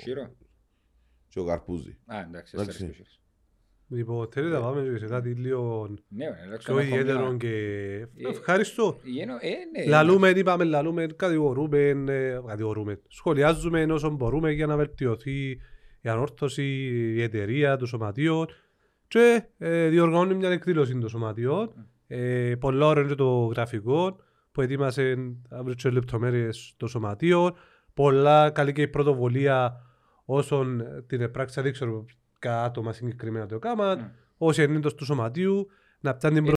[0.00, 0.34] Χείρο.
[1.28, 1.98] και ο καρπούζι.
[2.06, 2.94] Α, εντάξει, Εντάξει.
[3.94, 4.12] Εντάξει.
[4.12, 4.12] εντάξει.
[4.12, 7.48] Λοιπόν, θέλετε να πάμε και σε κάτι λίγο Ναι, εντάξει, πιο έχουμε ιδιαίτερο μια- και
[8.16, 8.98] Ε, ευχαριστώ.
[9.04, 11.78] Γένο- ε, ναι, Λαλούμε, είπαμε, λαλούμε, κατηγορούμε,
[12.08, 13.00] ε, κατηγορούμε.
[13.08, 15.50] Σχολιάζουμε όσο μπορούμε για να βελτιωθεί
[16.00, 16.64] η ανόρθωση,
[17.16, 18.46] η εταιρεία, το σωματείο
[19.08, 21.88] και ε, διοργανώνει μια εκδήλωση των σωματείων.
[22.06, 24.16] Ε, πολλά ώρα είναι το γραφικό
[24.52, 25.16] που ετοίμασε
[25.50, 27.56] αύριο και λεπτομέρειες το σωματείο.
[27.94, 29.76] Πολλά καλή και η πρωτοβολία
[30.24, 32.16] όσων την επράξα δεν ξέρω ποια
[32.52, 33.98] άτομα συγκεκριμένα το έκαναν.
[34.00, 34.10] Mm.
[34.38, 35.66] Όσοι είναι εντός του σωματείου
[36.00, 36.52] να πιάνουν την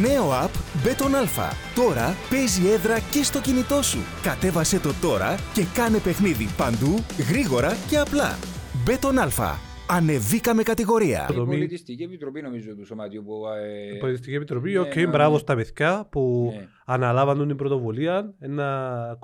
[0.00, 0.50] Νέο app
[0.86, 1.52] Beton Alpha.
[1.74, 3.98] Τώρα παίζει έδρα και στο κινητό σου.
[4.22, 6.94] Κατέβασε το τώρα και κάνε παιχνίδι παντού,
[7.30, 8.38] γρήγορα και απλά.
[8.86, 9.52] Beton Alpha.
[9.88, 11.26] Ανεβήκαμε κατηγορία.
[11.30, 13.42] Η Το μη- Πολιτιστική Επιτροπή νομίζω του Σωματείου που...
[13.90, 15.38] ε, Η Πολιτιστική Επιτροπή, ναι, οκ, ναι, μπράβο ναι.
[15.38, 16.66] στα παιδιά που Ναι.
[16.84, 19.18] αναλάβαν την πρωτοβουλία ένα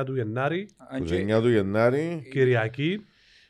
[0.00, 3.04] 29 του Γενάρη, αν Του και- 9 του Γενάρη, Κυριακή.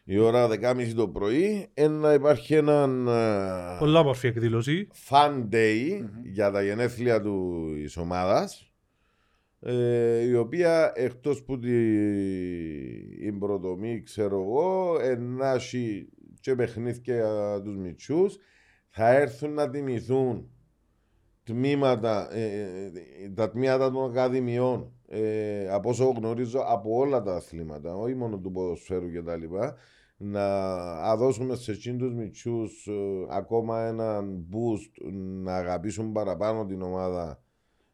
[0.08, 4.88] Η ώρα 10.30 το πρωί, να υπάρχει έναν ε, Πολλά όμορφη εκδήλωση.
[5.08, 8.72] fun day για τα γενέθλια του της ομάδας
[9.60, 16.08] ε, η οποία εκτός που την πρωτομή ξέρω εγώ ενάχει
[16.40, 18.36] και παιχνίδια για τους μητσούς
[18.90, 20.50] θα έρθουν να τιμηθούν
[21.46, 27.96] τμήματα, ε, ε, τα τμήματα των ακαδημιών ε, από όσο γνωρίζω από όλα τα αθλήματα,
[27.96, 29.76] όχι μόνο του ποδοσφαίρου και τα λοιπά,
[30.16, 32.92] να δώσουμε σε εκείνους τους μητσούς ε,
[33.30, 35.10] ακόμα έναν boost
[35.42, 37.40] να αγαπήσουν παραπάνω την ομάδα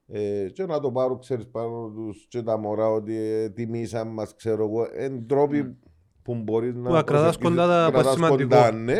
[0.07, 4.35] ε, και να το πάρουν ξέρεις πάνω τους και τα μωρά ότι ε, τιμήσαν μας
[4.37, 5.77] ξέρω εγώ εν τρόποι
[6.23, 8.49] που μπορείς να να κρατάς προσεγγίσεις- κοντά τα- κρατάς που σημαντικό.
[8.49, 8.97] κοντά, ναι.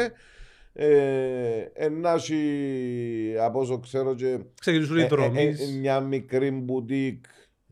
[0.75, 2.43] Ε, ενάχει
[3.41, 5.75] από όσο ξέρω και Ξεκινήσουν ε, οι ε, δρομείς.
[5.75, 7.25] ε, μια μικρή μπουτίκ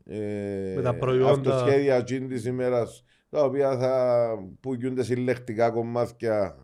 [0.05, 1.31] ε, Με τα προϊόντα.
[1.31, 6.57] αυτοσχέδια εκείνης της ημέρας τα οποία θα πουλούνται συλλεκτικά κομμάτια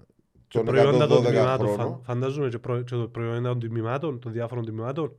[0.48, 1.68] Και των προϊόντα των 112 τμήματων.
[1.68, 1.92] χρόνων.
[1.92, 5.18] φαν- Φαντάζομαι και, προ, και το προϊόντα των τμήματων, των διάφορων τμήματων.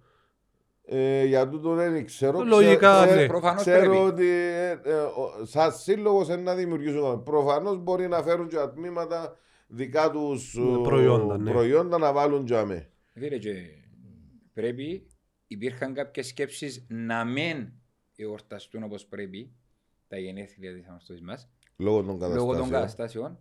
[0.90, 2.42] Ε, για τούτο δεν ξέρω.
[2.44, 3.26] Λογικά, Ξέρω- ναι.
[3.26, 3.96] Προφανώς ξέρω πρέπει.
[3.96, 7.22] ότι ε, ε, ο- σαν σύλλογος είναι να δημιουργήσουν.
[7.22, 9.36] Προφανώς μπορεί να φέρουν και τα τμήματα
[9.66, 11.51] δικά τους Ναι, προϊόντα, ναι.
[11.51, 12.90] προϊόντα να βάλουν τζαμέ.
[13.12, 13.55] Φίλε, και
[14.53, 15.07] πρέπει,
[15.46, 17.68] υπήρχαν κάποιες σκέψεις να μην
[18.16, 19.53] εορταστούν όπως πρέπει
[20.09, 22.59] τα γενέθλια της αναστολής μας, Λόγω των λόγω καταστάσεων.
[22.59, 23.38] των καταστάσεων,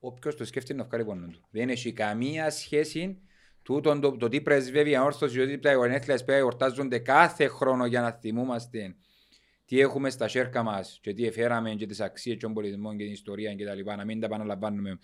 [0.00, 1.46] όποιος το σκέφτεται να βγάλει πόνο του.
[1.50, 3.20] Δεν έχει καμία σχέση
[3.62, 7.46] τούτον το, το τι πρεσβεύει η ανόρθωση, ότι τα γενέθλια της πρέπει να εορτάζονται κάθε
[7.48, 8.94] χρόνο για να θυμούμαστε
[9.64, 13.12] τι έχουμε στα σέρκα μας και τι εφέραμε και τις αξίες των πολιτισμών και την
[13.12, 14.98] ιστορία και τα λοιπά, να μην τα επαναλαμβάνουμε.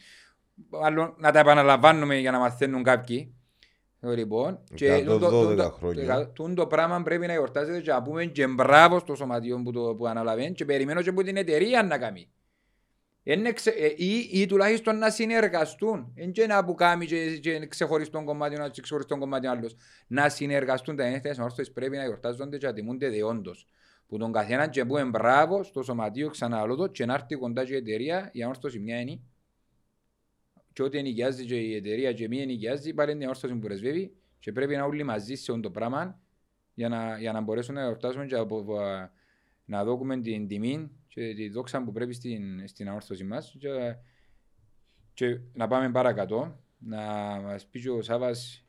[0.83, 3.35] Άλλο να τα επαναλαμβάνουμε για να μαθαίνουν κάποιοι.
[4.07, 6.31] Ε, Λοιπόν, και Εκατό τούτο- δώδεκα τούτο- χρόνια.
[6.33, 9.95] τούτο το πράγμα πρέπει να εορτάζεται και να πούμε και μπράβο στο σωματείο που, το,
[9.99, 12.29] που αναλαβαίνει και περιμένω και από την εταιρεία να κάνει.
[13.23, 16.13] Είναι ξε, ε, ή, ή, τουλάχιστον να συνεργαστούν.
[16.15, 19.77] Δεν και να που κάνει και, και ξεχωριστό κομμάτι ένας και ξεχωριστό κομμάτι άλλος.
[20.07, 23.67] Να συνεργαστούν τα ένθια ορθώσεις πρέπει να εορτάζονται και να τιμούνται δεόντως.
[24.07, 27.73] Που τον καθέναν και πούμε μπράβο στο σωματείο ξαναλώ το και να έρθει κοντά και
[27.73, 29.21] η εταιρεία η ανόρθωση μια είναι
[30.75, 34.13] και ό,τι ενοικιάζει και η εταιρεία και μη ενοικιάζει πάλι είναι η όρθωση που πρεσβεύει
[34.39, 36.21] και πρέπει να όλοι μαζί σε αυτό το πράγμα
[36.75, 38.65] για να, για να μπορέσουν να εορτάσουν και από,
[39.65, 43.69] να δώσουμε την τιμή και τη δόξα που πρέπει στην, στην αόρθωση μας και,
[45.15, 47.01] και να πάμε παρακάτω να
[47.43, 48.65] μας πει και ο Σάβας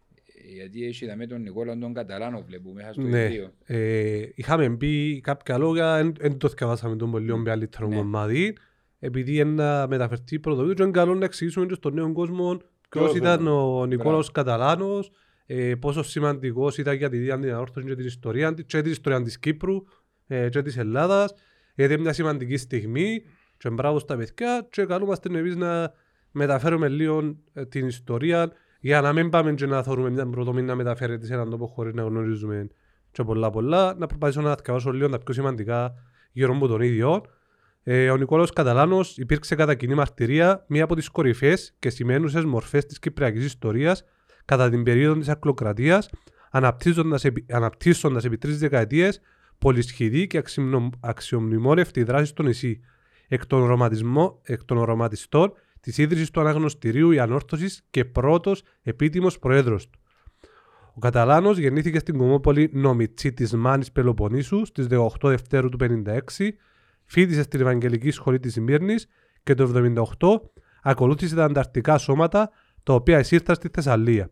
[0.53, 3.53] γιατί έχει με τον Νικόλα τον Καταλάνο βλέπουμε μέσα στο Ναι, βιβλίο.
[3.65, 7.95] ε, είχαμε πει κάποια λόγια, δεν το θυκαβάσαμε τον πολύ μεγαλύτερο Ναι.
[7.95, 8.57] κομμάτι,
[8.99, 12.57] επειδή είναι να μεταφερθεί πρωτοβουλίο και είναι καλό να εξηγήσουμε και στον νέο κόσμο
[12.89, 13.49] ποιος Ποιος ήταν είναι.
[13.49, 15.11] ο Νικόλαος Καταλάνος,
[15.45, 18.91] ε, πόσο σημαντικός ήταν για τη δία την ανόρθωση και την ιστορία, της- και την
[18.91, 19.83] ιστορίας της Κύπρου
[20.27, 21.33] ε, και της Ελλάδας,
[21.75, 23.21] γιατί είναι μια σημαντική στιγμή
[23.57, 25.91] και μπράβο στα παιδιά και καλούμαστε εμείς να
[26.31, 30.75] μεταφέρουμε λίγο ε, την ιστορία για να μην πάμε και να θεωρούμε μια πρωτομή να
[30.75, 32.67] μεταφέρεται σε έναν τόπο χωρίς να γνωρίζουμε
[33.11, 35.93] και πολλά πολλά, να προσπαθήσω να διαβάσω λίγο τα πιο σημαντικά
[36.31, 37.21] γύρω από τον ίδιο.
[37.87, 42.85] Ε, ο Νικόλαος Καταλάνος υπήρξε κατά κοινή μαρτυρία μία από τις κορυφαίες και σημαίνουσες μορφές
[42.85, 44.03] της κυπριακής ιστορίας
[44.45, 46.09] κατά την περίοδο της ακλοκρατίας,
[46.51, 49.21] αναπτύσσοντας, επί, αναπτύσσοντας επί τρεις δεκαετίες
[49.57, 52.79] πολυσχηδή και αξιμνο- αξιομνημόνευτη δράση στο νησί.
[53.27, 59.39] Εκ των, ρωματισμο- εκ των ρωματιστών της ίδρυσης του αναγνωστηρίου η Ανόρθωσης και πρώτος επίτιμος
[59.39, 59.99] προέδρος του.
[60.93, 66.55] Ο Καταλάνος γεννήθηκε στην κομμόπολη Νομιτσί της Μάνης Πελοποννήσου στις 18 Δευτέρου του 1956,
[67.05, 69.07] φοιτησε στην Ευαγγελική Σχολή της Μύρνης
[69.43, 69.71] και το
[70.19, 70.27] 1978
[70.83, 72.49] ακολούθησε τα ανταρκτικά σώματα
[72.83, 74.31] τα οποία εισήρθαν στη Θεσσαλία.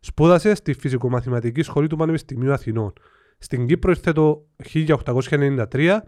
[0.00, 2.92] Σπούδασε στη Φυσικομαθηματική Σχολή του Πανεπιστημίου Αθηνών.
[3.38, 5.98] Στην Κύπρο ήρθε το 1893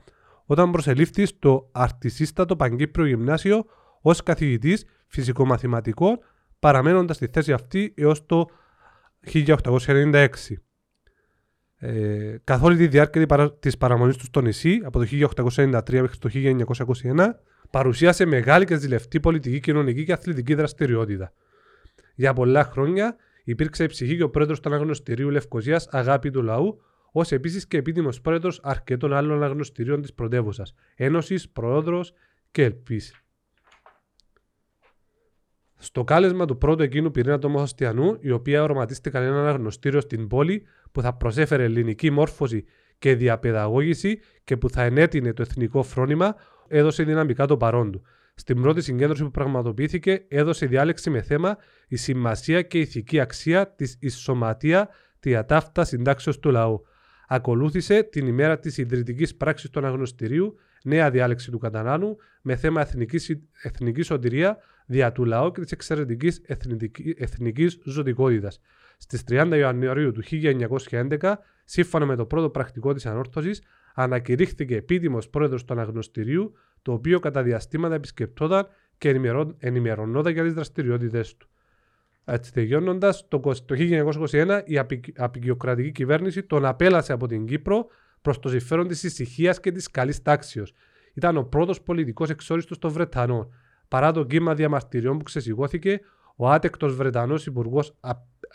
[0.44, 3.64] όταν προσελήφθη στο αρτισίστατο Παγκύπριο Γυμνάσιο
[4.00, 6.18] ως καθηγητής φυσικομαθηματικών
[6.58, 8.48] παραμένοντας στη θέση αυτή έως το
[9.32, 10.26] 1896.
[11.86, 16.00] Ε, καθ' όλη τη διάρκεια της παρα- της παραμονής τους στο νησί, από το 1893
[16.00, 21.32] μέχρι το 1921, παρουσίασε μεγάλη και ζηλευτή πολιτική, κοινωνική και αθλητική δραστηριότητα.
[22.14, 26.80] Για πολλά χρόνια υπήρξε η ψυχή και ο πρόεδρος του αναγνωστηρίου Λευκοσία Αγάπη του Λαού,
[27.12, 32.04] ως επίσης και επίτιμος πρόεδρος αρκετών άλλων αναγνωστηρίων της πρωτεύουσας, Ένωσης, Πρόεδρο
[32.50, 33.14] και Ελπίση.
[35.78, 40.66] Στο κάλεσμα του πρώτου εκείνου πυρήνα του Μοχωστιανού, η οποία οραματίστηκαν ένα αναγνωστήριο στην πόλη
[40.94, 42.64] που θα προσέφερε ελληνική μόρφωση
[42.98, 46.34] και διαπαιδαγώγηση και που θα ενέτεινε το εθνικό φρόνημα,
[46.68, 48.02] έδωσε δυναμικά το παρόν του.
[48.34, 51.56] Στην πρώτη συγκέντρωση που πραγματοποιήθηκε, έδωσε διάλεξη με θέμα
[51.88, 54.88] η σημασία και η ηθική αξία της ισοματία
[55.20, 56.82] τη ατάφτα συντάξεως του λαού.
[57.28, 63.40] Ακολούθησε την ημέρα της ιδρυτικής πράξης του αναγνωστηρίου νέα διάλεξη του Κατανάνου με θέμα εθνικής,
[63.62, 67.78] εθνικής σωτηρία δια του λαού και της εξαιρετικής εθνικής, εθνικής
[68.98, 68.98] ζωτικότητας.
[68.98, 73.62] Στις 30 Ιανουαρίου του 1911, σύμφωνα με το πρώτο πρακτικό της ανόρθωσης,
[73.94, 78.66] ανακηρύχθηκε επίτιμος πρόεδρος του αναγνωστηρίου, το οποίο κατά διαστήματα επισκεπτόταν
[78.98, 81.48] και ενημερώ- ενημερωνόταν για τις δραστηριότητες του.
[82.24, 87.86] Έτσι τελειώνοντας, το, 20 το 1921 η απει- απεικιοκρατική κυβέρνηση τον απέλασε από την Κύπρο
[88.22, 90.64] προς το συμφέρον της ησυχίας και της καλής τάξεω.
[91.14, 93.54] Ήταν ο πρώτος πολιτικός εξόριστος των Βρετανών.
[93.88, 96.00] Παρά το κύμα διαμαρτυριών που ξεσηκώθηκε,
[96.36, 97.96] ο άτεκτος Βρετανός Υπουργός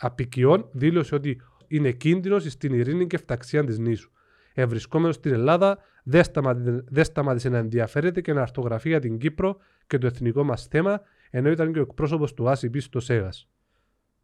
[0.00, 4.10] Απικιών δήλωσε ότι είναι κίνδυνος στην ειρήνη και φταξία της νήσου.
[4.54, 9.56] Ευρισκόμενος στην Ελλάδα, δεν σταμάτησε, δεν σταμάτησε να ενδιαφέρεται και να αρθογραφεί για την Κύπρο
[9.86, 13.48] και το εθνικό μας θέμα, ενώ ήταν και ο εκπρόσωπος του ΑΣΥΠ στο ΣΕΓΑΣ.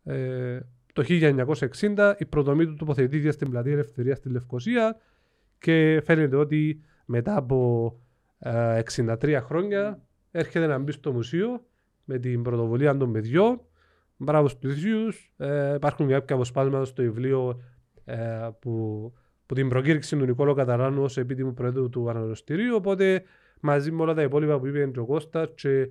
[0.04, 0.60] Ε,
[0.92, 4.96] το 1960 η προδομή του τοποθετήθηκε στην πλατεία Ελευθερίας στη Λευκοσία
[5.58, 7.92] και φαίνεται ότι μετά από
[8.38, 10.00] ε, 63 χρόνια
[10.30, 11.64] έρχεται να μπει στο μουσείο
[12.04, 13.60] με την πρωτοβουλία των παιδιών.
[14.16, 15.32] Μπράβο στους ίδιους.
[15.36, 17.62] Ε, υπάρχουν κάποια αποσπάσματα στο βιβλίο
[18.04, 19.12] ε, που,
[19.46, 22.74] που την προκήρυξη του Νικόλο Καταράνου ως επίτιμου πρόεδρου του αναγνωστηρίου.
[22.74, 23.22] Οπότε
[23.60, 25.90] μαζί με όλα τα υπόλοιπα που είπε ο Κώστας και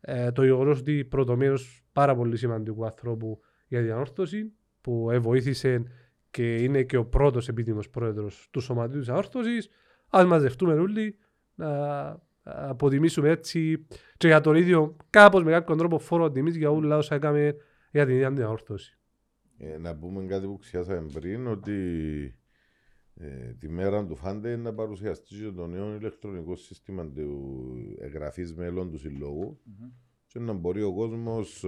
[0.00, 1.58] ε, το γεγονός ότι πρωτομένω
[1.92, 5.82] πάρα πολύ σημαντικού ανθρώπου για την ανόρθωση που ε, βοήθησε
[6.30, 9.68] και είναι και ο πρώτος επίτιμος πρόεδρος του Σωματείου της Ανόρθωσης.
[10.16, 11.18] Α μαζευτούμε όλοι
[11.54, 11.68] να
[12.46, 13.86] αποτιμήσουμε έτσι.
[14.16, 17.56] Και για τον ίδιο κάπως με κάποιον τρόπο φόρο τιμής για όλα όσα έκαμε
[17.90, 18.98] για την ίδια την ανόρθωση.
[19.58, 21.74] Ε, να πούμε κάτι που ξιάσαμε πριν, ότι
[23.14, 28.54] ε, τη μέρα του Φάντε είναι να παρουσιαστεί και το νέο ηλεκτρονικό σύστημα του εγγραφής
[28.54, 29.60] μέλων του συλλόγου
[30.36, 31.64] και να μπορεί ο κόσμος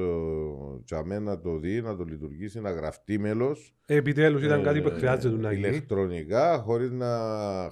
[0.91, 3.75] ε, να το δει, να το λειτουργήσει, να γραφτεί μέλος.
[3.87, 5.69] Επιτέλους ήταν Ε, κάτι που χρειάζεται να γίνει.
[5.69, 7.09] Ηλεκτρονικά, χωρίς να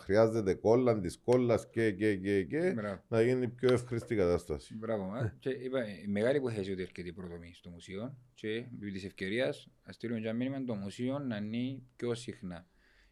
[0.01, 3.03] χρειάζεται κόλλα τη κόλλα και, και, και, και Μπράβο.
[3.09, 4.75] να γίνει πιο εύκριστη η κατάσταση.
[4.75, 5.37] Μπράβο, μα.
[5.39, 9.69] Και είπα, η μεγάλη υποθέση ότι έρχεται η προδομή στο μουσείο και επί της ευκαιρίας
[9.87, 12.67] να στείλουμε και ένα μήνυμα το μουσείο να είναι πιο συχνά.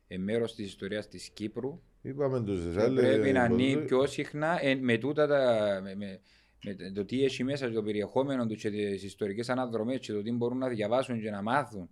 [0.06, 3.00] Ε, μέρος της ιστορίας της Κύπρου Είπαμε τους και εσάλε.
[3.00, 6.20] πρέπει να είναι πιο συχνά ε, με τούτα τα, με, με,
[6.64, 10.22] με το τι έχει μέσα και το περιεχόμενο του και τις ιστορικές αναδρομές και το
[10.22, 11.88] τι μπορούν να διαβάσουν και να μάθουν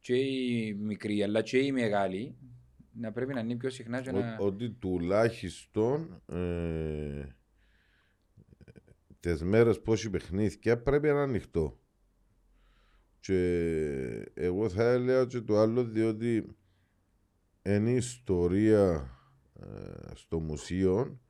[0.00, 2.36] και οι μικροί αλλά και οι μεγάλοι
[2.92, 4.36] να πρέπει να είναι πιο συχνά και Ο- να...
[4.38, 7.26] ότι τουλάχιστον ε,
[9.20, 11.78] τις μέρες που έχει παιχνίδια πρέπει να είναι ανοιχτό.
[13.20, 16.56] Και εγώ θα έλεγα και το άλλο διότι
[17.62, 19.10] είναι η ιστορία
[19.60, 21.27] ε, στο μουσείο ε,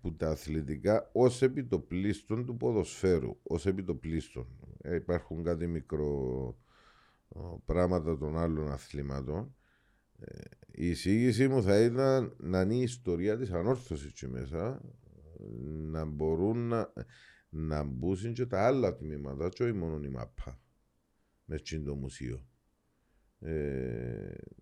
[0.00, 4.46] που τα αθλητικά ως επιτοπλίστων του ποδοσφαίρου, ως επιτοπλίστων.
[4.80, 6.56] Ε, υπάρχουν κάτι μικρό
[7.36, 9.54] ε, πράγματα των άλλων αθλήματων.
[10.18, 10.40] Ε,
[10.70, 14.80] η εισήγησή μου θα ήταν να είναι η ιστορία της ανόρθωσης εκεί μέσα,
[15.90, 16.92] να μπορούν να,
[17.48, 20.60] να μπουν και τα άλλα τμήματα, και όχι μόνο η μάπα,
[21.44, 22.46] μες στην το μουσείο.
[23.38, 24.34] Ε,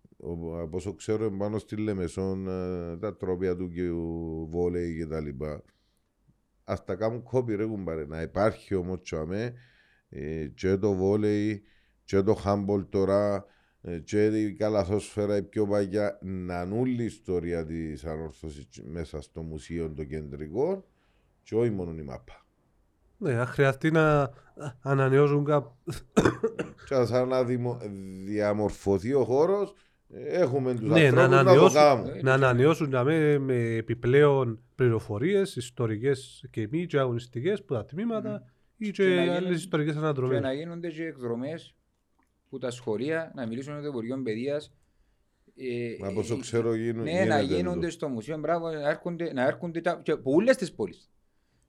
[0.61, 5.19] από όσο ξέρω πάνω στη Λεμεσόν ε, τα τρόπια του και ο βόλεϊ και τα
[5.19, 5.63] λοιπά
[6.63, 9.53] ας τα κάνουν κόπη ρε κουμπάρε να υπάρχει όμως τσάμε
[10.09, 11.63] ε, και το βόλεϊ
[12.03, 13.45] και το χάμπολ τώρα
[13.81, 19.21] ε, και η καλαθόσφαιρα η πιο παγιά να είναι όλη η ιστορία της ανόρθωσης μέσα
[19.21, 20.85] στο μουσείο το κεντρικό
[21.43, 22.45] και όχι μόνο η μάπα.
[23.17, 24.31] Ναι, αν χρειαστεί να
[24.81, 25.73] ανανεώσουν κάπου.
[26.87, 27.79] Και σαν να δημο-
[28.25, 29.90] διαμορφωθεί ο χώρος ε,
[30.27, 32.23] έχουμε τους Ναι, να ανθρώπους να, το ανανεώσουν, κάνουν.
[32.23, 38.43] να ανανεώσουν για με, με επιπλέον πληροφορίες, ιστορικές και μη και αγωνιστικές που τα τμήματα
[38.77, 40.41] ή και, Και να γίνουν- άλλες ιστορικές Και αναδρομές.
[40.41, 41.75] να γίνονται και εκδρομές
[42.49, 44.73] που τα σχολεία να μιλήσουν με το Υπουργείο Παιδείας
[45.55, 47.89] ε, Μα πόσο ε, ξέρω γίνουν, Ναι, να γίνεται γίνονται τούτο.
[47.91, 51.09] στο μουσείο, μπράβο, να έρχονται, να έρχονται τα, και από όλες τις πόλεις.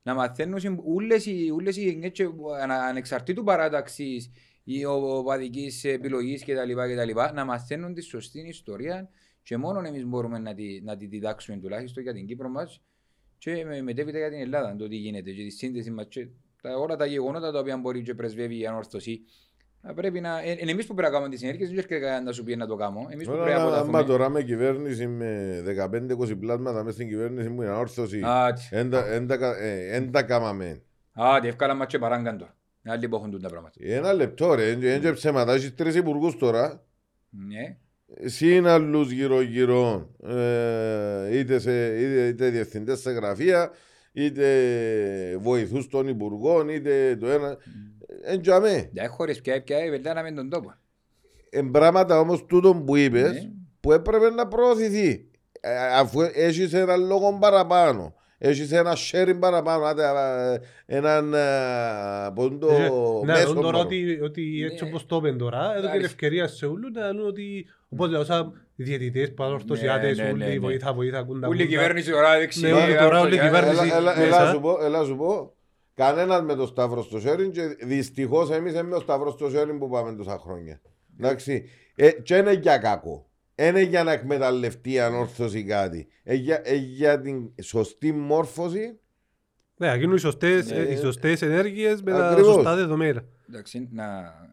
[0.02, 2.28] Να μαθαίνουν σε όλες οι, όλες οι γενιές και
[2.62, 4.30] ανα, ανεξαρτήτου παράταξης
[4.64, 6.72] ή οπαδικής επιλογής κτλ.
[6.72, 7.34] κτλ.
[7.34, 9.08] Να μαθαίνουν τη σωστή ιστορία
[9.42, 12.82] και μόνο εμείς μπορούμε να τη, να τη διδάξουμε τουλάχιστον για την Κύπρο μας
[13.38, 16.28] και με, μετέπειτα για την Ελλάδα το τι γίνεται και τη σύνδεση μας και
[16.62, 19.20] τα, όλα τα γεγονότα τα οποία μπορεί και πρεσβεύει η ανόρθωση.
[19.84, 22.22] Θα Πρέπει να, ε, ε, εμείς που πρέπει να κάνουμε τις συνέργειες, δεν έρχεται κανένας
[22.24, 23.06] να σου πει να το κάνω.
[23.10, 23.98] Εμείς που Τώρα, πρέπει να άμα- αποταθούμε.
[23.98, 28.20] άμα τώρα με κυβέρνηση με 15-20 πλάσματα μέσα στην κυβέρνηση μου είναι ανόρθωση.
[28.24, 28.62] Άτι.
[28.70, 30.82] Εν τα- εν τα κα- ε, εν τα κάμαμε.
[31.12, 32.56] Άντε, εύκολα μας και παράγκαν τώρα.
[32.84, 33.74] Άλλοι που έχουν τούτα πράγματα.
[33.80, 36.84] Ένα λεπτό ρε, εν και ψέματα, έχεις τρεις υπουργούς τώρα.
[37.30, 37.76] Ναι.
[38.24, 43.70] Συν άλλους γύρω γύρω, ε, είτε, σε, είτε, είτε διευθυντές σε γραφεία,
[44.12, 44.46] είτε
[45.40, 47.56] βοηθούς των υπουργών, είτε το ένα.
[48.22, 48.90] Εν τζαμέ.
[48.92, 50.74] Δεν χωρίς πια, πια, βελτάναμε τον τόπο.
[51.50, 53.50] Εν πράγματα όμως τούτο που είπες, Ναι.
[53.80, 55.26] που έπρεπε να προωθηθεί.
[55.60, 58.14] Ε, αφού έχεις ένα λόγο παραπάνω.
[58.44, 62.68] Έχεις ένα sharing παραπάνω, άντε, ε, έναν ε, πόντο
[63.24, 63.78] Ναι, μέσο ναι, τώρα μόνο.
[63.78, 64.88] ότι, ότι έτσι Ναι.
[64.90, 66.04] όπως το είπαν τώρα, έδωκε Εντάξει.
[66.04, 70.52] ευκαιρία σε όλους να λένε ότι οπότε όσα οι διαιτητές, παρορθωσιάτες, Ναι, ναι, ναι, όλοι
[70.52, 70.58] ναι.
[70.58, 71.76] βοήθα, βοήθα, κούντα, Όλη η κούντα.
[71.78, 72.68] κυβέρνηση τώρα δεξιά.
[72.74, 73.60] Ναι, όλη τώρα, όλη η αριστερά.
[73.66, 73.96] κυβέρνηση.
[73.96, 74.40] Έλα, έλα, μέσα.
[74.42, 75.52] έλα, σου πω, έλα σου πω.
[75.94, 79.88] Κανένας με το Σταύρο στο sharing και δυστυχώς εμείς είμαι ο Σταύρος στο sharing που
[79.88, 80.80] πάμε τόσα χρόνια.
[81.20, 81.64] Εντάξει.
[81.94, 83.26] Ε, και είναι για κακό.
[83.56, 86.06] Είναι για να εκμεταλλευτεί η ανόρθωση κάτι.
[86.22, 88.98] Ε, για, ε, για την σωστή μόρφωση
[89.76, 90.76] Ναι, να γίνουν οι σωστές, Ναι.
[90.78, 92.54] οι σωστές ενέργειες με τα Ακριβώς.
[92.54, 93.24] σωστά δεδομένα.
[93.48, 94.04] Εντάξει, να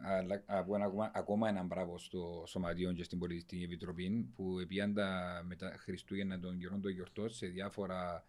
[0.02, 4.58] αλλά- να πω ένα ακόμα, ακόμα έναν μπράβο στο Σωματείο και στην Πολιτιστική Επιτροπή που
[4.62, 8.22] επίαν τα μετά Χριστούγεννα των καιρών των γιορτών σε διάφορα ε,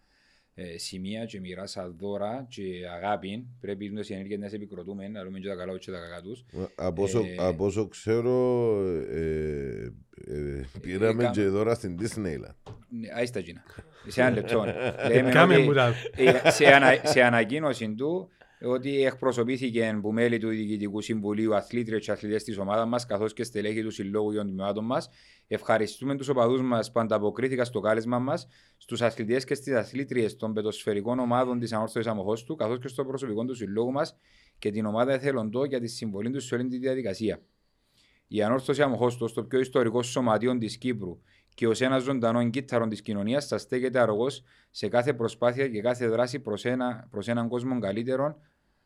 [0.75, 2.63] σημεία και μοιράσα δώρα και
[2.95, 3.47] αγάπη.
[3.61, 6.21] Πρέπει να οι ενέργειες να σε επικροτούμε, να λέμε και τα καλά και τα κακά
[6.21, 6.43] τους.
[6.75, 8.67] Από όσο, Ε, από όσο ξέρω,
[9.11, 9.93] ε,
[10.27, 12.73] ε, πήραμε κάμε- και δώρα στην Disneyland.
[12.89, 13.63] Ναι, άιστα γίνα.
[14.07, 14.65] Σε ένα λεπτό.
[15.13, 15.93] Λέμε Κάμε ότι- μου τα...
[16.15, 18.29] Ε, σε, ανα, σε ανακοίνωση του
[18.63, 23.43] ότι εκπροσωπήθηκε που μέλη του Διοικητικού Συμβουλίου, αθλήτριες και αθλητές της ομάδας μας, καθώς και
[23.43, 25.09] στελέχη του Συλλόγου των Τμήματων μας.
[25.47, 28.47] Ευχαριστούμε τους οπαδούς μας που ανταποκρίθηκαν στο κάλεσμα μας,
[28.77, 33.45] στους αθλητές και στις αθλήτριες των πετοσφαιρικών ομάδων της Ανόρθωσης Αμοχώστου, καθώς και στο προσωπικό
[33.45, 34.15] του Συλλόγου μας
[34.59, 37.41] και την ομάδα εθελοντό για τη συμβολή τους σε όλη τη διαδικασία.
[38.27, 41.21] Η Ανόρθωση Αμοχώστου, το πιο ιστορικό σωματείο της Κύπρου
[41.53, 44.27] και ως ένας ζωντανό κύτταρο της κοινωνίας, θα στέκεται αργό
[44.71, 48.35] σε κάθε προσπάθεια και κάθε δράση προς ένα, προς έναν κόσμο καλύτερων,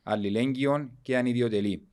[0.05, 1.87] αλληλέγγυων και ανιδιοτελή.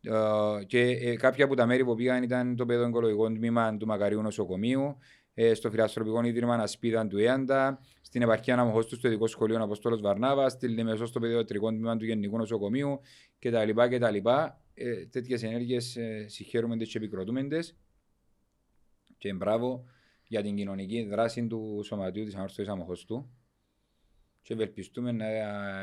[0.00, 4.22] Ε, και ε, κάποια από τα μέρη που πήγαν ήταν το παιδοογκολογικό τμήμα του Μακαρίου
[4.22, 4.96] Νοσοκομείου,
[5.34, 10.52] ε, στο Φιλαστροπικό Ίδρυμα Ασπίδα του Έαντα, στην επαρχία Αναμοχώστου στο Ειδικό Σχολείο Αποστόλος Βαρνάβας,
[10.52, 13.00] στη Λεμεσό στο Παιδιοτρικό Τμήμα του Γενικού Νοσοκομείου
[13.38, 13.70] κτλ.
[13.90, 14.28] κτλ.
[14.74, 17.76] Ε, Τέτοιες ενέργειες ε, συγχαίρουμε και επικροτούμε τες.
[19.18, 19.84] Και μπράβο
[20.28, 23.30] για την κοινωνική δράση του Σωματείου της Ανόρθωσης Αμοχωστού.
[24.46, 25.26] Και ευελπιστούμε να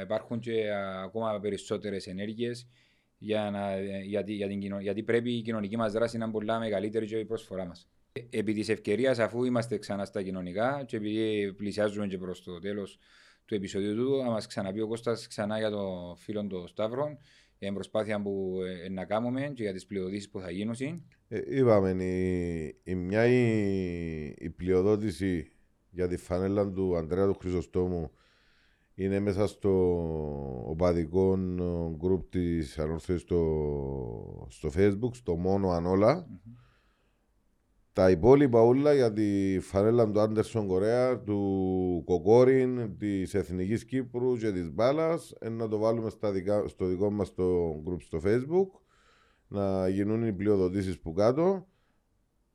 [0.02, 0.70] υπάρχουν και
[1.04, 2.68] ακόμα περισσότερες ενέργειες
[3.18, 6.60] για να, γιατί, για την, κοινο- γιατί πρέπει η κοινωνική μας δράση να είναι πολλά
[6.60, 7.90] μεγαλύτερη και η προσφορά μας.
[8.30, 13.00] Επί της ευκαιρίας, αφού είμαστε ξανά στα κοινωνικά και επειδή πλησιάζουμε και προς το τέλος
[13.46, 17.08] του επεισοδίου του, να μας ξαναπεί ο Κώστας ξανά για το φίλο του Σταύρων.
[17.58, 20.76] για την προσπάθεια που ε, να κάνουμε και για τις πλειοδοτήσεις που θα γίνουν.
[21.28, 25.52] Ε, είπαμε, η, η μια η, η πλειοδότηση
[25.90, 28.12] για τη φανέλα του Αντρέα του Χρυσοστόμου
[28.96, 29.72] είναι μέσα στο
[30.70, 31.38] οπαδικό
[31.98, 36.28] γκρουπ της Ανόρθωσης στο, στο facebook, στο μόνο αν όλα.
[37.94, 44.52] Τα υπόλοιπα όλα για τη φανέλα του Άντερσον Κορέα, του Κοκόριν, της Εθνικής Κύπρου και
[44.52, 48.80] της Μπάλας, να το βάλουμε στα δικά, στο δικό μας το group στο Facebook,
[49.48, 51.68] να γίνουν οι πλειοδοτήσεις που κάτω.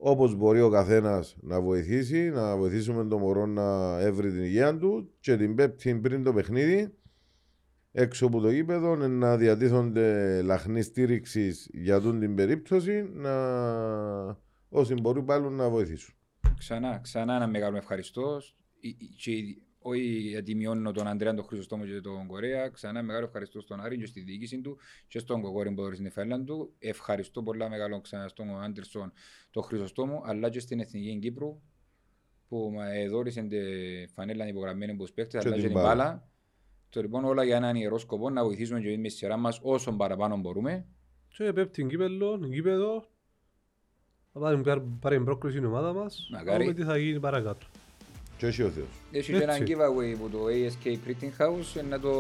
[0.01, 5.11] Όπως μπορεί ο καθένας να βοηθήσει, να βοηθήσουμε τον μωρό να έβρει την υγεία του
[5.21, 6.95] και την πέπτη πριν το παιχνίδι,
[7.93, 13.33] έξω από το γήπεδο, να διατίθονται λαχνή στήριξης για τον την περίπτωση, να
[14.69, 16.15] όσοι μπορούν πάλι να βοηθήσουν.
[16.59, 18.41] Ξανά, ξανά ένα μεγάλο ευχαριστώ.
[18.81, 18.93] Ε, ε,
[19.23, 19.31] και
[19.79, 22.69] όχι γιατί μειώνω τον Αντρέα τον Χρυσοστόμο και τον Κορέα.
[22.69, 26.45] Ξανά μεγάλο ευχαριστώ στον Άρη και στη διοίκηση του και στον Κοκόρη που στην Εφέλαν
[26.45, 26.75] του.
[26.79, 29.13] Ευχαριστώ πολλά μεγάλο ξανά στον Άντερσον
[29.51, 31.61] τον Χρυσοστόμο αλλά και στην Εθνική Κύπρου
[32.49, 33.57] που με δόρισε τη
[34.13, 36.29] φανέλα υπογραμμένη από τους παίκτες αλλά και την μπάλα.
[36.91, 39.61] Το λοιπόν όλα για έναν ιερό σκοπό να βοηθήσουμε και εμείς με τη σειρά μας
[39.63, 40.87] όσο παραπάνω μπορούμε.
[41.29, 43.05] Και πέπτει κύπελο, κύπεδο,
[44.33, 44.63] θα
[45.01, 47.67] πάρει την πρόκληση η ομάδα μας, να δούμε τι θα γίνει παρακάτω.
[48.39, 48.89] Και όχι ο Θεός.
[49.11, 52.13] Έχει και ένα giveaway από το ASK Printing House να το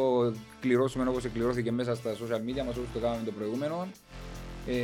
[0.60, 3.88] κληρώσουμε όπως κληρώθηκε μέσα στα social media μας όπως το κάναμε το προηγούμενο.
[4.66, 4.74] Ε,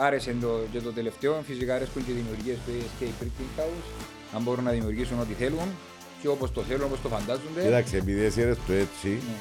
[0.00, 4.04] άρεσε το, και το τελευταίο, φυσικά αρέσκουν και οι δημιουργίες του ASK Printing House
[4.34, 5.68] αν μπορούν να δημιουργήσουν ό,τι θέλουν
[6.20, 7.62] και όπως το θέλουν, όπως το φαντάζονται.
[7.62, 9.36] Κοίταξε, επειδή εσύ έρες το έτσι, ναι.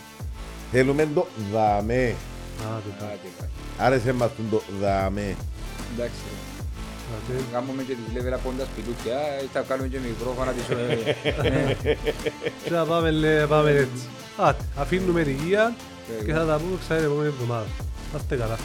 [0.71, 2.15] θέλουμε το δαμέ.
[3.77, 5.35] Άρεσε μας το δαμέ.
[5.95, 6.21] Εντάξει.
[7.51, 9.17] Κάνουμε και τις level up σπιτούκια,
[9.53, 10.65] θα κάνουμε και μικρόφωνα της
[12.69, 14.07] Θα πάμε, πάμε έτσι.
[14.75, 15.75] Αφήνουμε την υγεία
[16.25, 17.67] και θα τα πούμε ξανά την επόμενη εβδομάδα.
[18.13, 18.57] Να είστε καλά.